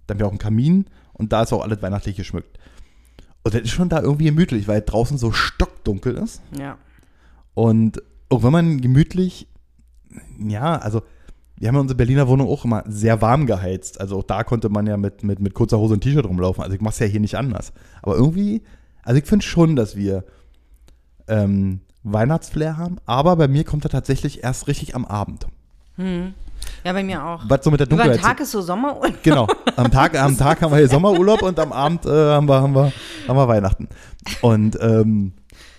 da 0.06 0.14
haben 0.14 0.20
wir 0.20 0.26
auch 0.26 0.30
einen 0.30 0.38
Kamin 0.38 0.86
und 1.18 1.32
da 1.32 1.42
ist 1.42 1.52
auch 1.52 1.62
alles 1.62 1.82
weihnachtlich 1.82 2.16
geschmückt. 2.16 2.58
Und 3.42 3.54
das 3.54 3.62
ist 3.62 3.70
schon 3.70 3.88
da 3.88 4.00
irgendwie 4.00 4.26
gemütlich, 4.26 4.68
weil 4.68 4.82
draußen 4.82 5.18
so 5.18 5.32
stockdunkel 5.32 6.16
ist. 6.16 6.42
Ja. 6.58 6.78
Und 7.54 8.02
auch 8.28 8.42
wenn 8.42 8.52
man 8.52 8.80
gemütlich, 8.80 9.46
ja, 10.38 10.76
also 10.76 11.02
wir 11.56 11.68
haben 11.68 11.74
ja 11.74 11.80
unsere 11.80 11.96
Berliner 11.96 12.28
Wohnung 12.28 12.48
auch 12.48 12.64
immer 12.64 12.84
sehr 12.86 13.20
warm 13.20 13.46
geheizt. 13.46 14.00
Also 14.00 14.18
auch 14.18 14.22
da 14.22 14.44
konnte 14.44 14.68
man 14.68 14.86
ja 14.86 14.96
mit, 14.96 15.24
mit, 15.24 15.40
mit 15.40 15.54
kurzer 15.54 15.78
Hose 15.78 15.94
und 15.94 16.02
T-Shirt 16.02 16.26
rumlaufen. 16.26 16.62
Also 16.62 16.74
ich 16.74 16.80
mache 16.80 16.92
es 16.92 16.98
ja 17.00 17.06
hier 17.06 17.20
nicht 17.20 17.36
anders. 17.36 17.72
Aber 18.02 18.16
irgendwie, 18.16 18.62
also 19.02 19.18
ich 19.18 19.26
finde 19.26 19.44
schon, 19.44 19.74
dass 19.74 19.96
wir 19.96 20.24
ähm, 21.26 21.80
Weihnachtsflair 22.04 22.76
haben. 22.76 22.98
Aber 23.06 23.34
bei 23.36 23.48
mir 23.48 23.64
kommt 23.64 23.84
er 23.84 23.90
tatsächlich 23.90 24.44
erst 24.44 24.68
richtig 24.68 24.94
am 24.94 25.04
Abend. 25.04 25.46
Ja, 26.84 26.92
bei 26.92 27.02
mir 27.02 27.24
auch. 27.24 27.42
Was 27.48 27.64
so 27.64 27.70
mit 27.70 27.80
der 27.80 27.86
Über 27.86 27.96
den 27.96 28.12
Dunkelheit. 28.12 28.20
Tag 28.22 28.40
ist 28.40 28.50
so 28.50 28.60
Sommerurlaub. 28.60 29.14
Genau. 29.22 29.46
Am 29.76 29.90
Tag, 29.90 30.18
am 30.18 30.36
Tag 30.36 30.62
haben 30.62 30.70
wir 30.70 30.78
hier 30.78 30.88
Sommerurlaub 30.88 31.42
und 31.42 31.58
am 31.58 31.72
Abend 31.72 32.06
äh, 32.06 32.08
haben, 32.08 32.48
wir, 32.48 32.60
haben, 32.60 32.74
wir, 32.74 32.92
haben 33.26 33.36
wir 33.36 33.48
Weihnachten. 33.48 33.88
Und 34.40 34.78
ähm, 34.80 35.32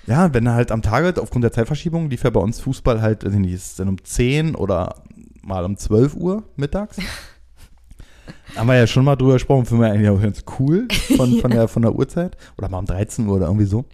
ja, 0.05 0.33
wenn 0.33 0.45
er 0.45 0.53
halt 0.53 0.71
am 0.71 0.81
Tag, 0.81 1.17
aufgrund 1.19 1.43
der 1.43 1.51
Zeitverschiebung, 1.51 2.09
lief 2.09 2.23
ja 2.23 2.29
bei 2.29 2.39
uns 2.39 2.59
Fußball 2.59 3.01
halt, 3.01 3.25
weiß 3.25 3.33
ich 3.33 3.39
nicht, 3.39 3.53
ist 3.53 3.79
dann 3.79 3.89
um 3.89 4.03
10 4.03 4.55
oder 4.55 4.95
mal 5.41 5.63
um 5.65 5.77
12 5.77 6.15
Uhr 6.15 6.43
mittags. 6.55 6.97
haben 8.55 8.67
wir 8.67 8.75
ja 8.75 8.87
schon 8.87 9.05
mal 9.05 9.15
drüber 9.15 9.33
gesprochen, 9.33 9.65
finden 9.65 9.83
wir 9.83 9.91
eigentlich 9.91 10.09
auch 10.09 10.21
ganz 10.21 10.43
cool 10.59 10.87
von, 11.15 11.39
von, 11.39 11.51
der, 11.51 11.67
von 11.67 11.81
der 11.81 11.93
Uhrzeit. 11.93 12.37
Oder 12.57 12.69
mal 12.69 12.79
um 12.79 12.85
13 12.85 13.27
Uhr 13.27 13.35
oder 13.35 13.45
irgendwie 13.47 13.65
so. 13.65 13.85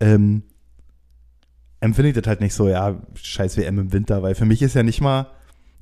Ähm, 0.00 0.42
empfinde 1.80 2.10
ich 2.10 2.14
das 2.14 2.26
halt 2.26 2.40
nicht 2.40 2.54
so, 2.54 2.68
ja, 2.68 2.96
scheiß 3.14 3.56
WM 3.56 3.78
im 3.78 3.92
Winter, 3.92 4.22
weil 4.22 4.34
für 4.34 4.44
mich 4.44 4.62
ist 4.62 4.74
ja 4.74 4.82
nicht 4.82 5.00
mal 5.00 5.26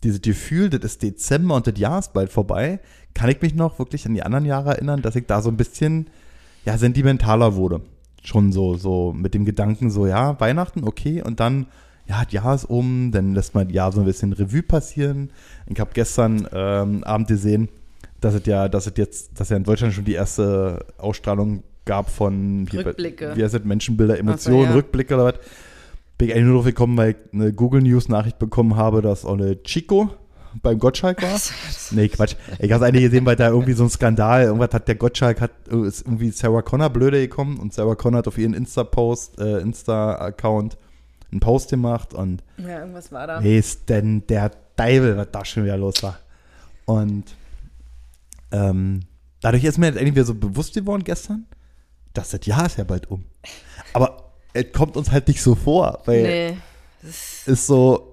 dieses 0.02 0.22
Gefühl, 0.22 0.70
das 0.70 0.82
ist 0.82 1.02
Dezember 1.02 1.56
und 1.56 1.66
das 1.66 1.78
Jahr 1.78 1.98
ist 1.98 2.12
bald 2.12 2.30
vorbei, 2.30 2.80
kann 3.14 3.30
ich 3.30 3.40
mich 3.42 3.54
noch 3.54 3.78
wirklich 3.78 4.06
an 4.06 4.14
die 4.14 4.22
anderen 4.22 4.44
Jahre 4.44 4.70
erinnern, 4.70 5.02
dass 5.02 5.16
ich 5.16 5.26
da 5.26 5.42
so 5.42 5.50
ein 5.50 5.56
bisschen, 5.56 6.08
ja, 6.64 6.78
sentimentaler 6.78 7.54
wurde. 7.56 7.82
Schon 8.22 8.52
so, 8.52 8.76
so 8.76 9.12
mit 9.12 9.34
dem 9.34 9.44
Gedanken 9.44 9.90
so, 9.90 10.06
ja, 10.06 10.38
Weihnachten, 10.40 10.84
okay, 10.84 11.22
und 11.22 11.40
dann, 11.40 11.66
ja, 12.06 12.24
das 12.24 12.32
Jahr 12.32 12.54
ist 12.54 12.64
um, 12.64 13.12
dann 13.12 13.34
lässt 13.34 13.54
man 13.54 13.68
das 13.68 13.74
Jahr 13.74 13.92
so 13.92 14.00
ein 14.00 14.06
bisschen 14.06 14.32
Revue 14.32 14.62
passieren. 14.62 15.30
Ich 15.66 15.80
habe 15.80 15.90
gestern 15.94 16.46
ähm, 16.52 17.04
Abend 17.04 17.28
gesehen, 17.28 17.68
dass 18.20 18.34
es 18.34 18.46
ja, 18.46 18.68
dass 18.68 18.86
es 18.86 18.92
jetzt, 18.96 19.40
dass 19.40 19.48
ja 19.48 19.56
in 19.56 19.64
Deutschland 19.64 19.94
schon 19.94 20.04
die 20.04 20.14
erste 20.14 20.84
Ausstrahlung 20.98 21.62
gab 21.86 22.10
von 22.10 22.70
wie, 22.70 22.76
Rückblicke. 22.76 23.32
wie 23.34 23.42
heißt 23.42 23.54
das, 23.54 23.64
Menschenbilder, 23.64 24.18
Emotionen, 24.18 24.70
ja. 24.70 24.74
Rückblicke 24.74 25.14
oder 25.14 25.24
was. 25.24 25.34
Bin 26.20 26.28
ich 26.28 26.34
eigentlich 26.34 26.48
nur 26.48 26.56
drauf 26.56 26.66
gekommen, 26.66 26.98
weil 26.98 27.12
ich 27.12 27.16
eine 27.32 27.50
Google 27.50 27.80
News 27.80 28.10
Nachricht 28.10 28.38
bekommen 28.38 28.76
habe, 28.76 29.00
dass 29.00 29.24
auch 29.24 29.32
eine 29.32 29.62
Chico 29.62 30.10
beim 30.60 30.78
Gottschalk 30.78 31.22
war. 31.22 31.40
Nee, 31.92 32.08
Quatsch. 32.08 32.36
Ich 32.58 32.70
habe 32.72 32.84
es 32.84 32.88
eigentlich 32.88 33.04
gesehen, 33.04 33.24
weil 33.24 33.36
da 33.36 33.48
irgendwie 33.48 33.72
so 33.72 33.84
ein 33.84 33.88
Skandal, 33.88 34.42
irgendwas 34.44 34.74
hat 34.74 34.86
der 34.86 34.96
Gottschalk, 34.96 35.40
hat, 35.40 35.52
ist 35.68 36.02
irgendwie 36.02 36.30
Sarah 36.30 36.60
Connor 36.60 36.90
blöde 36.90 37.22
gekommen 37.22 37.58
und 37.58 37.72
Sarah 37.72 37.94
Connor 37.94 38.18
hat 38.18 38.28
auf 38.28 38.36
ihren 38.36 38.52
Insta-Post, 38.52 39.40
äh, 39.40 39.60
Insta-Account 39.60 40.76
einen 41.32 41.40
Post 41.40 41.70
gemacht 41.70 42.12
und 42.12 42.44
Ja, 42.58 42.80
irgendwas 42.80 43.10
war 43.10 43.26
da. 43.26 43.42
Wer 43.42 43.58
ist 43.58 43.88
denn 43.88 44.26
der 44.26 44.50
Teufel, 44.76 45.16
was 45.16 45.28
da 45.32 45.42
schon 45.46 45.64
wieder 45.64 45.78
los 45.78 46.02
war? 46.02 46.18
Und 46.84 47.34
ähm, 48.52 49.00
dadurch 49.40 49.64
ist 49.64 49.78
mir 49.78 49.86
jetzt 49.86 49.98
irgendwie 49.98 50.22
so 50.22 50.34
bewusst 50.34 50.74
geworden 50.74 51.02
gestern, 51.02 51.46
dass 52.12 52.28
das 52.28 52.44
Jahr 52.44 52.66
ist 52.66 52.76
ja 52.76 52.84
bald 52.84 53.10
um. 53.10 53.24
Aber 53.94 54.19
es 54.52 54.66
kommt 54.72 54.96
uns 54.96 55.10
halt 55.10 55.28
nicht 55.28 55.42
so 55.42 55.54
vor, 55.54 56.00
weil 56.06 56.22
Nee. 56.22 56.56
es 57.02 57.46
ist 57.46 57.66
so. 57.66 58.06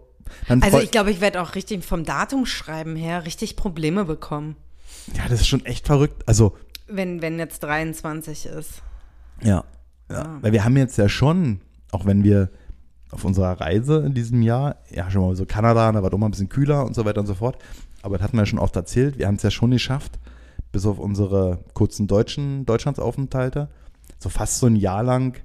Also 0.50 0.80
ich 0.80 0.92
glaube, 0.92 1.10
ich 1.12 1.20
werde 1.22 1.42
auch 1.42 1.56
richtig 1.56 1.84
vom 1.84 2.04
Datumschreiben 2.04 2.96
her 2.96 3.26
richtig 3.26 3.56
Probleme 3.56 4.06
bekommen, 4.06 4.56
ja, 5.16 5.24
das 5.30 5.42
ist 5.42 5.48
schon 5.48 5.66
echt 5.66 5.88
verrückt. 5.88 6.24
Also, 6.28 6.56
wenn, 6.88 7.22
wenn 7.22 7.40
jetzt 7.40 7.64
23 7.64 8.46
ist. 8.48 8.82
ja, 9.42 9.64
ja. 10.12 10.38
Weil 10.42 10.52
wir 10.54 10.64
haben 10.64 10.78
jetzt 10.78 10.98
ja 10.98 11.10
schon, 11.10 11.62
auch 11.92 12.06
wenn 12.06 12.24
wir 12.24 12.50
auf 13.12 13.24
unserer 13.26 13.60
Reise 13.60 14.04
in 14.06 14.14
diesem 14.14 14.42
Jahr, 14.42 14.76
ja, 14.90 15.10
schon 15.10 15.22
mal 15.22 15.36
so 15.36 15.46
Kanada, 15.46 15.92
da 15.92 16.04
war 16.04 16.10
doch 16.10 16.18
mal 16.18 16.28
ein 16.28 16.32
bisschen 16.32 16.50
kühler 16.50 16.86
und 16.86 16.94
so 16.94 17.06
weiter 17.06 17.22
und 17.22 17.28
so 17.28 17.36
fort. 17.36 17.58
Aber 18.02 18.18
das 18.18 18.24
hatten 18.24 18.38
wir 18.38 18.46
schon 18.46 18.60
oft 18.60 18.76
erzählt. 18.76 19.18
Wir 19.18 19.28
haben 19.28 19.36
es 19.36 19.44
ja 19.44 19.52
schon 19.52 19.72
geschafft, 19.72 20.20
bis 20.72 20.86
auf 20.86 21.00
unsere 21.00 21.60
kurzen 21.74 22.08
deutschen 22.08 22.66
Deutschlandsaufenthalte, 22.66 23.70
so 24.20 24.30
fast 24.30 24.60
so 24.60 24.68
ein 24.68 24.76
Jahr 24.76 25.04
lang 25.04 25.42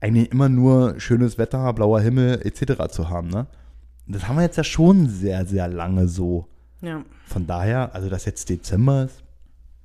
eigentlich 0.00 0.30
immer 0.32 0.48
nur 0.48 0.98
schönes 0.98 1.38
Wetter, 1.38 1.72
blauer 1.72 2.00
Himmel 2.00 2.40
etc. 2.44 2.88
zu 2.92 3.08
haben. 3.08 3.28
Ne? 3.28 3.46
Das 4.06 4.26
haben 4.28 4.36
wir 4.36 4.42
jetzt 4.42 4.56
ja 4.56 4.64
schon 4.64 5.08
sehr, 5.08 5.44
sehr 5.46 5.68
lange 5.68 6.08
so. 6.08 6.46
Ja. 6.80 7.02
Von 7.26 7.46
daher, 7.46 7.94
also 7.94 8.08
dass 8.08 8.24
jetzt 8.24 8.48
Dezember 8.48 9.04
ist, 9.04 9.22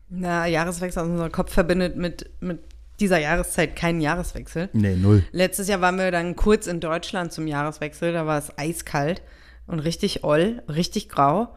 Na, 0.10 0.48
Jahreswechsel 0.48 1.02
aus 1.04 1.10
unser 1.10 1.30
Kopf 1.30 1.52
verbindet 1.54 1.98
mit, 1.98 2.30
mit 2.40 2.60
dieser 3.02 3.20
Jahreszeit 3.20 3.76
keinen 3.76 4.00
Jahreswechsel. 4.00 4.70
nee, 4.72 4.96
null. 4.96 5.24
Letztes 5.34 5.68
Jahr 5.68 5.82
waren 5.82 5.98
wir 5.98 6.12
dann 6.12 6.36
kurz 6.38 6.68
in 6.68 6.80
Deutschland 6.80 7.34
zum 7.34 7.46
Jahreswechsel, 7.48 8.14
da 8.14 8.26
war 8.26 8.38
es 8.38 8.58
eiskalt 8.58 9.22
und 9.68 9.80
richtig 9.80 10.24
oll, 10.24 10.64
richtig 10.70 11.10
grau. 11.10 11.50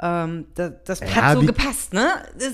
Ähm, 0.00 0.46
das 0.54 0.72
das 0.84 1.00
Ja, 1.00 1.06
hat 1.16 1.34
so 1.36 1.42
wie- 1.42 1.46
gepasst, 1.46 1.92
ne? 1.92 2.08
Das, 2.38 2.52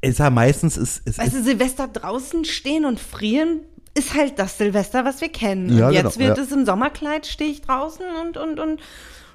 Ist 0.00 0.18
ja 0.20 0.30
meistens, 0.30 0.76
ist, 0.76 1.04
ist, 1.08 1.18
weißt 1.18 1.34
du, 1.34 1.42
Silvester 1.42 1.88
draußen 1.88 2.44
stehen 2.44 2.84
und 2.84 3.00
frieren 3.00 3.62
ist 3.98 4.14
halt 4.14 4.38
das 4.38 4.56
Silvester, 4.58 5.04
was 5.04 5.20
wir 5.20 5.28
kennen. 5.30 5.68
Ja, 5.76 5.88
und 5.88 5.94
genau, 5.94 6.08
jetzt 6.08 6.18
wird 6.18 6.36
ja. 6.38 6.42
es 6.44 6.52
im 6.52 6.64
Sommerkleid, 6.64 7.26
stehe 7.26 7.50
ich 7.50 7.60
draußen 7.62 8.04
und, 8.22 8.36
und, 8.36 8.58
und 8.60 8.80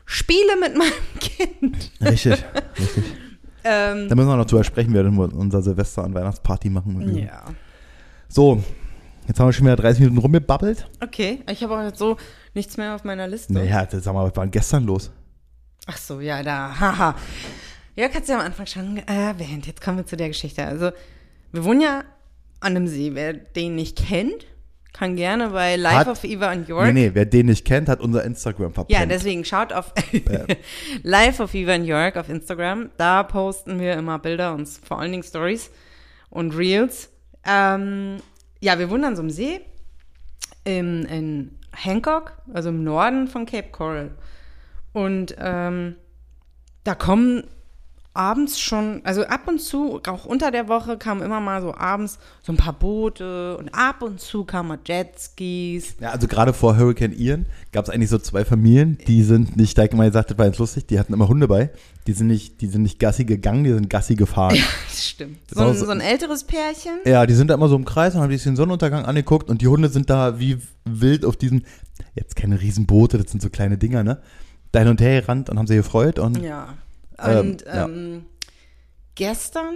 spiele 0.05 0.55
mit 0.59 0.75
meinem 0.77 0.91
Kind. 1.19 1.91
richtig, 2.01 2.31
richtig. 2.33 3.03
Ähm, 3.65 4.09
Da 4.09 4.15
müssen 4.15 4.27
wir 4.27 4.35
noch 4.35 4.45
drüber 4.45 4.65
sprechen, 4.65 4.93
wir 4.93 5.05
werden 5.05 5.17
unser 5.17 5.61
Silvester- 5.61 6.03
und 6.03 6.13
Weihnachtsparty 6.13 6.69
machen. 6.69 7.15
ja. 7.17 7.45
So, 8.27 8.61
jetzt 9.25 9.39
haben 9.39 9.47
wir 9.47 9.53
schon 9.53 9.65
wieder 9.67 9.77
30 9.77 10.01
Minuten 10.01 10.17
rumgebabbelt. 10.17 10.85
Okay, 11.01 11.39
ich 11.49 11.63
habe 11.63 11.77
auch 11.77 11.81
jetzt 11.81 11.97
so 11.97 12.17
nichts 12.53 12.75
mehr 12.75 12.93
auf 12.93 13.05
meiner 13.05 13.25
Liste. 13.25 13.53
Naja, 13.53 13.85
das, 13.85 14.03
sag 14.03 14.13
mal, 14.13 14.27
was 14.27 14.35
war 14.35 14.43
denn 14.43 14.51
gestern 14.51 14.83
los? 14.83 15.11
Ach 15.85 15.95
so, 15.95 16.19
ja, 16.19 16.43
da, 16.43 16.77
haha. 16.77 17.15
Ja, 17.95 18.09
kannst 18.09 18.27
du 18.27 18.33
ja 18.33 18.39
am 18.39 18.45
Anfang 18.45 18.65
schon 18.65 18.97
erwähnt. 18.97 19.65
Jetzt 19.65 19.81
kommen 19.81 19.95
wir 19.95 20.05
zu 20.05 20.17
der 20.17 20.27
Geschichte. 20.27 20.65
Also, 20.65 20.91
wir 21.53 21.63
wohnen 21.63 21.79
ja 21.79 22.03
an 22.59 22.75
einem 22.75 22.87
See. 22.87 23.11
Wer 23.13 23.31
den 23.31 23.75
nicht 23.75 23.97
kennt, 24.05 24.45
kann 24.93 25.15
gerne 25.15 25.49
bei 25.49 25.75
Life 25.75 25.95
Hat- 25.95 26.07
of 26.07 26.23
Eva 26.23 26.49
and 26.49 26.67
York. 26.67 26.85
Nee, 26.93 27.07
nee, 27.07 27.11
wer 27.13 27.25
den 27.25 27.47
nicht 27.47 27.65
kennt, 27.65 27.89
hat 27.89 27.99
unser 27.99 28.23
Instagram 28.23 28.73
verpennt. 28.73 28.97
Ja, 28.97 29.05
deswegen 29.05 29.43
schaut 29.43 29.73
auf 29.73 29.91
Life 31.03 31.41
of 31.41 31.53
Eva 31.53 31.73
and 31.73 31.85
York 31.85 32.15
auf 32.15 32.29
Instagram. 32.29 32.91
Da 32.97 33.23
posten 33.23 33.79
wir 33.79 33.93
immer 33.93 34.19
Bilder 34.19 34.53
und 34.53 34.67
vor 34.69 34.99
allen 34.99 35.11
Dingen 35.11 35.23
Stories 35.23 35.71
und 36.29 36.55
Reels. 36.55 37.09
Ähm, 37.45 38.17
ja, 38.59 38.77
wir 38.79 38.89
wohnen 38.89 39.03
an 39.03 39.15
so 39.15 39.21
einem 39.23 39.31
See 39.31 39.61
in, 40.63 41.03
in 41.05 41.57
Hancock, 41.75 42.37
also 42.53 42.69
im 42.69 42.83
Norden 42.83 43.27
von 43.27 43.45
Cape 43.45 43.69
Coral. 43.71 44.11
Und 44.93 45.35
ähm, 45.39 45.95
da 46.83 46.93
kommen 46.95 47.43
abends 48.15 48.59
schon, 48.59 49.01
also 49.03 49.23
ab 49.23 49.47
und 49.47 49.59
zu, 49.59 49.99
auch 50.07 50.25
unter 50.25 50.51
der 50.51 50.67
Woche 50.67 50.97
kamen 50.97 51.21
immer 51.23 51.39
mal 51.39 51.61
so 51.61 51.73
abends 51.73 52.19
so 52.43 52.51
ein 52.53 52.57
paar 52.57 52.73
Boote 52.73 53.57
und 53.57 53.69
ab 53.73 54.01
und 54.03 54.19
zu 54.19 54.43
kamen 54.45 54.69
mal 54.69 54.79
Jetskis. 54.85 55.95
Ja, 55.99 56.11
also 56.11 56.27
gerade 56.27 56.53
vor 56.53 56.77
Hurricane 56.77 57.11
Ian 57.17 57.45
gab 57.71 57.85
es 57.85 57.89
eigentlich 57.89 58.09
so 58.09 58.17
zwei 58.19 58.45
Familien, 58.45 58.97
die 59.07 59.23
sind 59.23 59.57
nicht, 59.57 59.77
da 59.77 59.83
ich 59.85 59.91
immer 59.91 60.05
gesagt, 60.05 60.31
das 60.31 60.37
war 60.37 60.45
jetzt 60.45 60.59
lustig, 60.59 60.85
die 60.87 60.99
hatten 60.99 61.13
immer 61.13 61.27
Hunde 61.27 61.47
bei. 61.47 61.71
Die 62.05 62.13
sind 62.13 62.27
nicht, 62.27 62.61
die 62.61 62.67
sind 62.67 62.83
nicht 62.83 62.99
Gassi 62.99 63.23
gegangen, 63.25 63.63
die 63.63 63.71
sind 63.73 63.89
Gassi 63.89 64.15
gefahren. 64.15 64.55
Ja, 64.55 64.63
Das 64.89 65.05
stimmt. 65.07 65.37
Das 65.49 65.57
So 65.57 65.63
ein, 65.65 65.75
so- 65.77 65.89
ein 65.89 66.01
älteres 66.01 66.43
Pärchen. 66.43 66.99
die 67.27 67.33
sind 67.33 67.47
da 67.49 67.53
immer 67.55 67.67
so 67.69 67.75
im 67.75 67.85
Kreis 67.85 68.13
und 68.13 68.21
haben 68.21 68.31
sich 68.31 68.43
den 68.43 68.55
Sonnenuntergang 68.55 69.05
angeguckt 69.05 69.49
und 69.49 69.61
die 69.61 69.67
Hunde 69.67 69.89
sind 69.89 70.09
da 70.09 70.37
wie 70.39 70.57
wild 70.85 71.25
auf 71.25 71.37
diesen, 71.37 71.65
jetzt 72.13 72.35
keine 72.35 72.61
Riesenboote, 72.61 73.17
das 73.17 73.31
sind 73.31 73.41
so 73.41 73.49
kleine 73.49 73.77
Dinger, 73.77 74.03
ne? 74.03 74.21
Da 74.71 74.79
hin 74.79 74.87
und 74.89 75.01
her 75.01 75.21
gerannt 75.21 75.49
und 75.49 75.57
haben 75.57 75.67
sich 75.67 75.77
gefreut 75.77 76.19
und 76.19 76.37
Ja. 76.41 76.73
Ähm, 77.23 77.39
Und 77.39 77.61
ja. 77.65 77.85
ähm, 77.85 78.25
gestern 79.15 79.75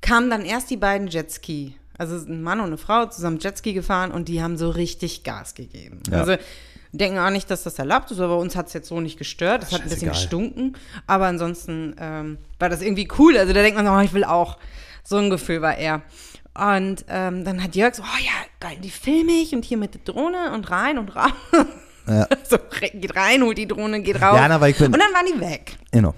kamen 0.00 0.30
dann 0.30 0.44
erst 0.44 0.70
die 0.70 0.76
beiden 0.76 1.08
Jetski. 1.08 1.76
Also 1.98 2.16
ein 2.16 2.42
Mann 2.42 2.60
und 2.60 2.66
eine 2.66 2.78
Frau 2.78 3.06
zusammen 3.06 3.38
Jetski 3.38 3.72
gefahren 3.72 4.10
und 4.10 4.28
die 4.28 4.42
haben 4.42 4.58
so 4.58 4.68
richtig 4.70 5.24
Gas 5.24 5.54
gegeben. 5.54 6.02
Ja. 6.10 6.20
Also 6.20 6.36
denken 6.92 7.18
auch 7.18 7.30
nicht, 7.30 7.50
dass 7.50 7.62
das 7.62 7.78
erlaubt 7.78 8.10
ist, 8.10 8.20
aber 8.20 8.38
uns 8.38 8.56
hat 8.56 8.68
es 8.68 8.72
jetzt 8.72 8.88
so 8.88 9.00
nicht 9.00 9.18
gestört. 9.18 9.62
Es 9.62 9.72
hat 9.72 9.82
ein 9.82 9.88
bisschen 9.88 10.10
gestunken, 10.10 10.76
aber 11.06 11.26
ansonsten 11.26 11.94
ähm, 11.98 12.38
war 12.58 12.68
das 12.68 12.82
irgendwie 12.82 13.08
cool. 13.18 13.36
Also 13.36 13.52
da 13.52 13.62
denkt 13.62 13.76
man, 13.76 13.86
so, 13.86 13.92
oh, 13.92 14.00
ich 14.00 14.12
will 14.12 14.24
auch. 14.24 14.58
So 15.04 15.16
ein 15.16 15.30
Gefühl 15.30 15.62
war 15.62 15.76
er. 15.76 16.02
Und 16.54 17.04
ähm, 17.08 17.44
dann 17.44 17.62
hat 17.62 17.76
Jörg 17.76 17.94
so, 17.94 18.02
oh 18.02 18.24
ja, 18.24 18.32
geil, 18.60 18.78
die 18.82 18.90
filme 18.90 19.32
ich 19.32 19.54
und 19.54 19.64
hier 19.64 19.76
mit 19.76 19.94
der 19.94 20.00
Drohne 20.00 20.52
und 20.52 20.70
rein 20.70 20.98
und 20.98 21.14
raus. 21.14 21.30
Ja. 22.08 22.26
so, 22.48 22.56
geht 22.80 23.14
rein, 23.14 23.42
holt 23.42 23.58
die 23.58 23.68
Drohne, 23.68 24.00
geht 24.00 24.16
raus. 24.20 24.36
Ja, 24.36 24.48
na, 24.48 24.56
und 24.56 24.80
dann 24.80 24.92
waren 24.92 25.26
die 25.32 25.40
weg. 25.40 25.76
genau. 25.90 26.14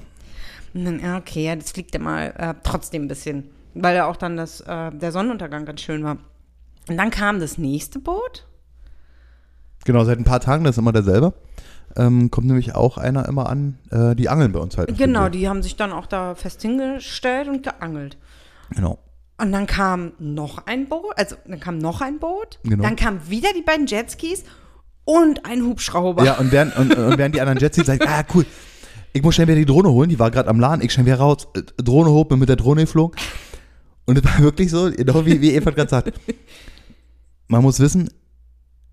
Und 0.75 0.85
dann, 0.85 1.01
ja, 1.01 1.17
okay, 1.19 1.45
ja, 1.47 1.57
das 1.57 1.73
fliegt 1.73 1.95
ja 1.95 2.01
mal 2.01 2.35
äh, 2.37 2.55
trotzdem 2.63 3.05
ein 3.05 3.09
bisschen, 3.09 3.51
weil 3.75 3.97
ja 3.97 4.07
auch 4.07 4.17
dann 4.17 4.37
das, 4.37 4.61
äh, 4.61 4.91
der 4.93 5.13
Sonnenuntergang 5.13 5.65
ganz 5.65 5.81
schön 5.81 6.05
war. 6.05 6.19
Und 6.89 6.97
dann 6.97 7.11
kam 7.11 7.41
das 7.41 7.59
nächste 7.59 7.99
Boot. 7.99 8.47
Genau, 9.85 10.05
seit 10.05 10.19
ein 10.19 10.25
paar 10.25 10.41
Tagen, 10.41 10.65
das 10.65 10.75
ist 10.77 10.79
immer 10.79 10.93
derselbe. 10.93 11.35
Ähm, 11.97 12.31
kommt 12.31 12.47
nämlich 12.47 12.75
auch 12.75 12.99
einer 12.99 13.27
immer 13.27 13.49
an, 13.49 13.79
äh, 13.91 14.15
die 14.15 14.29
angeln 14.29 14.53
bei 14.53 14.61
uns 14.61 14.77
halt. 14.77 14.97
Genau, 14.97 15.29
die 15.29 15.49
haben 15.49 15.63
sich 15.63 15.77
dann 15.77 15.93
auch 15.93 16.07
da 16.07 16.35
fest 16.35 16.63
hingestellt 16.63 17.49
und 17.49 17.63
geangelt. 17.63 18.19
Genau. 18.71 18.99
Und 19.41 19.53
dann 19.53 19.67
kam 19.67 20.13
noch 20.19 20.67
ein 20.67 20.89
Boot, 20.89 21.17
also 21.17 21.37
dann 21.47 21.61
kam 21.61 21.79
noch 21.79 22.01
ein 22.01 22.19
Boot, 22.19 22.59
Genau. 22.65 22.83
dann 22.83 22.97
kamen 22.97 23.21
wieder 23.29 23.49
die 23.57 23.63
beiden 23.63 23.87
Jetskis 23.87 24.45
und 25.05 25.47
ein 25.47 25.63
Hubschrauber. 25.63 26.25
Ja, 26.25 26.35
und 26.39 26.53
während, 26.53 26.77
und, 26.77 26.95
und 26.95 27.17
während 27.19 27.35
die 27.35 27.41
anderen 27.41 27.59
Jetskis 27.59 27.87
sagen, 27.87 28.03
ah, 28.07 28.25
cool, 28.35 28.45
ich 29.13 29.23
muss 29.23 29.35
schnell 29.35 29.49
wieder 29.49 29.57
die 29.57 29.67
Drohne 29.67 29.91
holen, 29.91 30.09
die 30.09 30.19
war 30.19 30.31
gerade 30.31 30.49
am 30.49 30.61
Laden, 30.61 30.85
ich 30.85 30.93
schnell 30.93 31.07
wieder 31.07 31.19
raus, 31.19 31.49
äh, 31.55 31.63
Drohne 31.83 32.11
hoch, 32.11 32.27
bin 32.27 32.39
mit 32.39 32.49
der 32.49 32.57
Drohne 32.57 32.83
geflogen. 32.83 33.19
Und 34.07 34.19
es 34.19 34.25
war 34.25 34.39
wirklich 34.41 34.71
so, 34.71 34.91
genau 34.91 35.27
wie, 35.27 35.41
wie 35.41 35.53
Eva 35.53 35.71
gerade 35.71 35.91
sagt, 35.91 36.19
man 37.49 37.63
muss 37.63 37.81
wissen, 37.81 38.09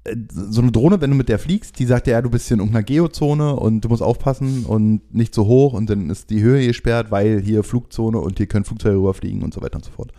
äh, 0.03 0.15
so 0.29 0.61
eine 0.61 0.71
Drohne, 0.71 1.01
wenn 1.01 1.11
du 1.11 1.15
mit 1.15 1.29
der 1.29 1.39
fliegst, 1.39 1.79
die 1.79 1.85
sagt 1.85 2.07
ja, 2.07 2.21
du 2.21 2.29
bist 2.29 2.47
hier 2.47 2.55
in 2.55 2.59
irgendeiner 2.59 2.83
Geozone 2.83 3.55
und 3.55 3.81
du 3.81 3.89
musst 3.89 4.01
aufpassen 4.01 4.65
und 4.65 5.13
nicht 5.13 5.35
so 5.35 5.45
hoch 5.45 5.73
und 5.73 5.89
dann 5.89 6.09
ist 6.09 6.29
die 6.29 6.41
Höhe 6.41 6.65
gesperrt, 6.65 7.11
weil 7.11 7.41
hier 7.41 7.63
Flugzone 7.63 8.19
und 8.19 8.37
hier 8.37 8.47
können 8.47 8.65
Flugzeuge 8.65 8.97
rüberfliegen 8.97 9.43
und 9.43 9.53
so 9.53 9.61
weiter 9.61 9.75
und 9.75 9.85
so 9.85 9.91
fort. 9.91 10.11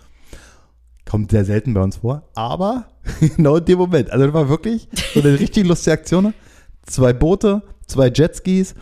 Kommt 1.04 1.30
sehr 1.30 1.44
selten 1.44 1.72
bei 1.72 1.82
uns 1.82 1.96
vor, 1.96 2.28
aber 2.34 2.88
genau 3.36 3.56
in 3.56 3.64
dem 3.64 3.78
Moment, 3.78 4.10
also 4.10 4.24
das 4.24 4.34
war 4.34 4.48
wirklich 4.48 4.88
so 5.14 5.20
eine 5.20 5.38
richtig 5.38 5.66
lustige 5.66 5.92
Aktion. 5.92 6.24
ne? 6.24 6.34
Zwei 6.84 7.12
Boote, 7.12 7.62
zwei 7.86 8.08
Jetskis, 8.08 8.74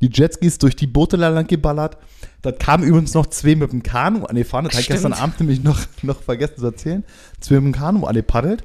die 0.00 0.10
Jetskis 0.12 0.58
durch 0.58 0.76
die 0.76 0.86
Boote 0.86 1.16
lang 1.16 1.46
geballert. 1.46 1.96
Da 2.42 2.52
kamen 2.52 2.84
übrigens 2.84 3.14
noch 3.14 3.26
zwei 3.26 3.54
mit 3.54 3.72
dem 3.72 3.82
Kanu 3.82 4.24
an 4.24 4.36
die 4.36 4.44
Fahne. 4.44 4.68
Das 4.68 4.74
habe 4.74 4.82
ich 4.82 4.88
gestern 4.88 5.12
Abend 5.12 5.40
nämlich 5.40 5.62
noch, 5.62 5.80
noch 6.02 6.22
vergessen 6.22 6.58
zu 6.58 6.66
erzählen. 6.66 7.04
Zwei 7.40 7.56
mit 7.56 7.64
dem 7.64 7.72
Kanu 7.72 8.06
an 8.06 8.14
die 8.14 8.22
paddelt. 8.22 8.64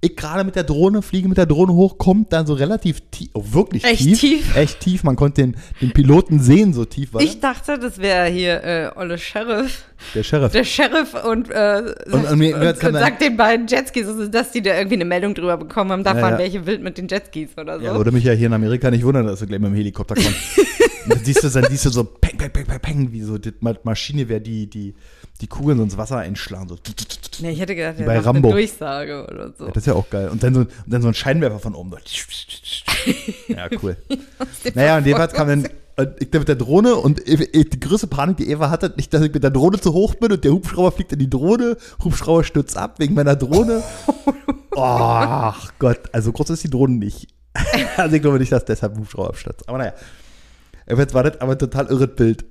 Ich 0.00 0.14
gerade 0.14 0.44
mit 0.44 0.54
der 0.54 0.62
Drohne, 0.62 1.02
fliege 1.02 1.28
mit 1.28 1.38
der 1.38 1.46
Drohne 1.46 1.72
hoch, 1.72 1.98
kommt 1.98 2.32
dann 2.32 2.46
so 2.46 2.54
relativ 2.54 3.00
tief, 3.10 3.30
oh, 3.34 3.42
wirklich 3.50 3.82
Echt 3.84 3.98
tief, 4.04 4.20
tief? 4.20 4.56
Echt 4.56 4.78
tief. 4.78 5.02
Man 5.02 5.16
konnte 5.16 5.42
den, 5.42 5.56
den 5.80 5.90
Piloten 5.90 6.38
sehen, 6.38 6.72
so 6.72 6.84
tief 6.84 7.14
war 7.14 7.20
Ich 7.20 7.40
dachte, 7.40 7.80
das 7.80 7.98
wäre 7.98 8.28
hier 8.28 8.62
äh, 8.62 8.90
Olle 8.94 9.18
Sheriff. 9.18 9.86
der 10.14 10.22
Sheriff. 10.22 10.52
Der 10.52 10.62
Sheriff 10.62 11.14
und, 11.24 11.50
äh, 11.50 11.82
Und- 12.12 12.14
und 12.30 12.42
und, 12.54 12.84
und 12.84 12.92
sagt 12.94 13.22
den 13.22 13.36
beiden 13.36 13.66
Jetskis, 13.66 14.06
also, 14.06 14.28
dass 14.28 14.52
die 14.52 14.62
da 14.62 14.76
irgendwie 14.76 14.94
eine 14.94 15.04
Meldung 15.04 15.34
drüber 15.34 15.56
bekommen 15.56 15.90
haben, 15.90 16.04
da 16.04 16.14
Ja, 16.14 16.20
fahren 16.20 16.32
ja. 16.34 16.38
welche 16.38 16.64
wild 16.64 16.80
mit 16.80 16.96
den 16.96 17.08
Jetskis 17.08 17.50
oder 17.58 17.80
so. 17.80 17.84
Ja, 17.86 17.96
würde 17.96 18.12
mich 18.12 18.22
ja 18.22 18.34
hier 18.34 18.46
in 18.46 18.52
Amerika 18.52 18.92
nicht 18.92 19.04
wundern, 19.04 19.26
dass 19.26 19.40
du 19.40 19.46
gleich 19.46 19.58
mit 19.58 19.70
dem 19.72 19.74
Helikopter 19.74 20.14
kommst. 20.14 20.30
Dann 21.08 21.24
siehst 21.24 21.42
du, 21.42 21.48
dann 21.48 21.64
siehst 21.70 21.86
du 21.86 21.88
so 21.90 22.04
peng, 22.04 22.36
peng, 22.36 22.50
peng, 22.50 22.66
peng, 22.66 22.80
peng, 22.80 23.12
wie 23.12 23.22
so 23.22 23.38
die 23.38 23.52
Ma- 23.60 23.74
Maschine 23.82 24.28
wäre, 24.28 24.42
die, 24.42 24.66
die, 24.68 24.94
die 25.40 25.46
Kugeln 25.46 25.78
so 25.78 25.84
ins 25.84 25.96
Wasser 25.96 26.18
einschlagen. 26.18 26.68
So. 26.68 26.76
Nee, 27.40 27.50
ich 27.50 27.60
hätte 27.60 27.74
gedacht, 27.76 27.96
bei 28.04 28.18
Rambo. 28.18 28.48
eine 28.48 28.56
Durchsage 28.56 29.26
oder 29.30 29.52
so. 29.56 29.66
Ja, 29.66 29.70
das 29.70 29.82
ist 29.82 29.86
ja 29.86 29.94
auch 29.94 30.10
geil. 30.10 30.28
Und 30.28 30.42
dann 30.42 30.54
so, 30.54 30.60
und 30.60 30.70
dann 30.86 31.02
so 31.02 31.08
ein 31.08 31.14
Scheinwerfer 31.14 31.60
von 31.60 31.74
oben. 31.74 31.90
So. 31.90 33.52
Ja, 33.52 33.68
cool. 33.82 33.96
Naja, 34.74 34.98
und 34.98 35.06
jedenfalls 35.06 35.32
kam 35.32 35.48
dann 35.48 35.68
ich 36.20 36.32
mit 36.32 36.48
der 36.48 36.54
Drohne 36.54 36.94
und 36.94 37.22
die 37.26 37.80
größte 37.80 38.06
Panik, 38.06 38.36
die 38.36 38.50
Eva 38.50 38.70
hatte, 38.70 38.92
nicht, 38.96 39.12
dass 39.12 39.22
ich 39.22 39.32
mit 39.32 39.42
der 39.42 39.50
Drohne 39.50 39.80
zu 39.80 39.92
hoch 39.92 40.14
bin 40.14 40.32
und 40.32 40.44
der 40.44 40.52
Hubschrauber 40.52 40.92
fliegt 40.92 41.12
in 41.12 41.18
die 41.18 41.30
Drohne, 41.30 41.76
Hubschrauber 42.04 42.44
stürzt 42.44 42.76
ab 42.76 42.98
wegen 42.98 43.14
meiner 43.14 43.34
Drohne. 43.34 43.82
Oh, 44.76 44.76
ach 44.80 45.72
Gott, 45.78 46.00
also 46.12 46.30
groß 46.30 46.50
ist 46.50 46.64
die 46.64 46.70
Drohne 46.70 46.94
nicht. 46.94 47.28
also 47.96 48.14
ich 48.14 48.22
glaube 48.22 48.38
nicht, 48.38 48.52
dass 48.52 48.64
deshalb 48.64 48.96
Hubschrauber 48.96 49.30
abstürzt. 49.30 49.68
Aber 49.68 49.78
naja. 49.78 49.92
Jetzt 50.88 51.14
war 51.14 51.24
das 51.24 51.40
aber 51.40 51.52
ein 51.52 51.58
total 51.58 51.86
irres 51.86 52.14
Bild. 52.14 52.44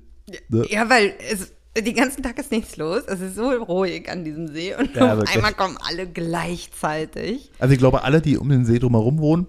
Ne? 0.50 0.66
Ja, 0.70 0.90
weil 0.90 1.14
es, 1.32 1.54
den 1.82 1.96
ganzen 1.96 2.24
Tag 2.24 2.38
ist 2.40 2.52
nichts 2.52 2.78
los. 2.78 3.04
Es 3.08 3.20
ist 3.22 3.36
so 3.36 3.50
ruhig 3.52 4.10
an 4.10 4.24
diesem 4.24 4.48
See 4.48 4.76
und 4.76 4.96
Ja, 4.96 5.18
auf 5.18 5.24
einmal 5.34 5.54
kommen 5.54 5.78
alle 5.88 6.08
gleichzeitig. 6.08 7.52
Also 7.60 7.74
ich 7.74 7.80
glaube, 7.80 8.04
alle, 8.04 8.22
die 8.22 8.38
um 8.38 8.50
den 8.50 8.66
See 8.66 8.80
drumherum 8.80 9.20
wohnen, 9.20 9.48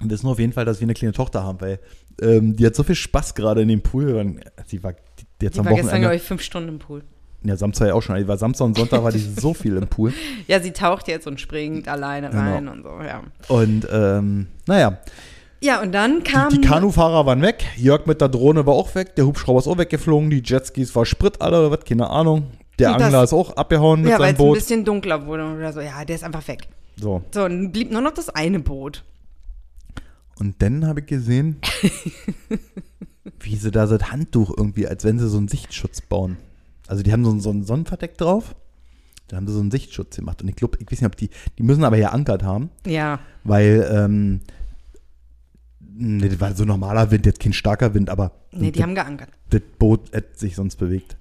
wissen 0.00 0.26
auf 0.28 0.38
jeden 0.38 0.52
Fall, 0.52 0.64
dass 0.64 0.80
wir 0.80 0.84
eine 0.86 0.94
kleine 0.94 1.12
Tochter 1.12 1.42
haben, 1.42 1.60
weil 1.60 1.80
ähm, 2.20 2.56
die 2.56 2.66
hat 2.66 2.74
so 2.74 2.82
viel 2.82 2.94
Spaß 2.94 3.34
gerade 3.34 3.62
in 3.62 3.68
dem 3.68 3.80
Pool. 3.82 4.14
Und 4.16 4.40
sie 4.66 4.82
war 4.82 4.92
die, 4.92 5.44
jetzt 5.44 5.54
Die 5.56 5.60
am 5.60 5.66
war 5.66 5.74
gestern, 5.74 6.00
glaube 6.00 6.16
ich, 6.16 6.22
fünf 6.22 6.42
Stunden 6.42 6.68
im 6.68 6.78
Pool. 6.78 7.02
ja, 7.44 7.56
Samstag 7.56 7.88
ja 7.88 7.94
auch 7.94 8.02
schon. 8.02 8.16
Die 8.16 8.28
war 8.28 8.38
Samstag 8.38 8.64
und 8.66 8.76
Sonntag 8.76 9.02
war 9.02 9.12
die 9.12 9.18
so 9.40 9.54
viel 9.54 9.76
im 9.76 9.86
Pool. 9.88 10.12
Ja, 10.46 10.60
sie 10.60 10.72
taucht 10.72 11.08
jetzt 11.08 11.26
und 11.26 11.40
springt 11.40 11.88
alleine 11.88 12.30
Genau. 12.30 12.42
rein 12.42 12.68
und 12.68 12.82
so, 12.82 13.00
ja. 13.02 13.22
Und 13.48 13.86
ähm, 13.90 14.46
naja, 14.66 14.98
Ja, 15.60 15.82
und 15.82 15.92
dann 15.92 16.22
kam. 16.22 16.50
die, 16.50 16.60
die 16.60 16.68
Kanufahrer 16.68 17.26
waren 17.26 17.42
weg. 17.42 17.64
Jörg 17.76 18.06
mit 18.06 18.20
der 18.20 18.28
Drohne 18.28 18.64
war 18.66 18.74
auch 18.74 18.94
weg. 18.94 19.16
Der 19.16 19.26
Hubschrauber 19.26 19.58
ist 19.58 19.66
auch 19.66 19.78
weggeflogen. 19.78 20.30
Die 20.30 20.42
Jetskis 20.44 20.94
war 20.94 21.04
Sprit 21.04 21.40
alle 21.40 21.58
oder 21.66 21.70
was, 21.78 21.84
keine 21.84 22.08
Ahnung. 22.10 22.46
Der 22.78 22.92
das- 22.94 23.02
Angler 23.02 23.24
ist 23.24 23.32
auch 23.32 23.56
abgehauen 23.56 24.02
mit 24.02 24.10
ja, 24.10 24.18
weil 24.20 24.26
seinem 24.28 24.34
es 24.36 24.40
ein 24.40 24.46
Boot. 24.46 24.54
bisschen 24.54 24.84
dunkler 24.84 25.26
wurde 25.26 25.44
oder 25.52 25.72
so. 25.72 25.80
Ja, 25.80 26.04
der 26.04 26.14
ist 26.14 26.22
einfach 26.24 26.46
weg. 26.46 26.68
So. 26.96 27.22
So, 27.32 27.44
und 27.44 27.50
dann 27.50 27.72
blieb 27.72 27.90
nur 27.90 28.00
noch 28.00 28.12
das 28.12 28.28
eine 28.28 28.60
Boot. 28.60 29.02
Und 30.38 30.62
dann 30.62 30.86
habe 30.86 31.00
ich 31.00 31.06
gesehen, 31.06 31.56
wie 33.40 33.56
sie 33.56 33.70
da 33.70 33.86
so 33.86 33.96
ein 33.96 34.12
Handtuch 34.12 34.52
irgendwie, 34.56 34.86
als 34.86 35.04
wenn 35.04 35.18
sie 35.18 35.28
so 35.28 35.38
einen 35.38 35.48
Sichtschutz 35.48 36.00
bauen. 36.00 36.36
Also 36.86 37.02
die 37.02 37.12
haben 37.12 37.24
so 37.24 37.30
ein, 37.32 37.40
so 37.40 37.50
ein 37.50 37.64
Sonnenverdeck 37.64 38.16
drauf. 38.16 38.54
Da 39.28 39.36
haben 39.36 39.46
sie 39.46 39.52
so 39.52 39.60
einen 39.60 39.70
Sichtschutz 39.70 40.16
gemacht. 40.16 40.40
Und 40.42 40.48
ich 40.48 40.56
glaube, 40.56 40.78
ich 40.80 40.86
weiß 40.90 41.00
nicht, 41.00 41.06
ob 41.06 41.16
die, 41.16 41.28
die 41.58 41.62
müssen 41.62 41.84
aber 41.84 41.96
ja 41.98 42.10
ankert 42.10 42.42
haben, 42.42 42.70
Ja. 42.86 43.18
weil, 43.44 43.86
ähm, 43.92 44.40
nee, 45.98 46.28
das 46.28 46.40
war 46.40 46.54
so 46.54 46.64
normaler 46.64 47.10
Wind, 47.10 47.26
jetzt 47.26 47.40
kein 47.40 47.52
starker 47.52 47.92
Wind, 47.94 48.08
aber 48.10 48.32
Nee, 48.52 48.70
die 48.70 48.78
das, 48.78 48.82
haben 48.82 48.94
geankert. 48.94 49.28
das 49.50 49.60
Boot 49.78 50.12
hätte 50.12 50.38
sich 50.38 50.54
sonst 50.56 50.76
bewegt. 50.76 51.16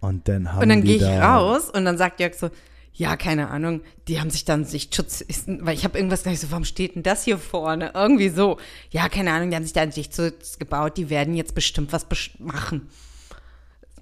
Und 0.00 0.28
dann 0.28 0.52
haben 0.52 0.62
Und 0.62 0.68
dann 0.68 0.82
gehe 0.82 0.96
ich 0.96 1.02
da, 1.02 1.36
raus 1.36 1.70
und 1.70 1.84
dann 1.84 1.96
sagt 1.98 2.20
Jörg 2.20 2.34
so, 2.34 2.50
ja, 2.92 3.16
keine 3.16 3.48
Ahnung, 3.48 3.80
die 4.06 4.20
haben 4.20 4.30
sich 4.30 4.44
dann 4.44 4.64
Sichtschutz, 4.64 5.24
weil 5.46 5.74
ich 5.74 5.84
habe 5.84 5.98
irgendwas 5.98 6.22
gleich 6.22 6.38
so, 6.40 6.50
warum 6.50 6.64
steht 6.64 6.94
denn 6.94 7.02
das 7.02 7.24
hier 7.24 7.38
vorne? 7.38 7.90
Irgendwie 7.94 8.28
so, 8.28 8.58
ja, 8.90 9.08
keine 9.08 9.32
Ahnung, 9.32 9.50
die 9.50 9.56
haben 9.56 9.64
sich 9.64 9.72
da 9.72 9.80
einen 9.82 9.92
Sichtschutz 9.92 10.58
gebaut, 10.58 10.96
die 10.96 11.10
werden 11.10 11.34
jetzt 11.34 11.54
bestimmt 11.56 11.92
was 11.92 12.06
machen. 12.38 12.88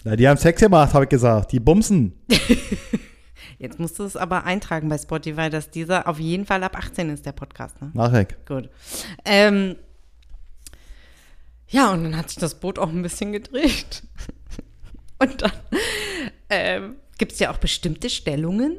Na, 0.05 0.16
die 0.16 0.29
haben 0.29 0.37
Sex 0.37 0.61
gemacht, 0.61 0.93
habe 0.93 1.05
ich 1.05 1.11
gesagt. 1.11 1.53
Die 1.53 1.61
bumsen. 1.61 2.12
Jetzt 3.63 3.79
musst 3.79 3.97
du 4.01 4.03
es 4.03 4.17
aber 4.17 4.43
eintragen 4.43 4.89
bei 4.89 4.99
Spotify, 4.99 5.49
dass 5.49 5.71
dieser 5.71 6.09
auf 6.09 6.19
jeden 6.19 6.47
Fall 6.47 6.65
ab 6.65 6.77
18 6.77 7.11
ist, 7.11 7.25
der 7.25 7.31
Podcast. 7.31 7.81
Ne? 7.81 7.93
Nachher. 7.95 8.27
Gut. 8.45 8.69
Ähm, 9.25 9.77
ja, 11.69 11.93
und 11.93 12.03
dann 12.03 12.17
hat 12.17 12.29
sich 12.29 12.39
das 12.39 12.57
Boot 12.57 12.81
auch 12.81 12.89
ein 12.89 13.03
bisschen 13.03 13.31
gedreht. 13.31 14.03
Und 15.21 15.43
dann 15.43 15.53
ähm, 16.51 16.97
gibt 17.17 17.31
es 17.31 17.39
ja 17.39 17.53
auch 17.53 17.59
bestimmte 17.59 18.11
Stellungen, 18.11 18.79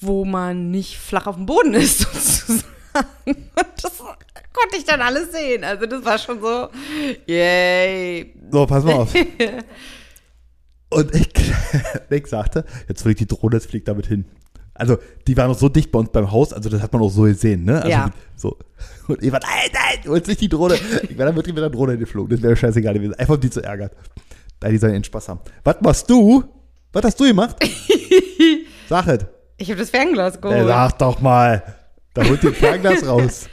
wo 0.00 0.24
man 0.24 0.70
nicht 0.70 0.96
flach 0.96 1.26
auf 1.26 1.34
dem 1.34 1.46
Boden 1.46 1.74
ist, 1.74 1.98
sozusagen. 2.46 2.62
Und 3.26 3.66
das 3.82 3.98
konnte 3.98 4.76
ich 4.78 4.84
dann 4.84 5.00
alles 5.00 5.32
sehen. 5.32 5.64
Also 5.64 5.86
das 5.86 6.04
war 6.04 6.18
schon 6.18 6.40
so, 6.40 6.68
yay. 7.26 8.32
So, 8.52 8.64
pass 8.66 8.84
mal 8.84 8.94
auf. 8.94 9.12
Und 10.90 11.14
ich, 11.14 11.28
ich 12.10 12.26
sagte, 12.26 12.64
jetzt 12.88 13.02
fliegt 13.02 13.20
die 13.20 13.26
Drohne, 13.26 13.56
jetzt 13.56 13.66
fliegt 13.68 13.88
damit 13.88 14.06
hin. 14.06 14.24
Also, 14.74 14.98
die 15.28 15.36
war 15.36 15.46
noch 15.46 15.56
so 15.58 15.68
dicht 15.68 15.92
bei 15.92 16.00
uns 16.00 16.10
beim 16.10 16.30
Haus, 16.32 16.52
also 16.52 16.68
das 16.68 16.82
hat 16.82 16.92
man 16.92 17.00
auch 17.02 17.08
so 17.10 17.22
gesehen, 17.22 17.64
ne? 17.64 17.76
Also, 17.76 17.88
Ja. 17.88 18.10
So. 18.36 18.58
Und 19.06 19.22
Eva, 19.22 19.38
nein, 19.40 19.70
nein, 19.72 19.98
du 20.04 20.10
holst 20.10 20.26
nicht 20.26 20.40
die 20.40 20.48
Drohne. 20.48 20.74
Ich 20.74 21.16
wäre 21.16 21.26
dann 21.28 21.36
wirklich 21.36 21.54
mit 21.54 21.62
der 21.62 21.70
Drohne 21.70 21.92
hingeflogen. 21.92 22.30
Das 22.36 22.42
wäre 22.42 22.56
scheißegal 22.56 22.94
gewesen. 22.94 23.14
Einfach 23.14 23.34
um 23.34 23.40
die 23.40 23.50
zu 23.50 23.62
ärgern. 23.62 23.90
Da 24.58 24.68
die 24.68 24.78
sollen 24.78 24.94
ihren 24.94 25.04
Spaß 25.04 25.28
haben. 25.28 25.40
Was 25.62 25.76
machst 25.80 26.10
du? 26.10 26.42
Was 26.92 27.04
hast 27.04 27.20
du 27.20 27.24
gemacht? 27.24 27.56
Sag 28.88 29.06
es. 29.06 29.26
Ich 29.56 29.68
habe 29.70 29.78
das 29.80 29.90
Fernglas 29.90 30.34
Ey, 30.36 30.40
geholt. 30.40 30.66
sag 30.66 30.98
doch 30.98 31.20
mal. 31.20 31.62
Da 32.14 32.24
holt 32.24 32.42
ihr 32.42 32.52
Fernglas 32.52 33.06
raus. 33.06 33.48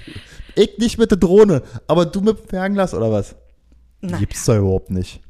Ich 0.56 0.78
nicht 0.80 0.98
mit 0.98 1.12
der 1.12 1.18
Drohne, 1.18 1.62
aber 1.88 2.06
du 2.06 2.22
mit 2.22 2.40
dem 2.40 2.48
Fernglas 2.48 2.94
oder 2.94 3.12
was? 3.12 3.36
Nein. 4.02 4.20
Gibt's 4.20 4.44
da 4.46 4.58
überhaupt 4.58 4.90
nicht. 4.90 5.22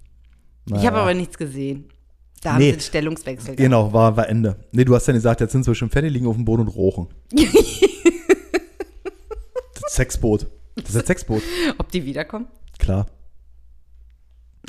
Ich 0.65 0.73
habe 0.73 0.81
Naja. 0.83 1.01
aber 1.01 1.13
nichts 1.13 1.37
gesehen. 1.37 1.85
Da 2.41 2.53
haben 2.53 2.59
Nee. 2.59 2.71
sie 2.71 2.77
den 2.77 2.81
Stellungswechsel 2.81 3.45
gehabt. 3.55 3.57
Genau, 3.57 3.93
war, 3.93 4.15
war 4.17 4.27
Ende. 4.29 4.55
Nee, 4.71 4.83
du 4.85 4.95
hast 4.95 5.07
dann 5.07 5.15
gesagt, 5.15 5.41
jetzt 5.41 5.51
sind 5.51 5.65
wir 5.67 5.75
schon 5.75 5.89
fertig, 5.89 6.11
liegen 6.11 6.27
auf 6.27 6.35
dem 6.35 6.45
Boden 6.45 6.61
und 6.63 6.69
rochen. 6.69 7.07
das 9.81 9.93
Sexboot. 9.95 10.47
Das 10.75 10.89
ist 10.91 10.95
ein 10.97 11.05
Sexboot. 11.05 11.41
Ob 11.77 11.91
die 11.91 12.05
wiederkommen? 12.05 12.47
Klar. 12.79 13.07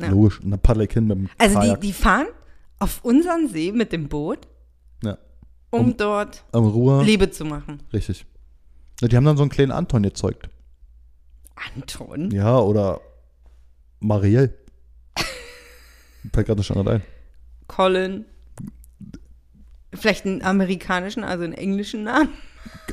Ja. 0.00 0.08
Logisch. 0.08 0.40
Und 0.40 0.50
dann 0.50 0.60
paddel 0.60 0.84
ich 0.86 0.92
hin 0.92 1.06
mit 1.06 1.18
dem 1.18 1.28
Also 1.38 1.54
die, 1.60 1.66
Kajak. 1.66 1.80
die 1.80 1.92
fahren 1.92 2.26
auf 2.78 3.04
unseren 3.04 3.48
See 3.48 3.72
mit 3.72 3.92
dem 3.92 4.08
Boot, 4.08 4.48
ja. 5.04 5.16
um, 5.70 5.80
Um- 5.80 5.96
dort 5.96 6.44
Am 6.52 6.66
Ruhr. 6.66 7.04
Liebe 7.04 7.30
zu 7.30 7.44
machen. 7.44 7.82
Richtig. 7.92 8.26
Ja, 9.00 9.08
die 9.08 9.16
haben 9.16 9.24
dann 9.24 9.36
so 9.36 9.42
einen 9.42 9.50
kleinen 9.50 9.72
Anton 9.72 10.02
gezeugt. 10.02 10.48
Anton? 11.74 12.30
Ja, 12.32 12.58
oder 12.58 13.00
Marielle. 14.00 14.54
Fällt 16.32 16.46
gerade 16.46 16.62
schon 16.62 16.86
ein. 16.86 17.02
Colin? 17.66 18.24
Vielleicht 19.94 20.24
einen 20.24 20.42
amerikanischen, 20.42 21.24
also 21.24 21.44
einen 21.44 21.52
englischen 21.52 22.04
Namen? 22.04 22.30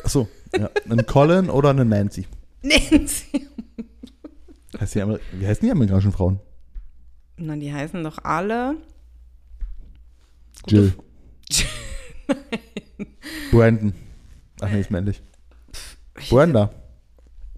Achso. 0.03 0.27
Ja. 0.57 0.69
Ein 0.89 1.05
Colin 1.05 1.49
oder 1.49 1.69
eine 1.69 1.85
Nancy. 1.85 2.25
Nancy. 2.61 3.47
Heißt 4.79 4.95
die 4.95 5.01
Amer 5.01 5.19
Wie 5.33 5.47
heißen 5.47 5.65
die 5.65 5.71
amerikanischen 5.71 6.11
Frauen? 6.11 6.39
Na, 7.37 7.55
die 7.55 7.73
heißen 7.73 8.03
doch 8.03 8.17
alle. 8.23 8.75
Jill. 10.67 10.93
Brandon. 13.51 13.93
Ach 14.61 14.69
nee, 14.69 14.81
ist 14.81 14.91
männlich. 14.91 15.21
Brenda. 16.29 16.71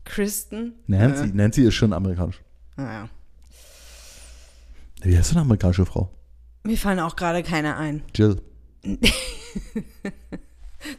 Kristen? 0.03 0.73
Nancy. 0.87 1.23
Äh, 1.25 1.33
Nancy 1.33 1.63
ist 1.63 1.73
schon 1.75 1.93
amerikanisch. 1.93 2.41
naja. 2.75 3.09
Wie 5.01 5.17
heißt 5.17 5.29
so 5.29 5.35
eine 5.35 5.41
amerikanische 5.41 5.85
Frau? 5.85 6.09
Mir 6.63 6.77
fallen 6.77 6.99
auch 6.99 7.15
gerade 7.15 7.43
keine 7.43 7.75
ein. 7.77 8.03
Jill. 8.13 8.39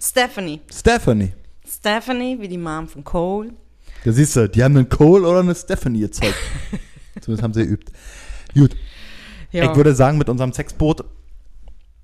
Stephanie. 0.01 0.61
Stephanie. 0.73 1.33
Stephanie, 1.67 2.41
wie 2.41 2.49
die 2.49 2.59
Mom 2.59 2.89
von 2.89 3.05
Cole. 3.05 3.53
Da 4.05 4.13
siehst 4.13 4.35
du, 4.37 4.49
die 4.49 4.63
haben 4.63 4.77
einen 4.77 4.89
Cole 4.89 5.27
oder 5.27 5.41
eine 5.41 5.55
Stephanie 5.55 6.01
gezeugt. 6.01 6.35
Zumindest 7.21 7.43
haben 7.43 7.55
sie 7.55 7.65
geübt. 7.65 7.93
Gut. 8.55 8.77
Ja, 9.53 9.71
Ich 9.71 9.77
würde 9.77 9.95
sagen, 9.95 10.19
mit 10.19 10.29
unserem 10.29 10.53
Sexboot 10.53 11.05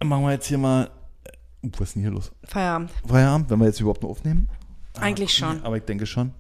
machen 0.03 0.25
wir 0.25 0.33
jetzt 0.33 0.47
hier 0.47 0.59
mal. 0.59 0.91
Uh, 1.65 1.71
was 1.77 1.89
ist 1.89 1.95
denn 1.97 2.03
hier 2.03 2.13
los? 2.13 2.31
Feierabend. 2.45 2.91
Feierabend, 3.07 3.51
wenn 3.51 3.59
wir 3.59 3.67
jetzt 3.67 3.81
überhaupt 3.81 4.03
noch 4.03 4.11
aufnehmen? 4.11 4.49
Eigentlich 5.01 5.35
schon. 5.35 5.63
Aber 5.65 5.77
ich 5.77 5.85
denke 5.85 6.07
schon. 6.07 6.33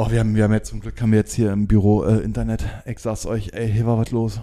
Oh, 0.00 0.08
wir 0.12 0.20
haben, 0.20 0.36
wir 0.36 0.44
haben 0.44 0.52
jetzt 0.52 0.68
zum 0.68 0.78
Glück 0.78 1.02
haben 1.02 1.10
wir 1.10 1.18
jetzt 1.18 1.32
hier 1.32 1.50
im 1.50 1.66
Büro 1.66 2.04
äh, 2.04 2.18
Internet. 2.20 2.64
Ich 2.86 3.00
sag's 3.00 3.26
euch, 3.26 3.50
ey, 3.52 3.68
hier 3.68 3.84
war 3.84 3.98
was 3.98 4.12
los. 4.12 4.40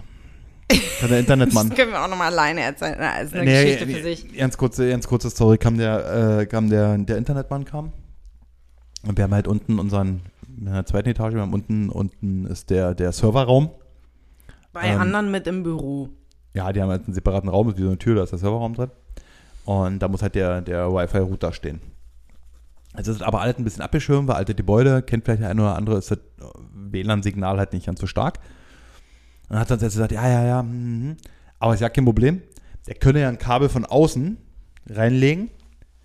Kann 1.00 1.08
der 1.08 1.18
Internetmann. 1.20 1.68
Das 1.70 1.78
können 1.78 1.92
wir 1.92 2.04
auch 2.04 2.08
nochmal 2.10 2.30
alleine 2.30 2.60
erzählen. 2.60 2.96
Na, 2.98 3.20
ist 3.20 3.32
eine 3.32 3.44
Nee, 3.46 3.64
Geschichte 3.64 3.86
nee, 3.86 3.94
für 3.94 4.02
sich. 4.02 4.36
Ganz 4.36 4.58
kurze, 4.58 4.90
ganz 4.90 5.06
kurze 5.08 5.30
Story, 5.30 5.56
kam 5.56 5.78
der, 5.78 6.40
äh, 6.40 6.46
kam 6.46 6.68
der, 6.68 6.98
der 6.98 7.16
Internetmann 7.16 7.64
kam. 7.64 7.94
Und 9.06 9.16
wir 9.16 9.24
haben 9.24 9.32
halt 9.32 9.48
unten 9.48 9.78
unseren, 9.78 10.20
in 10.58 10.66
der 10.66 10.84
zweiten 10.84 11.08
Etage, 11.08 11.32
wir 11.32 11.40
haben 11.40 11.54
unten, 11.54 11.88
unten 11.88 12.44
ist 12.44 12.68
der, 12.68 12.94
der 12.94 13.12
Serverraum. 13.12 13.70
Bei 14.74 14.88
Ähm, 14.88 15.00
anderen 15.00 15.30
mit 15.30 15.46
im 15.46 15.62
Büro. 15.62 16.10
Ja, 16.52 16.70
die 16.70 16.82
haben 16.82 16.90
halt 16.90 17.06
einen 17.06 17.14
separaten 17.14 17.48
Raum, 17.48 17.70
ist 17.70 17.78
wie 17.78 17.82
so 17.82 17.88
eine 17.88 17.96
Tür, 17.96 18.16
da 18.16 18.24
ist 18.24 18.30
der 18.32 18.40
Serverraum 18.40 18.74
drin. 18.74 18.90
Und 19.64 20.00
da 20.00 20.08
muss 20.08 20.20
halt 20.20 20.34
der, 20.34 20.60
der 20.60 20.92
Wi-Fi-Router 20.92 21.54
stehen. 21.54 21.80
Also 22.96 23.10
es 23.12 23.18
ist 23.18 23.22
aber 23.22 23.40
alles 23.40 23.58
ein 23.58 23.64
bisschen 23.64 23.82
abgeschirmt, 23.82 24.28
weil 24.28 24.36
alte 24.36 24.54
Gebäude, 24.54 25.02
kennt 25.02 25.24
vielleicht 25.24 25.42
der 25.42 25.50
eine 25.50 25.60
oder 25.62 25.76
andere, 25.76 25.98
ist 25.98 26.10
das 26.10 26.18
WLAN-Signal 26.72 27.58
halt 27.58 27.72
nicht 27.72 27.86
ganz 27.86 28.00
so 28.00 28.06
stark. 28.06 28.38
Und 29.48 29.50
dann 29.54 29.58
hat 29.60 29.70
er 29.70 29.76
jetzt 29.76 29.92
gesagt, 29.94 30.12
ja, 30.12 30.28
ja, 30.28 30.44
ja, 30.44 30.62
mhm. 30.62 31.16
aber 31.58 31.74
ist 31.74 31.80
ja 31.80 31.88
kein 31.88 32.04
Problem. 32.04 32.42
Der 32.86 32.94
könne 32.94 33.20
ja 33.20 33.28
ein 33.28 33.38
Kabel 33.38 33.68
von 33.68 33.84
außen 33.84 34.38
reinlegen. 34.88 35.50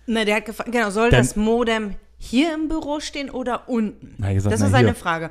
Ne, 0.06 0.24
der 0.24 0.36
hat 0.36 0.44
gefragt, 0.46 0.70
genau, 0.72 0.90
soll 0.90 1.10
Dann- 1.10 1.20
das 1.20 1.36
Modem 1.36 1.94
hier 2.18 2.54
im 2.54 2.68
Büro 2.68 3.00
stehen 3.00 3.30
oder 3.30 3.68
unten? 3.68 4.14
Na, 4.18 4.32
gesagt, 4.32 4.52
das 4.52 4.60
na, 4.60 4.66
war 4.66 4.70
seine 4.72 4.88
hier. 4.88 4.94
Frage. 4.94 5.30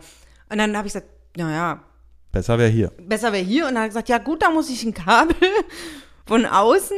Und 0.49 0.57
dann 0.57 0.75
habe 0.75 0.87
ich 0.87 0.93
gesagt, 0.93 1.09
naja, 1.37 1.81
Besser 2.31 2.57
wäre 2.57 2.69
hier. 2.69 2.91
besser 3.07 3.33
wäre 3.33 3.43
hier. 3.43 3.67
Und 3.67 3.73
dann 3.75 3.83
hat 3.83 3.85
er 3.85 3.89
gesagt, 3.89 4.09
ja 4.09 4.17
gut, 4.17 4.41
da 4.41 4.49
muss 4.49 4.69
ich 4.69 4.83
ein 4.83 4.93
Kabel 4.93 5.35
von 6.25 6.45
außen 6.45 6.97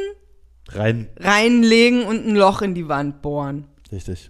Rein. 0.70 1.10
reinlegen 1.20 2.06
und 2.06 2.26
ein 2.28 2.36
Loch 2.36 2.62
in 2.62 2.76
die 2.76 2.88
Wand 2.88 3.22
bohren. 3.24 3.68
Richtig. 3.92 4.30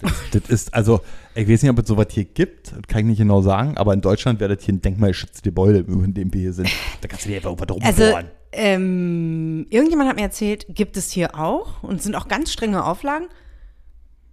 Das, 0.00 0.12
das 0.32 0.42
ist, 0.50 0.74
also, 0.74 1.00
ich 1.34 1.48
weiß 1.48 1.62
nicht, 1.62 1.70
ob 1.70 1.78
es 1.80 1.88
sowas 1.88 2.06
hier 2.10 2.24
gibt, 2.24 2.72
kann 2.88 3.00
ich 3.00 3.06
nicht 3.06 3.18
genau 3.18 3.40
sagen, 3.42 3.76
aber 3.76 3.94
in 3.94 4.00
Deutschland 4.00 4.38
wäre 4.40 4.54
das 4.54 4.64
hier 4.64 4.74
ein 4.74 4.80
denkmalgeschütztes 4.82 5.42
Gebäude, 5.42 5.78
in 5.80 6.14
dem 6.14 6.32
wir 6.32 6.40
hier 6.40 6.52
sind. 6.52 6.68
Da 7.00 7.08
kannst 7.08 7.24
du 7.24 7.30
dir 7.30 7.36
einfach 7.36 7.56
was 7.58 7.82
Also, 7.84 8.02
rumbohren. 8.04 8.26
ähm, 8.52 9.66
irgendjemand 9.70 10.08
hat 10.08 10.16
mir 10.16 10.22
erzählt, 10.22 10.66
gibt 10.68 10.96
es 10.96 11.10
hier 11.10 11.34
auch 11.38 11.82
und 11.82 12.02
sind 12.02 12.14
auch 12.14 12.28
ganz 12.28 12.52
strenge 12.52 12.84
Auflagen. 12.84 13.26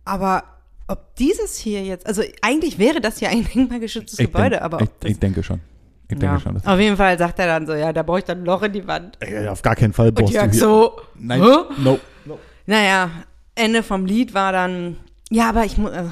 Aber 0.03 0.43
ob 0.87 1.15
dieses 1.15 1.57
hier 1.57 1.83
jetzt, 1.83 2.05
also 2.05 2.21
eigentlich 2.41 2.77
wäre 2.77 3.01
das 3.01 3.19
ja 3.19 3.29
ein 3.29 3.43
denkmalgeschütztes 3.53 4.19
Ich 4.19 4.27
Gebäude, 4.27 4.51
denk, 4.51 4.61
aber 4.61 4.81
ich, 4.81 4.89
das, 4.99 5.11
ich 5.11 5.19
denke 5.19 5.41
schon. 5.41 5.59
Ich 6.07 6.09
denke 6.19 6.25
ja. 6.25 6.39
schon. 6.39 6.63
Auf 6.63 6.79
jeden 6.79 6.97
Fall 6.97 7.17
sagt 7.17 7.39
er 7.39 7.47
dann 7.47 7.65
so, 7.65 7.73
ja, 7.73 7.91
da 7.91 8.03
brauche 8.03 8.19
ich 8.19 8.25
dann 8.25 8.39
ein 8.41 8.45
Loch 8.45 8.61
in 8.61 8.73
die 8.73 8.85
Wand. 8.85 9.17
Ey, 9.19 9.47
auf 9.47 9.63
gar 9.63 9.75
keinen 9.75 9.93
Fall 9.93 10.09
Und 10.09 10.15
brauchst 10.15 10.33
du 10.33 10.37
Jörg 10.37 10.51
hier. 10.51 10.59
so, 10.59 11.01
Nein, 11.17 11.41
Hä? 11.41 11.47
no. 11.83 11.99
Naja, 12.67 13.09
Ende 13.55 13.81
vom 13.81 14.05
Lied 14.05 14.35
war 14.35 14.51
dann, 14.51 14.97
ja, 15.35 15.49
aber 15.49 15.65
ich 15.65 15.77
muss, 15.77 15.91
äh, 15.91 16.03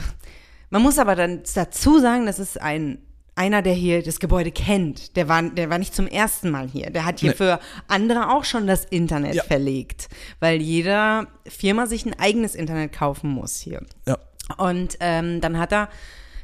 man 0.70 0.82
muss 0.82 0.98
aber 1.00 1.16
dann 1.16 1.42
dazu 1.56 2.00
sagen, 2.00 2.26
das 2.26 2.40
ist 2.40 2.60
ein, 2.62 3.00
einer, 3.36 3.62
der 3.62 3.74
hier 3.74 4.04
das 4.04 4.20
Gebäude 4.20 4.52
kennt. 4.52 5.16
Der 5.16 5.28
war, 5.28 5.42
der 5.42 5.70
war 5.70 5.78
nicht 5.80 5.96
zum 5.96 6.08
ersten 6.08 6.50
Mal 6.52 6.68
hier. 6.68 6.90
Der 6.92 7.06
hat 7.06 7.20
hier 7.20 7.32
Nee. 7.32 7.36
für 7.38 7.60
andere 7.88 8.32
auch 8.32 8.44
schon 8.44 8.68
das 8.68 8.86
Internet 8.86 9.36
Ja. 9.36 9.44
verlegt, 9.44 10.08
weil 10.40 10.62
jeder 10.62 11.28
Firma 11.48 11.88
sich 11.88 12.06
ein 12.06 12.18
eigenes 12.20 12.54
Internet 12.56 12.92
kaufen 12.94 13.30
muss 13.30 13.60
hier. 13.60 13.82
Ja. 14.08 14.18
Und 14.58 14.98
ähm, 15.00 15.42
dann 15.42 15.58
hat 15.58 15.72
er 15.72 15.90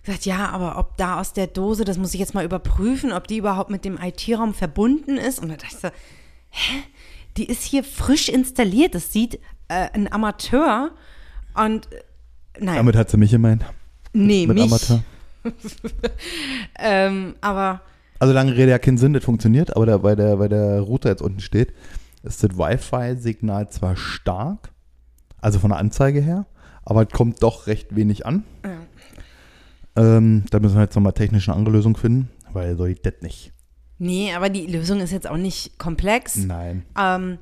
gesagt, 0.03 0.25
ja, 0.25 0.49
aber 0.49 0.77
ob 0.79 0.97
da 0.97 1.19
aus 1.19 1.33
der 1.33 1.47
Dose, 1.47 1.83
das 1.85 1.97
muss 1.97 2.13
ich 2.13 2.19
jetzt 2.19 2.33
mal 2.33 2.45
überprüfen, 2.45 3.11
ob 3.11 3.27
die 3.27 3.37
überhaupt 3.37 3.69
mit 3.69 3.83
dem 3.85 3.99
IT-Raum 4.01 4.53
verbunden 4.53 5.17
ist. 5.17 5.39
Und 5.39 5.49
da 5.49 5.55
dachte 5.57 5.75
ich 5.75 5.79
so, 5.81 5.89
hä? 6.49 6.83
Die 7.37 7.45
ist 7.45 7.63
hier 7.63 7.83
frisch 7.83 8.29
installiert. 8.29 8.95
Das 8.95 9.13
sieht 9.13 9.35
äh, 9.67 9.89
ein 9.93 10.11
Amateur. 10.11 10.91
Und 11.53 11.87
naja, 12.59 12.77
Damit 12.77 12.95
hat 12.95 13.09
sie 13.09 13.17
mich 13.17 13.31
gemeint. 13.31 13.65
nee, 14.13 14.47
Mit 14.47 14.55
mich. 14.57 14.65
Amateur. 14.65 15.03
Ähm, 16.77 17.35
aber 17.41 17.81
Also 18.19 18.33
lange 18.33 18.51
Rede 18.55 18.71
ja 18.71 18.79
keinen 18.79 18.97
Sinn, 18.97 19.13
das 19.13 19.23
funktioniert, 19.23 19.75
aber 19.75 19.85
der, 19.85 20.03
weil, 20.03 20.15
der, 20.15 20.39
weil 20.39 20.49
der 20.49 20.81
Router 20.81 21.09
jetzt 21.09 21.21
unten 21.21 21.39
steht, 21.39 21.73
ist 22.23 22.43
das 22.43 22.57
Wi-Fi-Signal 22.57 23.69
zwar 23.69 23.95
stark, 23.95 24.71
also 25.41 25.59
von 25.59 25.69
der 25.69 25.79
Anzeige 25.79 26.19
her, 26.21 26.45
aber 26.83 27.03
es 27.03 27.09
kommt 27.09 27.41
doch 27.43 27.67
recht 27.67 27.95
wenig 27.95 28.25
an. 28.25 28.43
Ähm, 29.95 30.43
da 30.51 30.59
müssen 30.59 30.75
wir 30.75 30.83
jetzt 30.83 30.95
nochmal 30.95 31.13
technisch 31.13 31.47
eine 31.49 31.57
andere 31.57 31.75
Lösung 31.75 31.95
finden, 31.97 32.29
weil 32.51 32.77
so 32.77 32.85
geht 32.85 33.05
das 33.05 33.13
nicht. 33.21 33.51
nee, 33.97 34.33
aber 34.33 34.49
die 34.49 34.65
Lösung 34.67 34.99
ist 35.01 35.11
jetzt 35.11 35.29
auch 35.29 35.37
nicht 35.37 35.77
komplex. 35.77 36.35
Nein. 36.37 36.83
Ähm, 36.97 37.37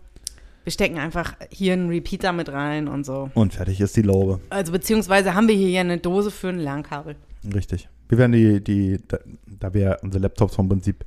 wir 0.68 0.72
stecken 0.74 0.97
einfach 0.99 1.34
hier 1.49 1.72
einen 1.72 1.88
Repeater 1.88 2.34
mit 2.34 2.49
rein 2.49 2.89
und 2.89 3.05
so. 3.05 3.30
Und 3.36 3.53
fertig 3.53 3.80
ist 3.80 3.95
die 3.95 4.01
Laube. 4.01 4.41
Also 4.49 4.74
beziehungsweise 4.74 5.34
haben 5.34 5.47
wir 5.47 5.55
hier 5.55 5.70
ja 5.70 5.80
eine 5.80 5.97
Dose 5.97 6.30
für 6.30 6.49
ein 6.49 6.59
LAN-Kabel. 6.59 7.15
Richtig. 7.55 7.88
Wir 8.09 8.18
werden 8.18 8.34
die, 8.34 8.61
die, 8.61 8.99
da, 9.07 9.18
da 9.45 9.74
wir 9.74 9.82
ja 9.82 9.97
unsere 10.01 10.22
Laptops 10.24 10.55
vom 10.55 10.68
Prinzip, 10.68 11.05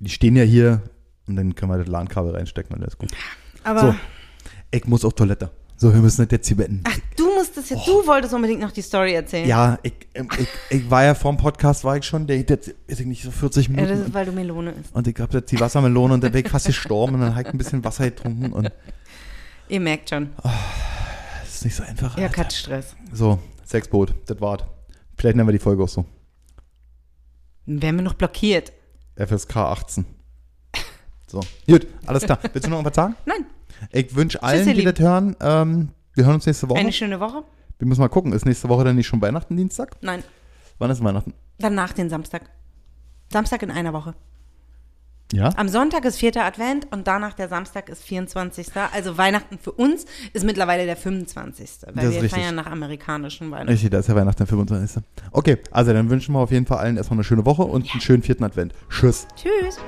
die 0.00 0.10
stehen 0.10 0.36
ja 0.36 0.42
hier 0.42 0.82
und 1.26 1.36
dann 1.36 1.54
können 1.54 1.72
wir 1.72 1.78
das 1.78 1.86
LAN-Kabel 1.86 2.36
reinstecken 2.36 2.76
und 2.76 2.82
alles 2.82 2.98
gut. 2.98 3.08
Aber 3.64 3.80
So, 3.80 3.94
ich 4.70 4.84
muss 4.84 5.02
auf 5.06 5.14
Toilette. 5.14 5.48
So, 5.82 5.92
wir 5.92 6.00
müssen 6.00 6.22
das 6.24 6.30
jetzt 6.30 6.46
hier 6.46 6.56
beenden. 6.56 6.84
ach, 6.86 6.96
du 7.16 7.34
musstest 7.34 7.70
jetzt, 7.70 7.88
du 7.88 8.06
wolltest 8.06 8.32
unbedingt 8.32 8.60
noch 8.60 8.70
die 8.70 8.82
Story 8.82 9.14
erzählen. 9.14 9.48
Ja, 9.48 9.80
ich, 9.82 9.92
ähm, 10.14 10.28
ich, 10.38 10.46
ich 10.70 10.88
war 10.88 11.02
ja 11.02 11.12
vor 11.16 11.32
dem 11.32 11.38
Podcast, 11.38 11.82
war 11.82 11.96
ich 11.96 12.04
schon, 12.04 12.28
der 12.28 12.38
jetzt, 12.38 12.72
weiß 12.88 13.00
ich 13.00 13.06
nicht, 13.06 13.24
so 13.24 13.32
40 13.32 13.66
Ja, 13.66 13.70
Minuten. 13.72 13.88
das 13.98 14.06
ist, 14.06 14.14
weil 14.14 14.24
du 14.24 14.30
Melone 14.30 14.70
isst. 14.70 14.94
und 14.94 15.08
ich 15.08 15.18
hab 15.18 15.34
jetzt 15.34 15.50
die 15.50 15.58
Wassermelone 15.58 16.14
und 16.14 16.22
der 16.22 16.32
Weg 16.34 16.48
fast 16.50 16.66
gestorben 16.66 17.14
und 17.16 17.22
dann 17.22 17.34
habe 17.34 17.42
ich 17.42 17.52
ein 17.52 17.58
bisschen 17.58 17.82
Wasser 17.82 18.04
getrunken 18.04 18.52
und 18.52 18.70
Ihr 19.68 19.80
merkt 19.80 20.10
schon. 20.10 20.30
das 20.44 21.52
ist 21.56 21.64
nicht 21.64 21.74
so 21.74 21.82
einfach. 21.82 22.16
Ja, 22.16 22.26
Alter. 22.28 22.36
hat 22.42 22.52
Stress. 22.52 22.94
So, 23.12 23.40
Sexboot, 23.64 24.14
das 24.26 24.40
war's. 24.40 24.62
Vielleicht 25.16 25.34
nennen 25.34 25.48
wir 25.48 25.52
die 25.52 25.58
Folge 25.58 25.82
auch 25.82 25.88
so. 25.88 26.04
Wären 27.66 27.96
wir 27.96 28.02
noch 28.02 28.14
blockiert. 28.14 28.72
FSK 29.16 29.56
18. 29.56 30.04
So, 31.26 31.40
gut, 31.66 31.88
alles 32.06 32.22
klar. 32.22 32.38
Willst 32.52 32.68
du 32.68 32.70
noch 32.70 32.84
was 32.84 32.94
sagen? 32.94 33.16
Nein, 33.26 33.46
Ich 33.90 34.14
wünsche 34.14 34.42
allen, 34.42 34.66
ihr 34.68 34.74
die 34.74 34.84
das 34.84 34.98
hören, 34.98 35.36
ähm, 35.40 35.88
wir 36.14 36.24
hören 36.24 36.34
uns 36.36 36.46
nächste 36.46 36.68
Woche. 36.68 36.78
eine 36.78 36.92
schöne 36.92 37.20
Woche. 37.20 37.42
Wir 37.78 37.88
müssen 37.88 38.00
mal 38.00 38.08
gucken, 38.08 38.32
ist 38.32 38.44
nächste 38.46 38.68
Woche 38.68 38.84
dann 38.84 38.96
nicht 38.96 39.06
schon 39.06 39.20
Weihnachten, 39.20 39.56
Dienstag? 39.56 39.96
Nein, 40.02 40.22
Wann 40.78 40.90
ist 40.90 41.02
Weihnachten? 41.02 41.34
dann 41.58 41.74
nach 41.74 41.92
den 41.92 42.08
Samstag. 42.10 42.42
Samstag 43.30 43.62
in 43.62 43.70
einer 43.70 43.92
Woche. 43.92 44.14
Ja? 45.32 45.50
Am 45.56 45.68
Sonntag 45.68 46.04
ist 46.04 46.18
vierter 46.18 46.44
Advent 46.44 46.92
und 46.92 47.06
danach 47.06 47.32
der 47.32 47.48
Samstag 47.48 47.88
ist 47.88 48.02
24. 48.02 48.68
Also 48.92 49.16
Weihnachten 49.16 49.58
für 49.58 49.72
uns 49.72 50.04
ist 50.34 50.44
mittlerweile 50.44 50.84
der 50.84 50.96
25. 50.96 51.70
Weil 51.94 52.10
wir 52.10 52.22
richtig. 52.22 52.32
feiern 52.32 52.54
nach 52.54 52.66
amerikanischen 52.66 53.50
Weihnachten. 53.50 53.70
Richtig, 53.70 53.90
da 53.90 54.00
ist 54.00 54.08
ja 54.08 54.14
Weihnachten 54.14 54.38
der 54.38 54.46
25. 54.46 55.02
Okay, 55.30 55.56
also 55.70 55.92
dann 55.94 56.10
wünschen 56.10 56.34
wir 56.34 56.40
auf 56.40 56.50
jeden 56.50 56.66
Fall 56.66 56.78
allen 56.78 56.98
erstmal 56.98 57.16
eine 57.16 57.24
schöne 57.24 57.46
Woche 57.46 57.62
und 57.62 57.90
einen 57.90 58.00
schönen 58.02 58.22
vierten 58.22 58.44
Advent. 58.44 58.74
Tschüss. 58.90 59.26
Tschüss. 59.34 59.78